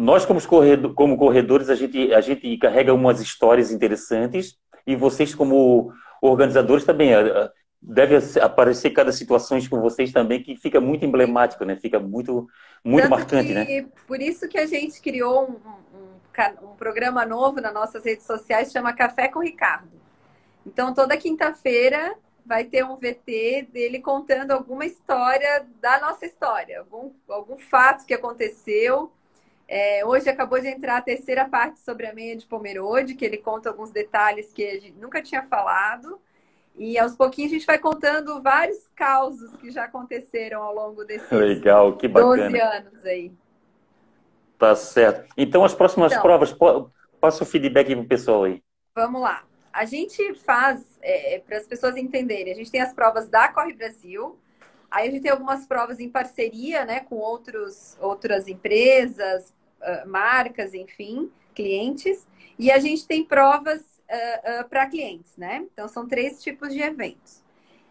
nós 0.00 0.24
como, 0.24 0.40
corredor, 0.46 0.94
como 0.94 1.14
corredores 1.14 1.68
a 1.68 1.74
gente 1.74 2.10
a 2.14 2.22
gente 2.22 2.56
carrega 2.56 2.94
umas 2.94 3.20
histórias 3.20 3.70
interessantes 3.70 4.56
e 4.86 4.96
vocês 4.96 5.34
como 5.34 5.92
organizadores 6.22 6.86
também 6.86 7.12
eh, 7.12 7.20
eh, 7.20 7.50
deve 7.82 8.16
aparecer 8.40 8.90
cada 8.92 9.12
situação 9.12 9.58
com 9.68 9.78
vocês 9.78 10.10
também 10.10 10.42
que 10.42 10.56
fica 10.56 10.80
muito 10.80 11.04
emblemático 11.04 11.66
né? 11.66 11.76
Fica 11.76 12.00
muito 12.00 12.48
muito 12.82 13.02
Tanto 13.02 13.10
marcante 13.10 13.48
que, 13.48 13.54
né? 13.54 13.88
por 14.06 14.22
isso 14.22 14.48
que 14.48 14.56
a 14.56 14.64
gente 14.64 15.02
criou 15.02 15.42
um, 15.42 15.98
um, 15.98 16.70
um 16.70 16.76
programa 16.76 17.26
novo 17.26 17.60
nas 17.60 17.74
nossas 17.74 18.02
redes 18.02 18.24
sociais 18.24 18.72
chama 18.72 18.94
Café 18.94 19.28
com 19.28 19.40
Ricardo. 19.40 19.90
Então 20.66 20.94
toda 20.94 21.14
quinta-feira 21.18 22.14
vai 22.46 22.64
ter 22.64 22.82
um 22.86 22.96
VT 22.96 23.68
dele 23.70 23.98
contando 24.00 24.52
alguma 24.52 24.86
história 24.86 25.66
da 25.78 26.00
nossa 26.00 26.24
história 26.24 26.80
algum 26.80 27.10
algum 27.28 27.58
fato 27.58 28.06
que 28.06 28.14
aconteceu 28.14 29.12
é, 29.72 30.04
hoje 30.04 30.28
acabou 30.28 30.60
de 30.60 30.66
entrar 30.66 30.96
a 30.96 31.00
terceira 31.00 31.48
parte 31.48 31.78
sobre 31.78 32.04
a 32.04 32.12
meia 32.12 32.34
de 32.34 32.44
Pomerode, 32.44 33.14
que 33.14 33.24
ele 33.24 33.36
conta 33.36 33.68
alguns 33.68 33.92
detalhes 33.92 34.52
que 34.52 34.66
a 34.66 34.80
gente 34.80 34.98
nunca 34.98 35.22
tinha 35.22 35.44
falado. 35.44 36.20
E 36.76 36.98
aos 36.98 37.14
pouquinhos 37.14 37.52
a 37.52 37.54
gente 37.54 37.66
vai 37.66 37.78
contando 37.78 38.42
vários 38.42 38.88
causos 38.96 39.54
que 39.58 39.70
já 39.70 39.84
aconteceram 39.84 40.60
ao 40.60 40.74
longo 40.74 41.04
desses 41.04 41.30
Legal, 41.30 41.96
que 41.96 42.08
bacana. 42.08 42.50
12 42.50 42.60
anos 42.60 43.04
aí. 43.04 43.32
Tá 44.58 44.74
certo. 44.74 45.32
Então, 45.36 45.64
as 45.64 45.72
próximas 45.72 46.10
então, 46.10 46.22
provas, 46.22 46.52
passa 47.20 47.44
o 47.44 47.46
feedback 47.46 47.94
para 47.94 48.02
o 48.02 48.08
pessoal 48.08 48.44
aí. 48.44 48.60
Vamos 48.92 49.22
lá. 49.22 49.44
A 49.72 49.84
gente 49.84 50.34
faz, 50.34 50.98
é, 51.00 51.40
para 51.46 51.58
as 51.58 51.68
pessoas 51.68 51.96
entenderem, 51.96 52.52
a 52.52 52.56
gente 52.56 52.72
tem 52.72 52.80
as 52.80 52.92
provas 52.92 53.28
da 53.28 53.46
Corre 53.46 53.72
Brasil, 53.72 54.36
aí 54.90 55.06
a 55.06 55.10
gente 55.12 55.22
tem 55.22 55.30
algumas 55.30 55.64
provas 55.64 56.00
em 56.00 56.08
parceria 56.08 56.84
né, 56.84 56.98
com 56.98 57.14
outros, 57.14 57.96
outras 58.00 58.48
empresas, 58.48 59.54
marcas, 60.06 60.74
enfim, 60.74 61.30
clientes. 61.54 62.26
E 62.58 62.70
a 62.70 62.78
gente 62.78 63.06
tem 63.06 63.24
provas 63.24 63.80
uh, 63.80 64.62
uh, 64.62 64.68
para 64.68 64.86
clientes, 64.86 65.36
né? 65.36 65.66
Então 65.72 65.88
são 65.88 66.06
três 66.06 66.42
tipos 66.42 66.72
de 66.72 66.80
eventos. 66.80 67.42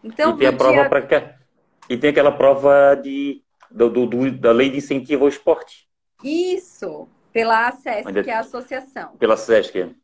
Então, 0.02 0.34
e 0.34 0.38
tem 0.38 0.46
a 0.46 0.52
prova 0.52 0.80
dia... 0.80 0.88
para 0.88 1.40
e 1.88 1.96
tem 1.96 2.10
aquela 2.10 2.32
prova 2.32 2.94
de 2.94 3.42
do, 3.70 3.90
do, 3.90 4.06
do, 4.06 4.30
da 4.32 4.52
lei 4.52 4.70
de 4.70 4.78
incentivo 4.78 5.24
ao 5.24 5.28
esporte. 5.28 5.88
Isso, 6.22 7.08
pela 7.32 7.68
ACES, 7.68 8.06
Ainda... 8.06 8.22
que 8.22 8.30
é 8.30 8.34
a 8.34 8.40
associação. 8.40 9.16
Pela 9.16 9.36
SESC. 9.36 9.94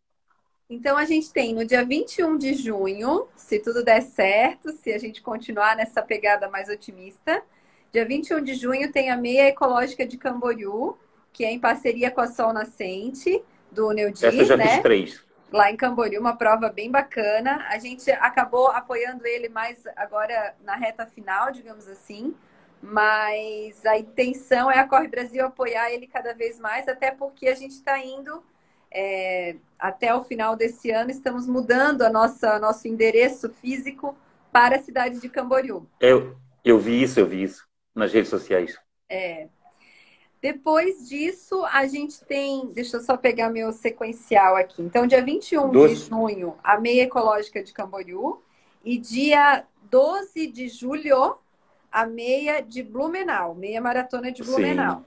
Então 0.69 0.97
a 0.97 1.05
gente 1.05 1.33
tem 1.33 1.55
no 1.55 1.65
dia 1.65 1.85
21 1.85 2.37
de 2.37 2.55
junho, 2.55 3.29
se 3.37 3.61
tudo 3.61 3.85
der 3.85 4.03
certo, 4.03 4.73
se 4.73 4.93
a 4.93 4.99
gente 4.99 5.23
continuar 5.23 5.77
nessa 5.77 6.03
pegada 6.03 6.49
mais 6.49 6.69
otimista, 6.69 7.41
dia 7.93 8.05
21 8.05 8.43
de 8.43 8.55
junho 8.55 8.91
tem 8.91 9.11
a 9.11 9.17
meia 9.17 9.49
ecológica 9.49 10.05
de 10.05 10.19
Camboriú, 10.19 10.99
que 11.37 11.45
é 11.45 11.53
em 11.53 11.61
parceria 11.61 12.11
com 12.11 12.23
a 12.23 12.29
Sol 12.29 12.51
Nascente, 12.51 13.45
do 13.71 13.91
Neudi, 13.91 14.25
Essa 14.25 14.35
eu 14.39 14.45
já 14.47 14.57
né? 14.57 14.69
fiz 14.69 14.83
três. 14.83 15.25
Lá 15.53 15.71
em 15.71 15.77
Camboriú, 15.77 16.19
uma 16.19 16.35
prova 16.35 16.71
bem 16.71 16.91
bacana. 16.91 17.67
A 17.69 17.79
gente 17.79 18.11
acabou 18.11 18.69
apoiando 18.69 19.27
ele 19.27 19.51
mais 19.51 19.87
agora 19.97 20.55
na 20.65 20.75
reta 20.77 21.05
final, 21.05 21.53
digamos 21.53 21.87
assim. 21.89 22.35
Mas 22.81 23.85
a 23.85 23.99
intenção 23.99 24.71
é 24.71 24.79
a 24.79 24.89
Corre 24.89 25.09
Brasil 25.09 25.45
apoiar 25.45 25.93
ele 25.93 26.07
cada 26.07 26.33
vez 26.33 26.59
mais, 26.59 26.89
até 26.89 27.11
porque 27.11 27.49
a 27.49 27.55
gente 27.55 27.73
está 27.73 27.99
indo 28.03 28.43
é, 28.91 29.57
até 29.79 30.15
o 30.15 30.25
final 30.25 30.57
desse 30.57 30.91
ano, 30.91 31.11
estamos 31.11 31.47
mudando 31.47 32.01
a 32.01 32.09
nossa 32.09 32.59
nosso 32.59 32.89
endereço 32.89 33.51
físico 33.51 34.17
para 34.51 34.77
a 34.77 34.83
cidade 34.83 35.21
de 35.21 35.29
Camboriú. 35.29 35.87
Eu, 36.01 36.35
eu 36.65 36.79
vi 36.79 37.03
isso, 37.03 37.21
eu 37.21 37.27
vi 37.27 37.43
isso 37.43 37.69
nas 37.95 38.11
redes 38.11 38.31
sociais. 38.31 38.79
É. 39.07 39.49
Depois 40.41 41.09
disso, 41.09 41.65
a 41.67 41.87
gente 41.87 42.23
tem. 42.25 42.67
Deixa 42.69 42.99
eu 42.99 43.01
só 43.01 43.17
pegar 43.17 43.49
meu 43.51 43.73
sequencial 43.73 44.57
aqui. 44.57 44.83
Então, 44.83 45.07
dia 45.07 45.23
21 45.23 45.71
Doce. 45.71 45.95
de 45.95 46.01
junho, 46.09 46.57
a 46.63 46.79
meia 46.79 47.03
ecológica 47.03 47.63
de 47.63 47.73
Camboriú. 47.73 48.43
E 48.85 48.99
dia 48.99 49.65
12 49.91 50.47
de 50.47 50.69
julho, 50.69 51.39
a 51.91 52.07
meia 52.07 52.61
de 52.61 52.83
Blumenau, 52.83 53.55
meia 53.55 53.81
maratona 53.81 54.31
de 54.31 54.45
Blumenau. 54.45 54.99
Sim. 54.99 55.05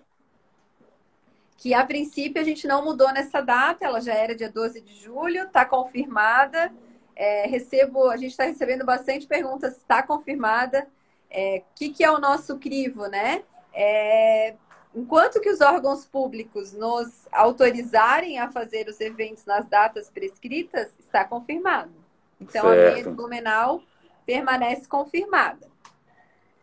Que 1.57 1.73
a 1.73 1.86
princípio 1.86 2.41
a 2.41 2.45
gente 2.45 2.67
não 2.67 2.84
mudou 2.84 3.11
nessa 3.13 3.41
data, 3.41 3.86
ela 3.86 4.01
já 4.01 4.13
era 4.13 4.36
dia 4.36 4.49
12 4.49 4.82
de 4.82 4.95
julho, 4.95 5.43
está 5.43 5.65
confirmada. 5.65 6.73
É, 7.15 7.45
recebo, 7.47 8.09
a 8.09 8.17
gente 8.17 8.32
está 8.32 8.45
recebendo 8.45 8.86
bastante 8.86 9.27
perguntas, 9.27 9.77
está 9.77 10.01
confirmada. 10.01 10.84
O 10.84 10.86
é, 11.30 11.63
que, 11.75 11.89
que 11.89 12.03
é 12.03 12.09
o 12.09 12.17
nosso 12.17 12.57
crivo, 12.57 13.07
né? 13.07 13.43
É, 13.73 14.55
enquanto 14.93 15.39
que 15.39 15.49
os 15.49 15.61
órgãos 15.61 16.05
públicos 16.05 16.73
nos 16.73 17.27
autorizarem 17.31 18.39
a 18.39 18.49
fazer 18.49 18.87
os 18.87 18.99
eventos 18.99 19.45
nas 19.45 19.67
datas 19.67 20.09
prescritas, 20.09 20.89
está 20.99 21.23
confirmado. 21.23 21.91
Então, 22.39 22.63
certo. 22.63 22.79
a 22.79 22.91
meia 22.91 23.03
de 23.03 23.09
Blumenau 23.09 23.83
permanece 24.25 24.87
confirmada 24.87 25.69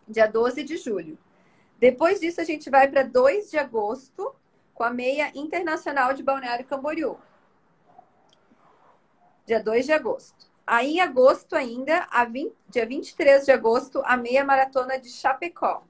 dia 0.06 0.26
12 0.26 0.62
de 0.62 0.76
julho. 0.76 1.18
Depois 1.78 2.20
disso, 2.20 2.40
a 2.40 2.44
gente 2.44 2.70
vai 2.70 2.88
para 2.88 3.02
2 3.02 3.50
de 3.50 3.58
agosto, 3.58 4.34
com 4.72 4.84
a 4.84 4.90
meia 4.90 5.30
internacional 5.34 6.12
de 6.12 6.22
Balneário 6.22 6.64
Camboriú. 6.64 7.18
Dia 9.44 9.62
2 9.62 9.86
de 9.86 9.92
agosto. 9.92 10.46
Aí, 10.66 10.94
em 10.94 11.00
agosto 11.00 11.54
ainda, 11.54 12.06
20, 12.30 12.54
dia 12.68 12.86
23 12.86 13.44
de 13.44 13.52
agosto, 13.52 14.02
a 14.04 14.16
meia 14.16 14.44
maratona 14.44 14.98
de 14.98 15.08
Chapecó. 15.10 15.86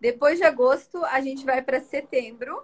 Depois 0.00 0.38
de 0.38 0.44
agosto, 0.44 1.04
a 1.04 1.20
gente 1.20 1.44
vai 1.44 1.60
para 1.62 1.80
setembro, 1.80 2.62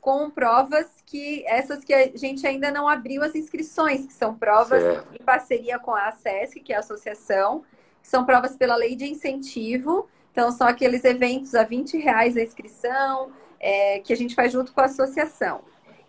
com 0.00 0.30
provas 0.30 0.86
que 1.04 1.44
essas 1.46 1.84
que 1.84 1.92
a 1.92 2.16
gente 2.16 2.46
ainda 2.46 2.70
não 2.70 2.88
abriu 2.88 3.22
as 3.22 3.34
inscrições, 3.34 4.06
que 4.06 4.12
são 4.12 4.34
provas 4.34 4.82
certo. 4.82 5.14
em 5.14 5.24
parceria 5.24 5.78
com 5.78 5.94
a 5.94 6.08
ACESC, 6.08 6.60
que 6.60 6.72
é 6.72 6.76
a 6.76 6.80
associação, 6.80 7.64
que 8.00 8.08
são 8.08 8.24
provas 8.24 8.56
pela 8.56 8.76
lei 8.76 8.96
de 8.96 9.06
incentivo. 9.06 10.08
Então, 10.32 10.50
são 10.52 10.66
aqueles 10.66 11.04
eventos 11.04 11.54
a 11.54 11.64
20 11.64 11.98
reais 11.98 12.36
a 12.36 12.42
inscrição, 12.42 13.30
é, 13.58 13.98
que 14.00 14.12
a 14.12 14.16
gente 14.16 14.34
faz 14.34 14.52
junto 14.52 14.72
com 14.72 14.80
a 14.80 14.84
associação. 14.84 15.62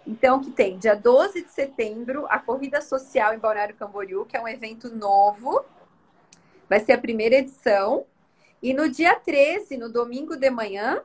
Então, 0.07 0.39
que 0.39 0.51
tem 0.51 0.77
dia 0.77 0.95
12 0.95 1.43
de 1.43 1.51
setembro, 1.51 2.25
a 2.27 2.39
Corrida 2.39 2.81
Social 2.81 3.33
em 3.33 3.39
Balneário 3.39 3.75
Camboriú, 3.75 4.25
que 4.25 4.35
é 4.35 4.41
um 4.41 4.47
evento 4.47 4.89
novo. 4.89 5.63
Vai 6.69 6.79
ser 6.79 6.93
a 6.93 6.97
primeira 6.97 7.35
edição. 7.35 8.05
E 8.61 8.73
no 8.73 8.89
dia 8.89 9.15
13, 9.15 9.77
no 9.77 9.91
domingo 9.91 10.35
de 10.35 10.49
manhã, 10.49 11.01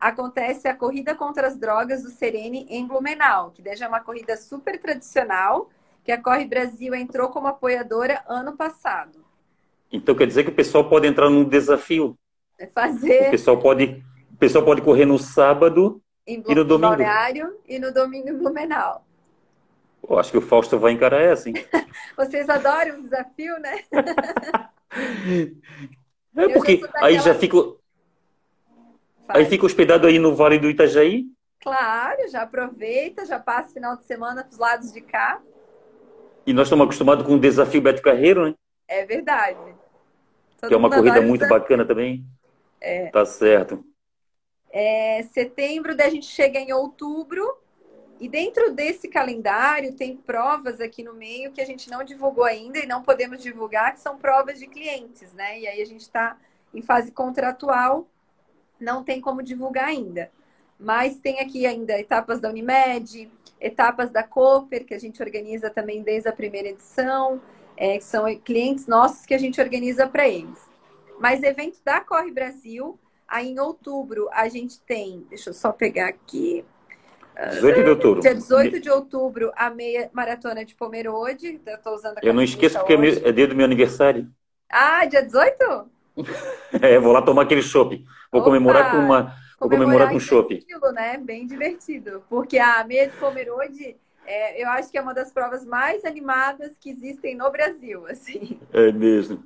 acontece 0.00 0.68
a 0.68 0.74
corrida 0.74 1.14
contra 1.14 1.46
as 1.46 1.58
drogas 1.58 2.02
do 2.02 2.10
Serene 2.10 2.66
em 2.70 2.86
Blumenau, 2.86 3.50
que 3.50 3.62
desde 3.62 3.84
é 3.84 3.88
uma 3.88 4.00
corrida 4.00 4.36
super 4.36 4.78
tradicional, 4.78 5.70
que 6.02 6.12
a 6.12 6.20
Corre 6.20 6.46
Brasil 6.46 6.94
entrou 6.94 7.28
como 7.28 7.46
apoiadora 7.46 8.22
ano 8.28 8.56
passado. 8.56 9.24
Então 9.90 10.14
quer 10.14 10.26
dizer 10.26 10.44
que 10.44 10.50
o 10.50 10.54
pessoal 10.54 10.88
pode 10.88 11.06
entrar 11.06 11.30
num 11.30 11.44
desafio. 11.44 12.16
É 12.58 12.66
fazer. 12.66 13.28
O 13.28 13.30
pessoal 13.30 13.58
pode, 13.58 14.04
o 14.32 14.36
pessoal 14.36 14.64
pode 14.64 14.82
correr 14.82 15.04
no 15.04 15.18
sábado 15.18 16.02
e 16.26 16.36
no 16.36 16.64
domingo. 16.64 16.90
Balneário 16.90 17.58
e 17.66 17.78
no 17.78 17.92
domingo 17.92 18.28
em 18.28 18.36
Blumenau. 18.36 19.04
Pô, 20.02 20.18
acho 20.18 20.30
que 20.30 20.38
o 20.38 20.42
Fausto 20.42 20.78
vai 20.78 20.92
encarar 20.92 21.20
essa, 21.20 21.48
hein? 21.48 21.54
Vocês 22.16 22.48
adoram 22.48 22.98
o 22.98 23.02
desafio, 23.02 23.58
né? 23.58 23.84
é 26.36 26.48
porque 26.48 26.80
aí 26.96 27.18
já 27.20 27.34
fico 27.34 27.78
Faz. 29.26 29.40
Aí 29.40 29.46
fica 29.46 29.64
hospedado 29.64 30.06
aí 30.06 30.18
no 30.18 30.34
Vale 30.34 30.58
do 30.58 30.68
Itajaí? 30.68 31.26
Claro, 31.60 32.28
já 32.28 32.42
aproveita, 32.42 33.24
já 33.24 33.38
passa 33.38 33.70
o 33.70 33.72
final 33.72 33.96
de 33.96 34.04
semana 34.04 34.44
para 34.44 34.52
os 34.52 34.58
lados 34.58 34.92
de 34.92 35.00
cá. 35.00 35.40
E 36.46 36.52
nós 36.52 36.66
estamos 36.66 36.84
acostumados 36.84 37.26
com 37.26 37.34
o 37.34 37.40
desafio 37.40 37.80
Beto 37.80 38.02
Carreiro, 38.02 38.46
né? 38.46 38.54
É 38.86 39.06
verdade. 39.06 39.58
Todo 40.60 40.68
que 40.68 40.74
é 40.74 40.76
uma 40.76 40.90
corrida 40.90 41.22
muito 41.22 41.48
bacana 41.48 41.86
também. 41.86 42.22
É. 42.80 43.06
Tá 43.06 43.24
certo. 43.24 43.82
É, 44.70 45.22
setembro, 45.32 45.96
daí 45.96 46.08
a 46.08 46.10
gente 46.10 46.26
chega 46.26 46.58
em 46.58 46.70
outubro. 46.72 47.63
E 48.20 48.28
dentro 48.28 48.72
desse 48.72 49.08
calendário 49.08 49.94
tem 49.94 50.16
provas 50.16 50.80
aqui 50.80 51.02
no 51.02 51.14
meio 51.14 51.52
que 51.52 51.60
a 51.60 51.66
gente 51.66 51.90
não 51.90 52.04
divulgou 52.04 52.44
ainda 52.44 52.78
e 52.78 52.86
não 52.86 53.02
podemos 53.02 53.42
divulgar, 53.42 53.92
que 53.92 54.00
são 54.00 54.16
provas 54.16 54.58
de 54.58 54.66
clientes, 54.66 55.32
né? 55.32 55.60
E 55.60 55.66
aí 55.66 55.82
a 55.82 55.86
gente 55.86 56.02
está 56.02 56.38
em 56.72 56.80
fase 56.80 57.10
contratual 57.10 58.08
não 58.78 59.02
tem 59.02 59.20
como 59.20 59.42
divulgar 59.42 59.88
ainda. 59.88 60.30
Mas 60.78 61.16
tem 61.16 61.40
aqui 61.40 61.66
ainda 61.66 61.98
etapas 61.98 62.40
da 62.40 62.50
Unimed, 62.50 63.30
etapas 63.60 64.10
da 64.10 64.22
Cooper, 64.22 64.84
que 64.84 64.94
a 64.94 64.98
gente 64.98 65.22
organiza 65.22 65.70
também 65.70 66.02
desde 66.02 66.28
a 66.28 66.32
primeira 66.32 66.68
edição, 66.68 67.40
é, 67.76 67.98
que 67.98 68.04
são 68.04 68.24
clientes 68.40 68.86
nossos 68.86 69.24
que 69.24 69.34
a 69.34 69.38
gente 69.38 69.60
organiza 69.60 70.06
para 70.06 70.28
eles. 70.28 70.58
Mas 71.18 71.42
evento 71.42 71.78
da 71.84 72.00
Corre 72.00 72.30
Brasil, 72.30 72.98
aí 73.26 73.50
em 73.50 73.60
outubro 73.60 74.28
a 74.32 74.48
gente 74.48 74.80
tem, 74.80 75.24
deixa 75.28 75.50
eu 75.50 75.54
só 75.54 75.72
pegar 75.72 76.08
aqui. 76.08 76.64
18 77.34 77.82
de 77.82 77.90
outubro. 77.90 78.20
Dia 78.20 78.34
18 78.34 78.80
de 78.80 78.90
outubro, 78.90 79.52
a 79.56 79.70
meia 79.70 80.08
maratona 80.12 80.64
de 80.64 80.74
Pomerode. 80.74 81.60
Eu, 81.66 81.78
tô 81.78 81.94
usando 81.94 82.18
eu 82.22 82.32
não 82.32 82.42
esqueço 82.42 82.78
porque 82.78 82.94
hoje. 82.94 83.22
é 83.24 83.32
dia 83.32 83.48
do 83.48 83.56
meu 83.56 83.64
aniversário. 83.64 84.28
Ah, 84.70 85.04
dia 85.04 85.22
18? 85.22 85.90
é, 86.80 86.98
vou 86.98 87.12
lá 87.12 87.22
tomar 87.22 87.42
aquele 87.42 87.62
chopp. 87.62 88.04
Vou 88.30 88.40
Opa, 88.40 88.50
comemorar 88.50 88.90
com 88.90 88.98
uma. 88.98 89.34
Vou 89.58 89.68
comemorar 89.68 90.10
com 90.10 90.20
chopp. 90.20 90.64
né? 90.92 91.18
Bem 91.18 91.46
divertido. 91.46 92.22
Porque 92.28 92.58
a 92.58 92.84
meia 92.84 93.08
de 93.08 93.16
Pomerode, 93.16 93.96
é, 94.26 94.62
eu 94.62 94.68
acho 94.68 94.90
que 94.90 94.98
é 94.98 95.02
uma 95.02 95.14
das 95.14 95.32
provas 95.32 95.64
mais 95.64 96.04
animadas 96.04 96.76
que 96.78 96.90
existem 96.90 97.34
no 97.34 97.50
Brasil. 97.50 98.06
Assim. 98.06 98.60
É 98.72 98.92
mesmo. 98.92 99.44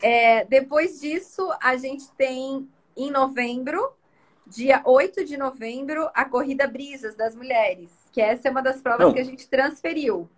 É, 0.00 0.44
depois 0.44 1.00
disso, 1.00 1.50
a 1.60 1.76
gente 1.76 2.10
tem 2.12 2.68
em 2.96 3.10
novembro, 3.10 3.92
dia 4.46 4.82
8 4.84 5.24
de 5.24 5.36
novembro, 5.36 6.08
a 6.14 6.24
Corrida 6.24 6.66
Brisas 6.66 7.16
das 7.16 7.34
Mulheres. 7.34 7.90
Que 8.12 8.20
essa 8.20 8.48
é 8.48 8.50
uma 8.50 8.62
das 8.62 8.80
provas 8.80 9.06
Não. 9.06 9.12
que 9.12 9.20
a 9.20 9.24
gente 9.24 9.48
transferiu 9.48 10.28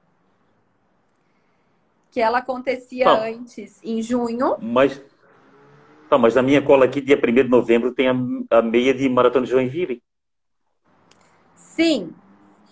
que 2.10 2.20
ela 2.20 2.38
acontecia 2.38 3.04
tá. 3.04 3.26
antes 3.26 3.80
em 3.84 4.02
junho. 4.02 4.56
Mas 4.60 5.00
Tá, 6.08 6.16
mas 6.16 6.34
na 6.34 6.42
minha 6.42 6.62
cola 6.62 6.86
aqui, 6.86 7.02
dia 7.02 7.20
1 7.22 7.32
de 7.34 7.44
novembro, 7.44 7.92
tem 7.92 8.08
a, 8.08 8.14
a 8.50 8.62
meia 8.62 8.94
de 8.94 9.06
Maratona 9.10 9.44
de 9.44 9.52
Joinville. 9.52 10.02
Sim, 11.54 12.14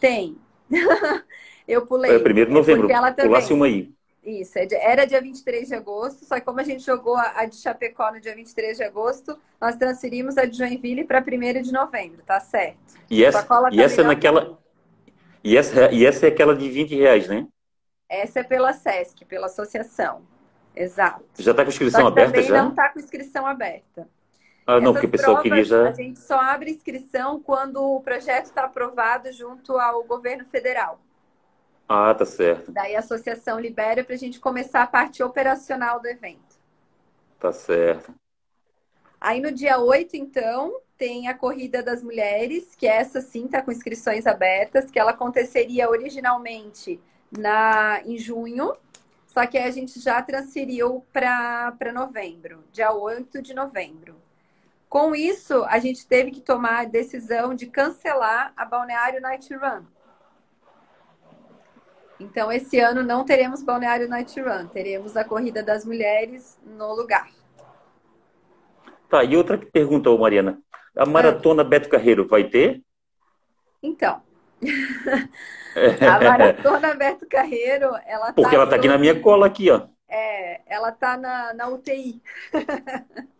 tem. 0.01 0.39
eu 1.69 1.85
pulei. 1.85 2.13
É 2.13 2.17
1 2.17 2.23
de 2.23 2.47
novembro, 2.47 2.91
ela 2.91 3.13
pulasse 3.13 3.53
uma 3.53 3.67
aí. 3.67 3.93
Isso, 4.27 4.59
é 4.59 4.67
era 4.73 5.07
dia 5.07 5.21
23 5.21 5.69
de 5.69 5.75
agosto, 5.77 6.25
só 6.25 6.35
que 6.35 6.41
como 6.41 6.59
a 6.59 6.65
gente 6.65 6.85
jogou 6.85 7.17
a 7.17 7.45
de 7.45 7.55
Chapecó 7.55 8.11
no 8.11 8.21
dia 8.21 8.35
23 8.35 8.77
de 8.77 8.83
agosto, 8.83 9.39
nós 9.61 9.77
transferimos 9.77 10.37
a 10.37 10.45
de 10.45 10.59
Joinville 10.59 11.05
para 11.05 11.21
1 11.21 11.63
de 11.63 11.73
novembro, 11.73 12.23
tá 12.27 12.41
certo. 12.41 12.77
E 13.09 13.25
essa, 13.25 13.43
e 13.71 13.77
tá 13.77 13.83
essa 13.85 14.01
é 14.01 14.05
naquela. 14.05 14.59
E 15.45 15.57
essa, 15.57 15.93
e 15.93 16.05
essa 16.05 16.27
é 16.27 16.29
aquela 16.29 16.57
de 16.57 16.69
20 16.69 16.97
reais, 16.97 17.29
né? 17.29 17.47
Essa 18.09 18.41
é 18.41 18.43
pela 18.43 18.73
SESC, 18.73 19.25
pela 19.27 19.47
associação. 19.47 20.23
Exato. 20.75 21.25
Já 21.39 21.53
está 21.53 21.63
com 21.63 21.71
inscrição 21.71 22.09
aberta 22.09 22.33
também 22.33 22.49
já? 22.49 22.63
não 22.63 22.71
está 22.71 22.89
com 22.89 22.99
inscrição 22.99 23.47
aberta. 23.47 24.09
Ah, 24.67 24.81
não, 24.81 24.93
porque 24.93 25.07
o 25.07 25.11
pessoal 25.11 25.41
queria 25.41 25.63
já. 25.63 25.89
A 25.89 25.93
gente 25.93 26.19
só 26.19 26.41
abre 26.41 26.73
inscrição 26.73 27.41
quando 27.41 27.77
o 27.81 28.01
projeto 28.01 28.47
está 28.47 28.65
aprovado 28.65 29.31
junto 29.31 29.79
ao 29.79 30.03
governo 30.03 30.45
federal. 30.45 31.01
Ah, 31.89 32.15
tá 32.15 32.25
certo. 32.25 32.73
Daí 32.73 32.97
a 32.97 33.01
associação 33.01 33.61
libera 33.61 34.03
para 34.03 34.15
a 34.15 34.19
gente 34.19 34.41
começar 34.41 34.83
a 34.83 34.87
parte 34.87 35.23
operacional 35.23 36.01
do 36.01 36.09
evento. 36.09 36.57
Tá 37.39 37.53
certo. 37.53 38.15
Aí 39.21 39.41
no 39.41 39.53
dia 39.53 39.79
8, 39.79 40.17
então, 40.17 40.81
tem 40.99 41.29
a 41.29 41.35
Corrida 41.35 41.83
das 41.83 42.03
Mulheres, 42.03 42.75
que 42.77 42.87
essa 42.87 43.21
sim 43.21 43.47
está 43.47 43.63
com 43.63 43.73
inscrições 43.73 44.27
abertas, 44.27 44.91
que 44.91 44.99
ela 44.99 45.13
aconteceria 45.13 45.89
originalmente 45.89 47.01
na, 47.31 48.01
em 48.05 48.19
junho, 48.19 48.75
só 49.27 49.47
que 49.47 49.59
a 49.59 49.71
gente 49.71 50.01
já 50.01 50.23
transferiu 50.23 51.05
para 51.13 51.93
novembro, 51.93 52.65
dia 52.73 52.93
8 52.93 53.43
de 53.43 53.53
novembro. 53.53 54.17
Com 54.89 55.15
isso, 55.15 55.65
a 55.65 55.79
gente 55.79 56.07
teve 56.07 56.31
que 56.31 56.41
tomar 56.41 56.81
a 56.81 56.85
decisão 56.85 57.55
de 57.55 57.67
cancelar 57.67 58.53
a 58.57 58.65
Balneário 58.65 59.21
Night 59.21 59.53
Run. 59.55 59.85
Então, 62.19 62.51
esse 62.51 62.79
ano 62.81 63.03
não 63.03 63.25
teremos 63.25 63.63
Balneário 63.63 64.09
Night 64.09 64.41
Run, 64.41 64.67
teremos 64.69 65.17
a 65.17 65.25
Corrida 65.25 65.63
das 65.63 65.85
Mulheres 65.85 66.59
no 66.65 66.95
lugar. 66.95 67.29
Tá, 69.09 69.23
e 69.23 69.37
outra 69.37 69.59
pergunta, 69.59 70.11
Mariana. 70.17 70.59
A 70.97 71.05
maratona 71.05 71.63
Beto 71.63 71.89
Carreiro 71.89 72.27
vai 72.27 72.45
ter? 72.45 72.83
Então. 73.83 74.23
a 76.01 76.25
maratona 76.25 76.95
Beto 76.95 77.27
Carreiro, 77.29 77.91
ela 78.07 78.33
Porque 78.33 78.51
tá 78.51 78.57
ela 78.57 78.67
tá 78.67 78.77
aqui 78.77 78.89
na 78.89 78.97
minha 78.97 79.21
cola 79.21 79.47
aqui, 79.47 79.71
ó. 79.71 79.83
É, 80.09 80.63
ela 80.67 80.91
tá 80.91 81.17
na, 81.17 81.53
na 81.55 81.69
UTI. 81.69 82.21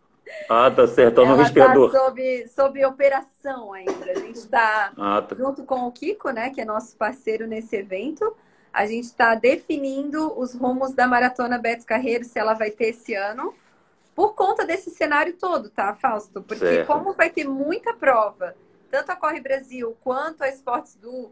Ah, 0.49 0.69
tá 0.69 0.85
certo, 0.87 1.25
no 1.25 1.35
respirador. 1.35 1.89
Tá 1.89 1.99
sob, 1.99 2.47
sob 2.49 2.85
operação 2.85 3.71
ainda. 3.71 4.11
A 4.11 4.15
gente 4.15 4.35
está 4.35 4.91
ah, 4.97 5.21
tá. 5.21 5.35
junto 5.35 5.63
com 5.63 5.87
o 5.87 5.91
Kiko, 5.91 6.31
né, 6.31 6.49
que 6.49 6.59
é 6.59 6.65
nosso 6.65 6.97
parceiro 6.97 7.47
nesse 7.47 7.77
evento. 7.77 8.35
A 8.77 8.85
gente 8.85 9.05
está 9.05 9.33
definindo 9.33 10.37
os 10.39 10.53
rumos 10.53 10.93
da 10.93 11.07
Maratona 11.07 11.57
Beto 11.57 11.83
Carreiro, 11.83 12.23
se 12.23 12.37
ela 12.37 12.53
vai 12.53 12.69
ter 12.69 12.89
esse 12.89 13.15
ano, 13.15 13.55
por 14.13 14.35
conta 14.35 14.65
desse 14.65 14.91
cenário 14.91 15.33
todo, 15.33 15.69
tá, 15.69 15.95
Fausto? 15.95 16.43
Porque 16.43 16.65
certo. 16.65 16.85
como 16.85 17.13
vai 17.13 17.31
ter 17.31 17.47
muita 17.47 17.91
prova, 17.91 18.55
tanto 18.91 19.11
a 19.11 19.15
Corre 19.15 19.39
Brasil 19.39 19.97
quanto 20.03 20.43
a 20.43 20.47
Esportes 20.47 20.95
do, 20.95 21.31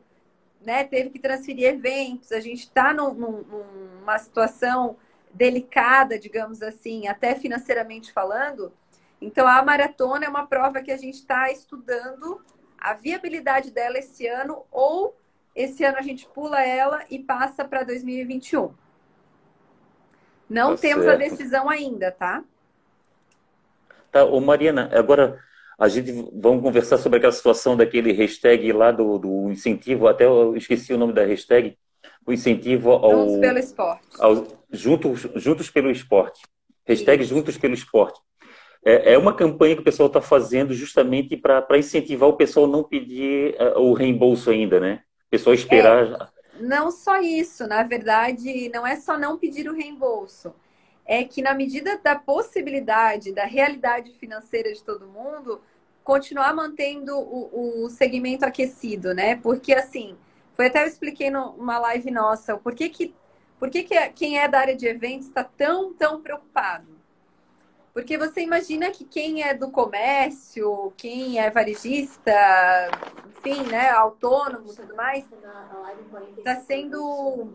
né, 0.59 0.85
teve 0.85 1.11
que 1.11 1.19
transferir 1.19 1.67
eventos, 1.67 2.31
a 2.31 2.39
gente 2.39 2.61
está 2.61 2.91
num, 2.93 3.13
numa 3.13 4.17
situação 4.17 4.97
delicada, 5.31 6.17
digamos 6.17 6.63
assim, 6.63 7.07
até 7.07 7.35
financeiramente 7.35 8.11
falando, 8.11 8.73
então, 9.21 9.47
a 9.47 9.61
maratona 9.63 10.25
é 10.25 10.29
uma 10.29 10.47
prova 10.47 10.81
que 10.81 10.91
a 10.91 10.97
gente 10.97 11.15
está 11.15 11.51
estudando 11.51 12.43
a 12.77 12.93
viabilidade 12.93 13.71
dela 13.71 13.97
esse 13.97 14.27
ano, 14.27 14.65
ou 14.71 15.15
esse 15.55 15.83
ano 15.83 15.97
a 15.97 16.01
gente 16.01 16.27
pula 16.27 16.61
ela 16.61 17.03
e 17.09 17.19
passa 17.19 17.63
para 17.63 17.83
2021. 17.83 18.71
Não 20.49 20.75
tá 20.75 20.81
temos 20.81 21.05
certo. 21.05 21.15
a 21.15 21.29
decisão 21.29 21.69
ainda, 21.69 22.11
tá? 22.11 22.43
Tá, 24.11 24.23
ô 24.23 24.39
Mariana, 24.39 24.89
agora 24.93 25.39
a 25.79 25.87
gente 25.87 26.11
vamos 26.33 26.61
conversar 26.61 26.97
sobre 26.97 27.17
aquela 27.17 27.33
situação 27.33 27.75
daquele 27.75 28.11
hashtag 28.11 28.71
lá 28.71 28.91
do, 28.91 29.17
do 29.17 29.51
incentivo, 29.51 30.07
até 30.07 30.25
eu 30.25 30.55
esqueci 30.55 30.93
o 30.93 30.97
nome 30.97 31.13
da 31.13 31.25
hashtag, 31.25 31.77
o 32.25 32.31
incentivo 32.31 32.91
ao. 32.91 33.11
Juntos 33.11 33.39
pelo 33.39 33.59
esporte. 33.59 34.07
Ao, 34.19 34.47
juntos, 34.71 35.27
juntos 35.35 35.69
pelo 35.69 35.89
esporte. 35.89 36.41
Hashtag 36.87 37.23
Isso. 37.23 37.33
Juntos 37.33 37.57
pelo 37.57 37.73
Esporte. 37.73 38.19
É, 38.85 39.13
é 39.13 39.17
uma 39.17 39.33
campanha 39.33 39.75
que 39.75 39.81
o 39.81 39.85
pessoal 39.85 40.07
está 40.07 40.21
fazendo 40.21 40.73
justamente 40.73 41.35
para 41.35 41.77
incentivar 41.77 42.29
o 42.29 42.37
pessoal 42.37 42.67
não 42.67 42.83
pedir 42.83 43.55
uh, 43.59 43.79
o 43.79 43.93
reembolso 43.93 44.51
ainda, 44.51 44.79
né? 44.79 45.01
O 45.27 45.31
pessoal 45.31 45.53
esperar. 45.53 46.31
É, 46.31 46.61
não 46.61 46.91
só 46.91 47.19
isso, 47.19 47.67
na 47.67 47.83
verdade, 47.83 48.69
não 48.69 48.85
é 48.85 48.95
só 48.95 49.17
não 49.17 49.37
pedir 49.37 49.69
o 49.69 49.73
reembolso. 49.73 50.53
É 51.05 51.23
que 51.23 51.41
na 51.41 51.53
medida 51.53 51.99
da 51.99 52.15
possibilidade, 52.15 53.31
da 53.31 53.45
realidade 53.45 54.11
financeira 54.13 54.73
de 54.73 54.83
todo 54.83 55.07
mundo, 55.07 55.61
continuar 56.03 56.53
mantendo 56.53 57.17
o, 57.17 57.85
o 57.85 57.89
segmento 57.89 58.45
aquecido, 58.45 59.13
né? 59.13 59.35
Porque 59.35 59.73
assim, 59.73 60.15
foi 60.53 60.67
até 60.67 60.83
eu 60.83 60.87
expliquei 60.87 61.29
numa 61.29 61.77
live 61.79 62.09
nossa, 62.11 62.55
por 62.57 62.73
que, 62.73 62.89
que, 62.89 63.13
por 63.59 63.69
que, 63.69 63.83
que 63.83 64.09
quem 64.09 64.39
é 64.39 64.47
da 64.47 64.59
área 64.59 64.75
de 64.75 64.87
eventos 64.87 65.27
está 65.27 65.43
tão, 65.43 65.93
tão 65.93 66.21
preocupado? 66.21 66.94
Porque 67.95 68.17
você 68.17 68.41
imagina 68.41 68.91
que 68.91 69.05
quem 69.05 69.41
é 69.41 69.53
do 69.53 69.71
comércio, 69.71 70.91
quem 70.97 71.39
é 71.39 71.49
varejista, 71.49 72.29
enfim, 73.29 73.63
né, 73.67 73.89
autônomo 73.89 74.69
e 74.69 74.75
tudo 74.75 74.93
mais, 74.97 75.23
está 76.37 76.57
sendo, 76.57 77.53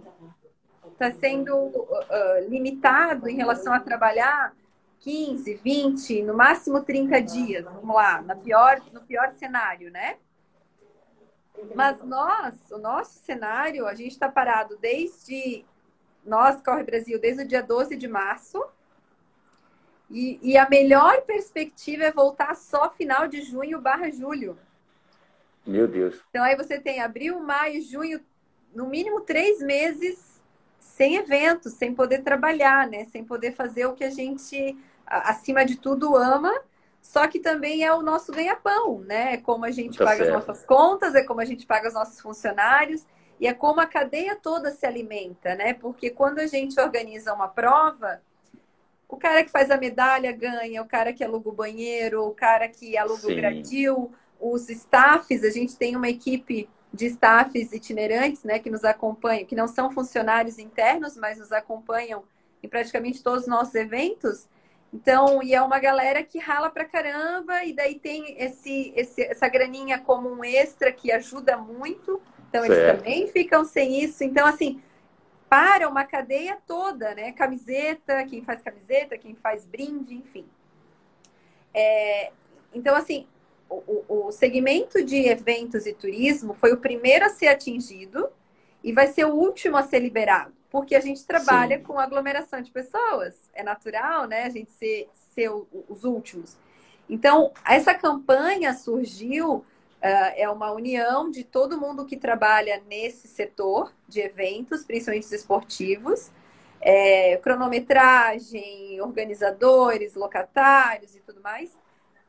tá 0.97 1.13
sendo 1.13 1.55
uh, 1.55 2.49
limitado 2.49 3.29
em 3.29 3.37
relação 3.37 3.71
a 3.71 3.81
trabalhar 3.81 4.57
15, 5.01 5.57
20, 5.57 6.23
no 6.23 6.33
máximo 6.33 6.83
30 6.83 7.21
dias, 7.21 7.67
vamos 7.67 7.95
lá, 7.95 8.23
na 8.23 8.35
pior, 8.35 8.81
no 8.95 9.03
pior 9.03 9.33
cenário, 9.33 9.91
né? 9.91 10.17
Mas 11.75 12.03
nós, 12.03 12.55
o 12.71 12.79
nosso 12.79 13.19
cenário, 13.19 13.87
a 13.87 13.93
gente 13.93 14.13
está 14.13 14.27
parado 14.27 14.79
desde. 14.79 15.67
Nós, 16.25 16.63
Corre 16.63 16.83
Brasil, 16.83 17.21
desde 17.21 17.43
o 17.43 17.47
dia 17.47 17.63
12 17.63 17.95
de 17.95 18.09
março 18.09 18.65
e, 20.11 20.41
e, 20.43 20.59
a 20.59 20.69
melhor 20.69 21.23
perspectiva 21.23 22.05
é 22.05 22.11
voltar 22.11 22.57
só 22.57 22.91
final 22.91 23.29
de 23.29 23.43
junho 23.43 23.81
barra 23.81 24.11
julho. 24.11 24.59
Meu 25.65 25.87
Deus. 25.87 26.21
Então 26.31 26.43
aí 26.43 26.57
você 26.57 26.81
tem 26.81 27.01
abril, 27.01 27.39
maio, 27.39 27.81
junho, 27.81 28.21
no 28.75 28.89
mínimo 28.89 29.21
três 29.21 29.61
meses 29.61 30.41
sem 30.81 31.17
eventos, 31.17 31.75
sem 31.75 31.95
poder 31.95 32.23
trabalhar, 32.23 32.89
né? 32.89 33.05
Sem 33.05 33.25
poder 33.25 33.53
fazer 33.53 33.87
o 33.87 33.95
que 33.95 34.05
a 34.05 34.11
gente, 34.11 34.77
acima 35.07 35.65
de 35.65 35.77
tudo, 35.77 36.17
ama. 36.17 36.53
Só 37.01 37.27
que 37.27 37.39
também 37.39 37.85
é 37.85 37.93
o 37.95 38.03
nosso 38.03 38.33
ganha-pão, 38.33 39.01
né? 39.01 39.35
É 39.35 39.37
como 39.37 39.65
a 39.65 39.71
gente 39.71 39.97
tá 39.97 40.05
paga 40.05 40.25
certo. 40.25 40.37
as 40.37 40.47
nossas 40.47 40.67
contas, 40.67 41.15
é 41.15 41.23
como 41.23 41.41
a 41.41 41.45
gente 41.45 41.67
paga 41.67 41.89
os 41.89 41.95
nossos 41.95 42.21
funcionários 42.21 43.07
e 43.39 43.47
é 43.47 43.55
como 43.55 43.81
a 43.81 43.87
cadeia 43.87 44.37
toda 44.37 44.71
se 44.71 44.85
alimenta, 44.85 45.55
né? 45.55 45.73
Porque 45.73 46.11
quando 46.11 46.41
a 46.41 46.47
gente 46.47 46.79
organiza 46.79 47.33
uma 47.33 47.49
prova, 47.49 48.21
o 49.11 49.17
cara 49.17 49.43
que 49.43 49.51
faz 49.51 49.71
a 49.71 49.77
medalha 49.77 50.31
ganha, 50.33 50.81
o 50.81 50.87
cara 50.87 51.13
que 51.13 51.25
aluga 51.25 51.49
o 51.49 51.53
banheiro, 51.53 52.25
o 52.25 52.35
cara 52.35 52.69
que 52.69 52.97
aluga 52.97 53.21
Sim. 53.21 53.33
o 53.33 53.37
gradil, 53.37 54.13
os 54.41 54.71
staffs, 54.71 55.43
a 55.43 55.51
gente 55.51 55.77
tem 55.77 55.97
uma 55.97 56.09
equipe 56.09 56.69
de 56.93 57.07
staffs 57.07 57.73
itinerantes, 57.73 58.45
né, 58.45 58.59
que 58.59 58.71
nos 58.71 58.85
acompanham, 58.85 59.45
que 59.45 59.55
não 59.55 59.69
são 59.69 59.91
funcionários 59.91 60.59
internos, 60.59 61.17
mas 61.17 61.39
nos 61.39 61.53
acompanham 61.53 62.23
em 62.63 62.69
praticamente 62.69 63.23
todos 63.23 63.43
os 63.43 63.49
nossos 63.49 63.75
eventos. 63.75 64.49
Então, 64.93 65.43
e 65.43 65.55
é 65.55 65.63
uma 65.63 65.79
galera 65.79 66.23
que 66.23 66.39
rala 66.39 66.71
pra 66.71 66.85
caramba, 66.85 67.65
e 67.65 67.73
daí 67.73 67.99
tem 67.99 68.37
esse, 68.39 68.93
esse 68.97 69.23
essa 69.23 69.49
graninha 69.49 69.99
como 69.99 70.29
um 70.29 70.45
extra 70.45 70.93
que 70.93 71.13
ajuda 71.13 71.57
muito. 71.57 72.21
Então, 72.49 72.65
certo. 72.65 72.73
eles 72.73 72.97
também 72.97 73.27
ficam 73.29 73.65
sem 73.65 74.03
isso. 74.03 74.25
Então, 74.25 74.47
assim, 74.47 74.81
para 75.51 75.89
uma 75.89 76.05
cadeia 76.05 76.57
toda, 76.65 77.13
né? 77.13 77.33
Camiseta, 77.33 78.25
quem 78.25 78.41
faz 78.41 78.63
camiseta, 78.63 79.19
quem 79.19 79.35
faz 79.35 79.67
brinde, 79.67 80.15
enfim. 80.15 80.47
É, 81.75 82.31
então, 82.73 82.95
assim, 82.95 83.27
o, 83.69 84.05
o, 84.09 84.31
segmento 84.31 85.03
de 85.05 85.29
eventos 85.29 85.87
e 85.87 85.93
turismo 85.93 86.55
foi 86.55 86.73
o 86.73 86.77
primeiro 86.77 87.25
a 87.25 87.31
ser 87.31 87.49
atingido 87.49 88.29
e 88.83 88.93
vai 88.93 89.09
ser 89.09 89.25
o 89.25 89.35
último 89.35 89.77
a 89.77 89.83
ser 89.83 89.99
liberado, 89.99 90.53
porque 90.71 90.95
a 90.95 91.01
gente 91.01 91.27
trabalha 91.27 91.79
Sim. 91.79 91.83
com 91.83 91.99
aglomeração 91.99 92.61
de 92.63 92.71
pessoas. 92.71 93.51
É 93.53 93.65
natural, 93.65 94.29
né? 94.29 94.45
A 94.45 94.51
gente 94.51 94.71
ser, 94.71 95.09
ser 95.35 95.51
os 95.51 96.05
últimos. 96.05 96.57
Então, 97.09 97.53
essa 97.67 97.93
campanha 97.93 98.73
surgiu 98.73 99.65
é 100.01 100.49
uma 100.49 100.73
união 100.73 101.31
de 101.31 101.45
todo 101.45 101.81
mundo 101.81 102.07
que 102.07 102.17
trabalha 102.17 102.83
nesse 102.89 103.29
setor 103.29 103.93
de 104.09 104.21
eventos, 104.21 104.85
principalmente 104.85 105.27
os 105.27 105.33
esportivos, 105.33 106.31
é, 106.81 107.37
cronometragem, 107.39 109.01
organizadores, 109.01 110.15
locatários 110.15 111.15
e 111.15 111.21
tudo 111.21 111.43
mais, 111.43 111.79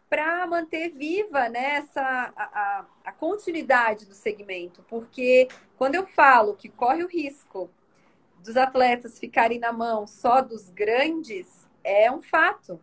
para 0.09 0.45
manter 0.45 0.89
viva 0.89 1.47
né, 1.47 1.87
a, 1.95 2.85
a 3.05 3.11
continuidade 3.13 4.05
do 4.05 4.13
segmento. 4.13 4.83
Porque 4.89 5.47
quando 5.77 5.95
eu 5.95 6.05
falo 6.05 6.55
que 6.55 6.67
corre 6.67 7.03
o 7.03 7.07
risco 7.07 7.69
dos 8.43 8.57
atletas 8.57 9.19
ficarem 9.19 9.59
na 9.59 9.71
mão 9.71 10.05
só 10.05 10.41
dos 10.41 10.69
grandes, 10.69 11.69
é 11.83 12.11
um 12.11 12.21
fato. 12.21 12.79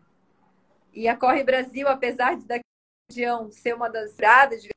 E 0.93 1.07
a 1.07 1.15
Corre 1.15 1.43
Brasil, 1.43 1.87
apesar 1.87 2.35
de 2.35 2.45
da 2.45 2.59
região 3.09 3.49
ser 3.49 3.75
uma 3.75 3.89
das 3.89 4.11
estradas 4.11 4.61
de 4.61 4.69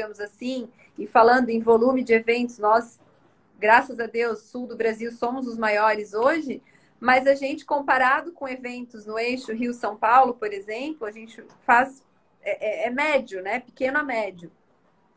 digamos 0.00 0.18
assim, 0.18 0.70
e 0.98 1.06
falando 1.06 1.50
em 1.50 1.60
volume 1.60 2.02
de 2.02 2.14
eventos, 2.14 2.58
nós, 2.58 2.98
graças 3.58 4.00
a 4.00 4.06
Deus, 4.06 4.44
sul 4.44 4.66
do 4.66 4.74
Brasil, 4.74 5.12
somos 5.12 5.46
os 5.46 5.58
maiores 5.58 6.14
hoje, 6.14 6.62
mas 6.98 7.26
a 7.26 7.34
gente, 7.34 7.66
comparado 7.66 8.32
com 8.32 8.48
eventos 8.48 9.04
no 9.04 9.18
eixo 9.18 9.52
Rio-São 9.52 9.96
Paulo, 9.96 10.32
por 10.34 10.52
exemplo, 10.52 11.06
a 11.06 11.10
gente 11.10 11.44
faz. 11.62 12.02
É, 12.42 12.84
é, 12.84 12.86
é 12.86 12.90
médio, 12.90 13.42
né? 13.42 13.60
Pequeno 13.60 13.98
a 13.98 14.02
médio. 14.02 14.50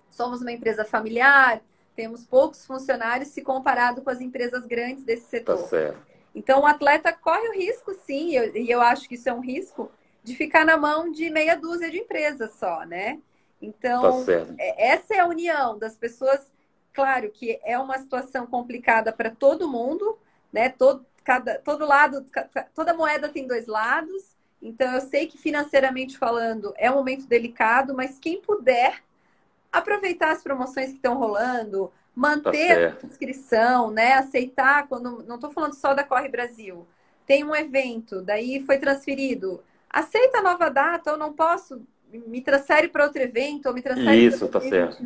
Somos 0.09 0.41
uma 0.41 0.51
empresa 0.51 0.83
familiar, 0.83 1.61
temos 1.95 2.25
poucos 2.25 2.65
funcionários 2.65 3.29
se 3.29 3.41
comparado 3.41 4.01
com 4.01 4.09
as 4.09 4.19
empresas 4.19 4.65
grandes 4.65 5.05
desse 5.05 5.29
setor. 5.29 5.57
Tá 5.57 5.67
certo. 5.67 6.13
Então, 6.35 6.61
o 6.61 6.65
atleta 6.65 7.13
corre 7.13 7.47
o 7.47 7.53
risco, 7.53 7.93
sim, 8.05 8.31
e 8.31 8.35
eu, 8.35 8.51
eu, 8.53 8.81
acho 8.81 9.07
que 9.07 9.15
isso 9.15 9.29
é 9.29 9.33
um 9.33 9.39
risco, 9.39 9.89
de 10.23 10.35
ficar 10.35 10.65
na 10.65 10.75
mão 10.75 11.09
de 11.09 11.29
meia 11.29 11.55
dúzia 11.55 11.89
de 11.89 11.99
empresas 11.99 12.53
só, 12.55 12.83
né? 12.85 13.21
Então, 13.63 14.25
tá 14.25 14.31
essa 14.57 15.15
é 15.15 15.19
a 15.19 15.27
união 15.27 15.77
das 15.79 15.95
pessoas. 15.95 16.51
Claro 16.91 17.31
que 17.31 17.59
é 17.63 17.79
uma 17.79 17.97
situação 17.97 18.45
complicada 18.45 19.11
para 19.11 19.31
todo 19.31 19.69
mundo, 19.69 20.17
né? 20.51 20.69
Todo, 20.69 21.05
cada, 21.23 21.57
todo 21.59 21.85
lado, 21.85 22.25
toda 22.75 22.93
moeda 22.93 23.29
tem 23.29 23.47
dois 23.47 23.65
lados. 23.65 24.35
Então, 24.61 24.93
eu 24.93 25.01
sei 25.01 25.27
que 25.27 25.37
financeiramente 25.37 26.17
falando 26.17 26.73
é 26.77 26.91
um 26.91 26.95
momento 26.95 27.25
delicado, 27.25 27.93
mas 27.93 28.19
quem 28.19 28.41
puder 28.41 29.01
aproveitar 29.71 30.31
as 30.31 30.43
promoções 30.43 30.89
que 30.89 30.97
estão 30.97 31.17
rolando, 31.17 31.91
manter 32.13 32.95
tá 32.95 32.99
a 33.01 33.05
inscrição, 33.07 33.89
né? 33.89 34.13
Aceitar 34.13 34.87
quando. 34.87 35.23
Não 35.23 35.35
estou 35.35 35.51
falando 35.51 35.73
só 35.73 35.93
da 35.93 36.03
Corre 36.03 36.29
Brasil. 36.29 36.85
Tem 37.25 37.43
um 37.43 37.55
evento, 37.55 38.21
daí 38.21 38.61
foi 38.65 38.77
transferido. 38.77 39.63
Aceita 39.89 40.39
a 40.39 40.43
nova 40.43 40.69
data, 40.69 41.11
eu 41.11 41.17
não 41.17 41.33
posso. 41.33 41.81
Me 42.27 42.41
transfere 42.41 42.87
para 42.87 43.05
outro 43.05 43.21
evento, 43.21 43.67
ou 43.67 43.73
me 43.73 43.81
transfere 43.81 44.25
Isso, 44.25 44.47
tá 44.47 44.59
certo. 44.59 45.03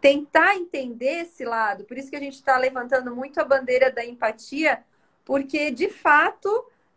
Tentar 0.00 0.56
entender 0.56 1.22
esse 1.22 1.44
lado. 1.44 1.84
Por 1.84 1.96
isso 1.96 2.10
que 2.10 2.16
a 2.16 2.20
gente 2.20 2.34
está 2.34 2.56
levantando 2.56 3.14
muito 3.14 3.40
a 3.40 3.44
bandeira 3.44 3.90
da 3.90 4.04
empatia, 4.04 4.82
porque 5.24 5.70
de 5.70 5.88
fato 5.88 6.48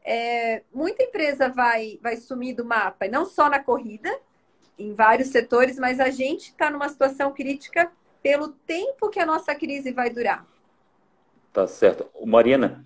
é, 0.03 0.63
muita 0.73 1.03
empresa 1.03 1.49
vai, 1.49 1.99
vai 2.01 2.17
sumir 2.17 2.55
do 2.55 2.65
mapa, 2.65 3.05
e 3.05 3.09
não 3.09 3.25
só 3.25 3.49
na 3.49 3.59
corrida, 3.59 4.09
em 4.77 4.93
vários 4.93 5.29
setores, 5.29 5.77
mas 5.77 5.99
a 5.99 6.09
gente 6.09 6.49
está 6.49 6.69
numa 6.69 6.89
situação 6.89 7.31
crítica 7.31 7.91
pelo 8.21 8.49
tempo 8.49 9.09
que 9.09 9.19
a 9.19 9.25
nossa 9.25 9.53
crise 9.53 9.91
vai 9.91 10.09
durar. 10.09 10.45
Tá 11.51 11.67
certo. 11.67 12.09
Mariana, 12.25 12.85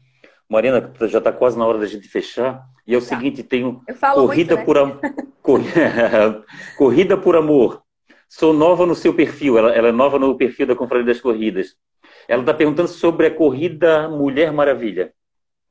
Mariana, 0.49 0.93
já 1.01 1.19
está 1.19 1.31
quase 1.31 1.57
na 1.57 1.65
hora 1.65 1.77
da 1.77 1.85
gente 1.85 2.07
fechar. 2.07 2.67
E 2.87 2.95
é 2.95 2.97
o 2.97 3.01
tá. 3.01 3.07
seguinte, 3.07 3.43
tenho 3.43 3.81
corrida 4.15 4.55
muito, 4.55 4.59
né? 4.59 4.65
por 4.65 4.77
am... 4.77 4.99
corrida 6.77 7.17
por 7.17 7.35
amor. 7.35 7.83
Sou 8.29 8.53
nova 8.53 8.85
no 8.85 8.95
seu 8.95 9.13
perfil. 9.13 9.57
Ela, 9.57 9.75
ela 9.75 9.89
é 9.89 9.91
nova 9.91 10.17
no 10.17 10.35
perfil 10.37 10.65
da 10.65 10.75
Confraria 10.75 11.05
das 11.05 11.19
Corridas. 11.19 11.75
Ela 12.27 12.41
está 12.41 12.53
perguntando 12.53 12.87
sobre 12.87 13.27
a 13.27 13.35
corrida 13.35 14.07
Mulher 14.07 14.51
Maravilha. 14.53 15.13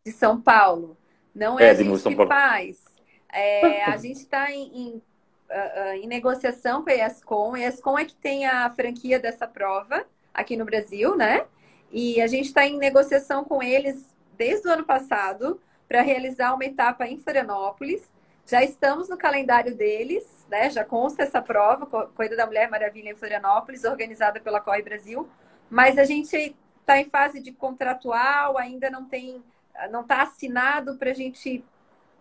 De 0.04 0.12
São 0.12 0.40
Paulo. 0.40 0.96
Não 1.34 1.58
é, 1.58 1.64
é 1.64 1.70
a 1.70 1.74
gente 1.74 1.98
São 1.98 2.12
que 2.12 2.16
Paulo. 2.16 2.30
faz. 2.30 2.84
É, 3.32 3.84
a 3.84 3.96
gente 3.96 4.20
está 4.20 4.50
em, 4.50 4.70
em 4.74 5.02
uh, 5.50 5.94
em 5.94 6.06
negociação 6.06 6.82
com 6.82 6.90
a 6.90 6.94
ESCOM. 6.94 7.54
A 7.54 7.60
ESCOM 7.60 7.98
é 7.98 8.04
que 8.04 8.16
tem 8.16 8.46
a 8.46 8.70
franquia 8.70 9.18
dessa 9.18 9.46
prova 9.46 10.04
aqui 10.32 10.56
no 10.56 10.64
Brasil, 10.64 11.16
né? 11.16 11.44
E 11.90 12.20
a 12.20 12.26
gente 12.26 12.46
está 12.46 12.66
em 12.66 12.76
negociação 12.78 13.44
com 13.44 13.62
eles 13.62 14.14
desde 14.36 14.68
o 14.68 14.72
ano 14.72 14.84
passado 14.84 15.60
para 15.88 16.02
realizar 16.02 16.54
uma 16.54 16.64
etapa 16.64 17.06
em 17.06 17.18
Florianópolis. 17.18 18.08
Já 18.46 18.62
estamos 18.62 19.08
no 19.08 19.16
calendário 19.16 19.74
deles, 19.74 20.46
né? 20.48 20.70
Já 20.70 20.84
consta 20.84 21.22
essa 21.22 21.42
prova, 21.42 21.86
Corrida 21.86 22.36
da 22.36 22.46
Mulher 22.46 22.70
Maravilha 22.70 23.10
em 23.10 23.16
Florianópolis, 23.16 23.84
organizada 23.84 24.40
pela 24.40 24.60
Corre 24.60 24.82
Brasil. 24.82 25.28
Mas 25.68 25.98
a 25.98 26.04
gente 26.04 26.54
está 26.80 27.00
em 27.00 27.10
fase 27.10 27.40
de 27.40 27.50
contratual, 27.52 28.56
ainda 28.56 28.88
não 28.88 29.04
tem, 29.04 29.42
não 29.90 30.02
está 30.02 30.22
assinado 30.22 30.96
para 30.96 31.10
a 31.10 31.14
gente 31.14 31.64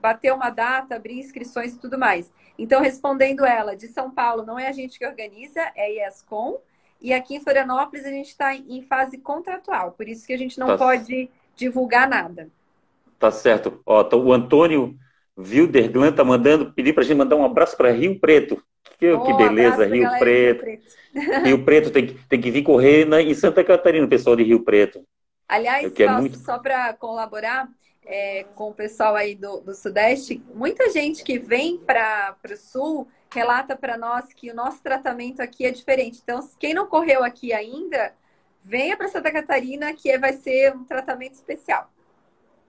bater 0.01 0.34
uma 0.34 0.49
data, 0.49 0.95
abrir 0.95 1.20
inscrições 1.20 1.74
e 1.74 1.80
tudo 1.80 1.97
mais. 1.97 2.32
Então, 2.57 2.82
respondendo 2.82 3.45
ela, 3.45 3.76
de 3.76 3.88
São 3.88 4.09
Paulo 4.09 4.43
não 4.43 4.57
é 4.57 4.68
a 4.68 4.72
gente 4.72 4.97
que 4.97 5.05
organiza, 5.05 5.61
é 5.76 6.03
a 6.03 6.07
ESCOM. 6.07 6.57
E 7.01 7.13
aqui 7.13 7.36
em 7.36 7.39
Florianópolis 7.39 8.05
a 8.05 8.09
gente 8.09 8.30
está 8.30 8.55
em 8.55 8.82
fase 8.84 9.18
contratual, 9.18 9.91
por 9.91 10.07
isso 10.07 10.26
que 10.26 10.34
a 10.34 10.38
gente 10.38 10.59
não 10.59 10.68
tá 10.68 10.78
pode 10.78 11.30
divulgar 11.55 12.07
nada. 12.07 12.49
Tá 13.20 13.32
certo. 13.32 13.82
Ó, 13.86 14.03
tá 14.03 14.16
o 14.16 14.32
Antônio 14.34 14.95
Wilderglan 15.38 16.11
tá 16.11 16.24
mandando, 16.24 16.72
pedir 16.72 16.93
para 16.93 17.03
a 17.03 17.05
gente 17.05 17.18
mandar 17.18 17.36
um 17.36 17.45
abraço 17.45 17.76
para 17.76 17.91
Rio 17.91 18.20
Preto. 18.20 18.61
Que, 18.97 19.11
oh, 19.11 19.22
que 19.24 19.34
beleza, 19.34 19.86
Rio 19.86 20.09
Preto. 20.18 20.66
Rio 20.66 20.80
Preto. 20.80 21.43
Rio 21.43 21.66
Preto 21.66 21.91
tem, 21.91 22.07
que, 22.07 22.13
tem 22.28 22.41
que 22.41 22.51
vir 22.51 22.63
correr 22.63 23.05
na, 23.05 23.22
em 23.22 23.34
Santa 23.34 23.63
Catarina, 23.63 24.05
o 24.05 24.09
pessoal 24.09 24.36
de 24.36 24.43
Rio 24.43 24.63
Preto. 24.63 25.05
Aliás, 25.47 25.91
é 25.99 26.07
muito... 26.20 26.38
só 26.39 26.57
para 26.57 26.93
colaborar, 26.93 27.68
é, 28.05 28.45
com 28.55 28.70
o 28.70 28.74
pessoal 28.74 29.16
aí 29.16 29.36
do, 29.36 29.59
do 29.59 29.74
Sudeste, 29.74 30.41
muita 30.53 30.89
gente 30.89 31.24
que 31.24 31.38
vem 31.38 31.78
para 31.78 32.36
o 32.49 32.55
Sul 32.55 33.07
relata 33.34 33.76
para 33.76 33.97
nós 33.97 34.26
que 34.34 34.49
o 34.49 34.55
nosso 34.55 34.82
tratamento 34.82 35.41
aqui 35.41 35.66
é 35.66 35.72
diferente. 35.72 36.22
Então, 36.24 36.39
quem 36.57 36.74
não 36.74 36.88
correu 36.88 37.24
aqui 37.24 37.51
ainda, 37.51 38.13
venha 38.63 38.95
para 38.95 39.09
Santa 39.09 39.32
Catarina, 39.32 39.93
que 39.93 40.18
vai 40.18 40.34
ser 40.34 40.74
um 40.74 40.86
tratamento 40.86 41.34
especial. 41.34 41.89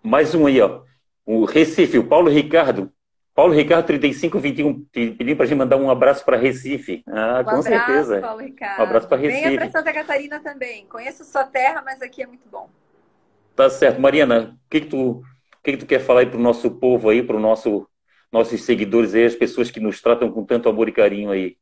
Mais 0.06 0.34
um 0.34 0.46
aí, 0.46 0.60
ó. 0.60 0.82
O 1.24 1.44
Recife, 1.44 1.98
o 1.98 2.06
Paulo 2.06 2.30
Ricardo. 2.30 2.92
Paulo 3.34 3.52
Ricardo 3.52 3.86
3521 3.86 4.86
pediu 4.92 5.36
para 5.36 5.44
a 5.44 5.48
gente 5.48 5.58
mandar 5.58 5.76
um 5.76 5.90
abraço 5.90 6.24
para 6.24 6.36
Recife. 6.36 7.02
Ah, 7.08 7.40
um 7.40 7.44
com 7.44 7.50
abraço, 7.50 7.62
certeza. 7.68 8.20
Paulo 8.20 8.40
Ricardo. 8.40 8.80
Um 8.80 8.82
abraço 8.84 9.08
para 9.08 9.18
Recife. 9.18 9.42
Venha 9.42 9.58
para 9.58 9.70
Santa 9.70 9.92
Catarina 9.92 10.40
também. 10.40 10.86
Conheço 10.86 11.24
sua 11.24 11.44
terra, 11.44 11.82
mas 11.84 12.00
aqui 12.00 12.22
é 12.22 12.26
muito 12.26 12.48
bom. 12.48 12.70
Tá 13.54 13.68
certo. 13.68 14.00
Mariana, 14.00 14.56
o 14.64 14.70
que, 14.70 14.80
que 14.82 14.86
tu 14.86 15.22
que, 15.62 15.72
que 15.72 15.78
tu 15.78 15.86
quer 15.86 15.98
falar 15.98 16.20
aí 16.20 16.26
para 16.26 16.38
o 16.38 16.42
nosso 16.42 16.70
povo 16.70 17.10
aí, 17.10 17.20
para 17.20 17.34
os 17.34 17.42
nosso, 17.42 17.88
nossos 18.30 18.62
seguidores 18.62 19.12
aí, 19.12 19.24
as 19.24 19.34
pessoas 19.34 19.72
que 19.72 19.80
nos 19.80 20.00
tratam 20.00 20.30
com 20.30 20.44
tanto 20.44 20.68
amor 20.68 20.88
e 20.88 20.92
carinho 20.92 21.32
aí? 21.32 21.56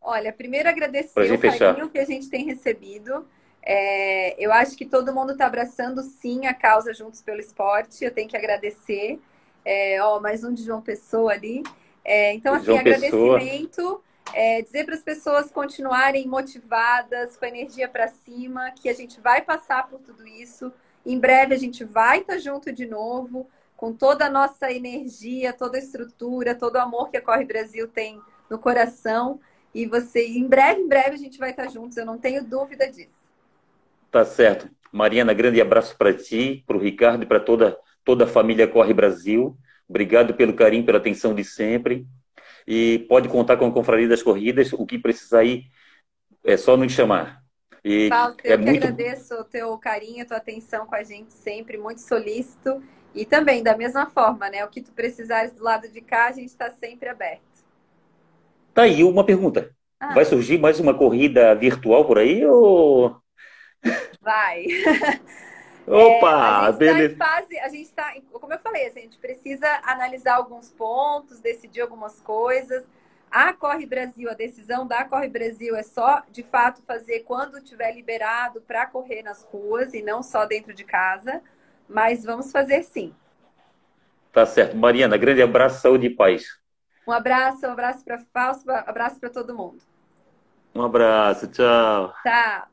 Olha, 0.00 0.32
primeiro 0.32 0.70
agradecer 0.70 1.30
o 1.30 1.38
fechar. 1.38 1.74
carinho 1.74 1.90
que 1.90 1.98
a 1.98 2.06
gente 2.06 2.30
tem 2.30 2.46
recebido. 2.46 3.26
É, 3.62 4.42
eu 4.42 4.52
acho 4.52 4.76
que 4.76 4.86
todo 4.86 5.14
mundo 5.14 5.32
está 5.32 5.46
abraçando 5.46 6.02
sim 6.02 6.46
a 6.46 6.54
causa 6.54 6.94
Juntos 6.94 7.20
pelo 7.22 7.40
Esporte. 7.40 8.04
Eu 8.04 8.10
tenho 8.10 8.28
que 8.28 8.36
agradecer. 8.36 9.20
É, 9.64 10.02
ó, 10.02 10.20
mais 10.20 10.42
um 10.42 10.52
de 10.52 10.62
João 10.62 10.80
Pessoa 10.80 11.32
ali. 11.32 11.62
É, 12.04 12.32
então, 12.34 12.54
assim, 12.54 12.66
João 12.66 12.78
agradecimento. 12.78 14.02
É, 14.32 14.62
dizer 14.62 14.84
para 14.84 14.94
as 14.94 15.02
pessoas 15.02 15.50
continuarem 15.50 16.26
motivadas, 16.28 17.36
com 17.36 17.44
a 17.44 17.48
energia 17.48 17.88
para 17.88 18.08
cima, 18.08 18.70
que 18.70 18.88
a 18.88 18.94
gente 18.94 19.20
vai 19.20 19.42
passar 19.42 19.88
por 19.88 20.00
tudo 20.00 20.26
isso. 20.26 20.72
Em 21.04 21.18
breve 21.18 21.54
a 21.54 21.58
gente 21.58 21.84
vai 21.84 22.20
estar 22.20 22.38
junto 22.38 22.72
de 22.72 22.86
novo, 22.86 23.48
com 23.76 23.92
toda 23.92 24.26
a 24.26 24.30
nossa 24.30 24.70
energia, 24.70 25.52
toda 25.52 25.78
a 25.78 25.80
estrutura, 25.80 26.54
todo 26.54 26.76
o 26.76 26.80
amor 26.80 27.10
que 27.10 27.16
a 27.16 27.22
Corre 27.22 27.44
Brasil 27.44 27.88
tem 27.88 28.20
no 28.48 28.58
coração. 28.58 29.40
E 29.74 29.86
você, 29.86 30.26
em 30.26 30.46
breve, 30.46 30.80
em 30.80 30.88
breve 30.88 31.14
a 31.14 31.18
gente 31.18 31.38
vai 31.38 31.50
estar 31.50 31.68
juntos, 31.68 31.96
eu 31.96 32.06
não 32.06 32.18
tenho 32.18 32.44
dúvida 32.44 32.88
disso. 32.88 33.19
Tá 34.10 34.24
certo. 34.24 34.68
Mariana, 34.92 35.32
grande 35.32 35.60
abraço 35.60 35.96
para 35.96 36.12
ti, 36.12 36.64
para 36.66 36.76
o 36.76 36.80
Ricardo 36.80 37.22
e 37.22 37.26
para 37.26 37.38
toda, 37.38 37.78
toda 38.04 38.24
a 38.24 38.26
família 38.26 38.66
Corre 38.66 38.92
Brasil. 38.92 39.56
Obrigado 39.88 40.34
pelo 40.34 40.54
carinho, 40.54 40.84
pela 40.84 40.98
atenção 40.98 41.34
de 41.34 41.44
sempre. 41.44 42.06
E 42.66 43.06
pode 43.08 43.28
contar 43.28 43.56
com 43.56 43.66
a 43.66 43.72
Confraria 43.72 44.08
das 44.08 44.22
Corridas. 44.22 44.72
O 44.72 44.86
que 44.86 44.98
precisar 44.98 45.40
aí 45.40 45.64
é 46.44 46.56
só 46.56 46.76
nos 46.76 46.92
chamar. 46.92 47.40
E 47.84 48.08
Paulo, 48.08 48.34
eu 48.44 48.54
é 48.54 48.58
que 48.58 48.64
muito... 48.64 48.84
agradeço 48.84 49.34
o 49.34 49.44
teu 49.44 49.76
carinho, 49.78 50.22
a 50.22 50.26
tua 50.26 50.36
atenção 50.36 50.86
com 50.86 50.94
a 50.94 51.02
gente 51.02 51.32
sempre, 51.32 51.78
muito 51.78 52.00
solícito. 52.00 52.82
E 53.14 53.24
também, 53.24 53.62
da 53.62 53.76
mesma 53.76 54.06
forma, 54.06 54.48
né? 54.50 54.64
O 54.64 54.68
que 54.68 54.80
tu 54.80 54.92
precisares 54.92 55.52
do 55.52 55.64
lado 55.64 55.88
de 55.88 56.00
cá, 56.00 56.26
a 56.26 56.32
gente 56.32 56.48
está 56.48 56.70
sempre 56.70 57.08
aberto. 57.08 57.42
Tá 58.74 58.82
aí 58.82 59.02
uma 59.02 59.24
pergunta. 59.24 59.70
Ah. 59.98 60.14
Vai 60.14 60.24
surgir 60.24 60.58
mais 60.58 60.78
uma 60.78 60.94
corrida 60.94 61.54
virtual 61.54 62.04
por 62.04 62.18
aí 62.18 62.44
ou... 62.44 63.16
Vai. 64.20 64.66
Opa, 65.86 66.68
é, 66.68 66.72
beleza. 66.72 67.16
Tá 67.16 67.24
fase, 67.24 67.58
a 67.58 67.68
gente 67.68 67.86
está, 67.86 68.14
como 68.32 68.52
eu 68.52 68.58
falei, 68.60 68.86
assim, 68.86 69.00
a 69.00 69.02
gente 69.02 69.18
precisa 69.18 69.66
analisar 69.82 70.36
alguns 70.36 70.70
pontos, 70.70 71.40
decidir 71.40 71.80
algumas 71.80 72.20
coisas. 72.20 72.86
A 73.30 73.52
Corre 73.52 73.86
Brasil, 73.86 74.30
a 74.30 74.34
decisão 74.34 74.86
da 74.86 75.04
Corre 75.04 75.28
Brasil 75.28 75.74
é 75.76 75.82
só, 75.82 76.22
de 76.30 76.42
fato, 76.42 76.82
fazer 76.82 77.20
quando 77.20 77.60
tiver 77.62 77.92
liberado 77.92 78.60
para 78.60 78.86
correr 78.86 79.22
nas 79.22 79.44
ruas 79.44 79.94
e 79.94 80.02
não 80.02 80.22
só 80.22 80.44
dentro 80.44 80.74
de 80.74 80.84
casa, 80.84 81.40
mas 81.88 82.24
vamos 82.24 82.52
fazer 82.52 82.82
sim. 82.82 83.14
Tá 84.32 84.46
certo. 84.46 84.76
Mariana, 84.76 85.16
grande 85.16 85.42
abraço, 85.42 85.80
saúde 85.80 86.06
e 86.06 86.10
paz. 86.10 86.60
Um 87.06 87.12
abraço, 87.12 87.66
um 87.66 87.70
abraço 87.70 88.04
para 88.04 88.18
Fausto, 88.32 88.70
um 88.70 88.74
abraço 88.74 89.18
para 89.18 89.30
todo 89.30 89.54
mundo. 89.54 89.82
Um 90.74 90.82
abraço, 90.82 91.48
tchau. 91.48 92.12
Tchau. 92.22 92.69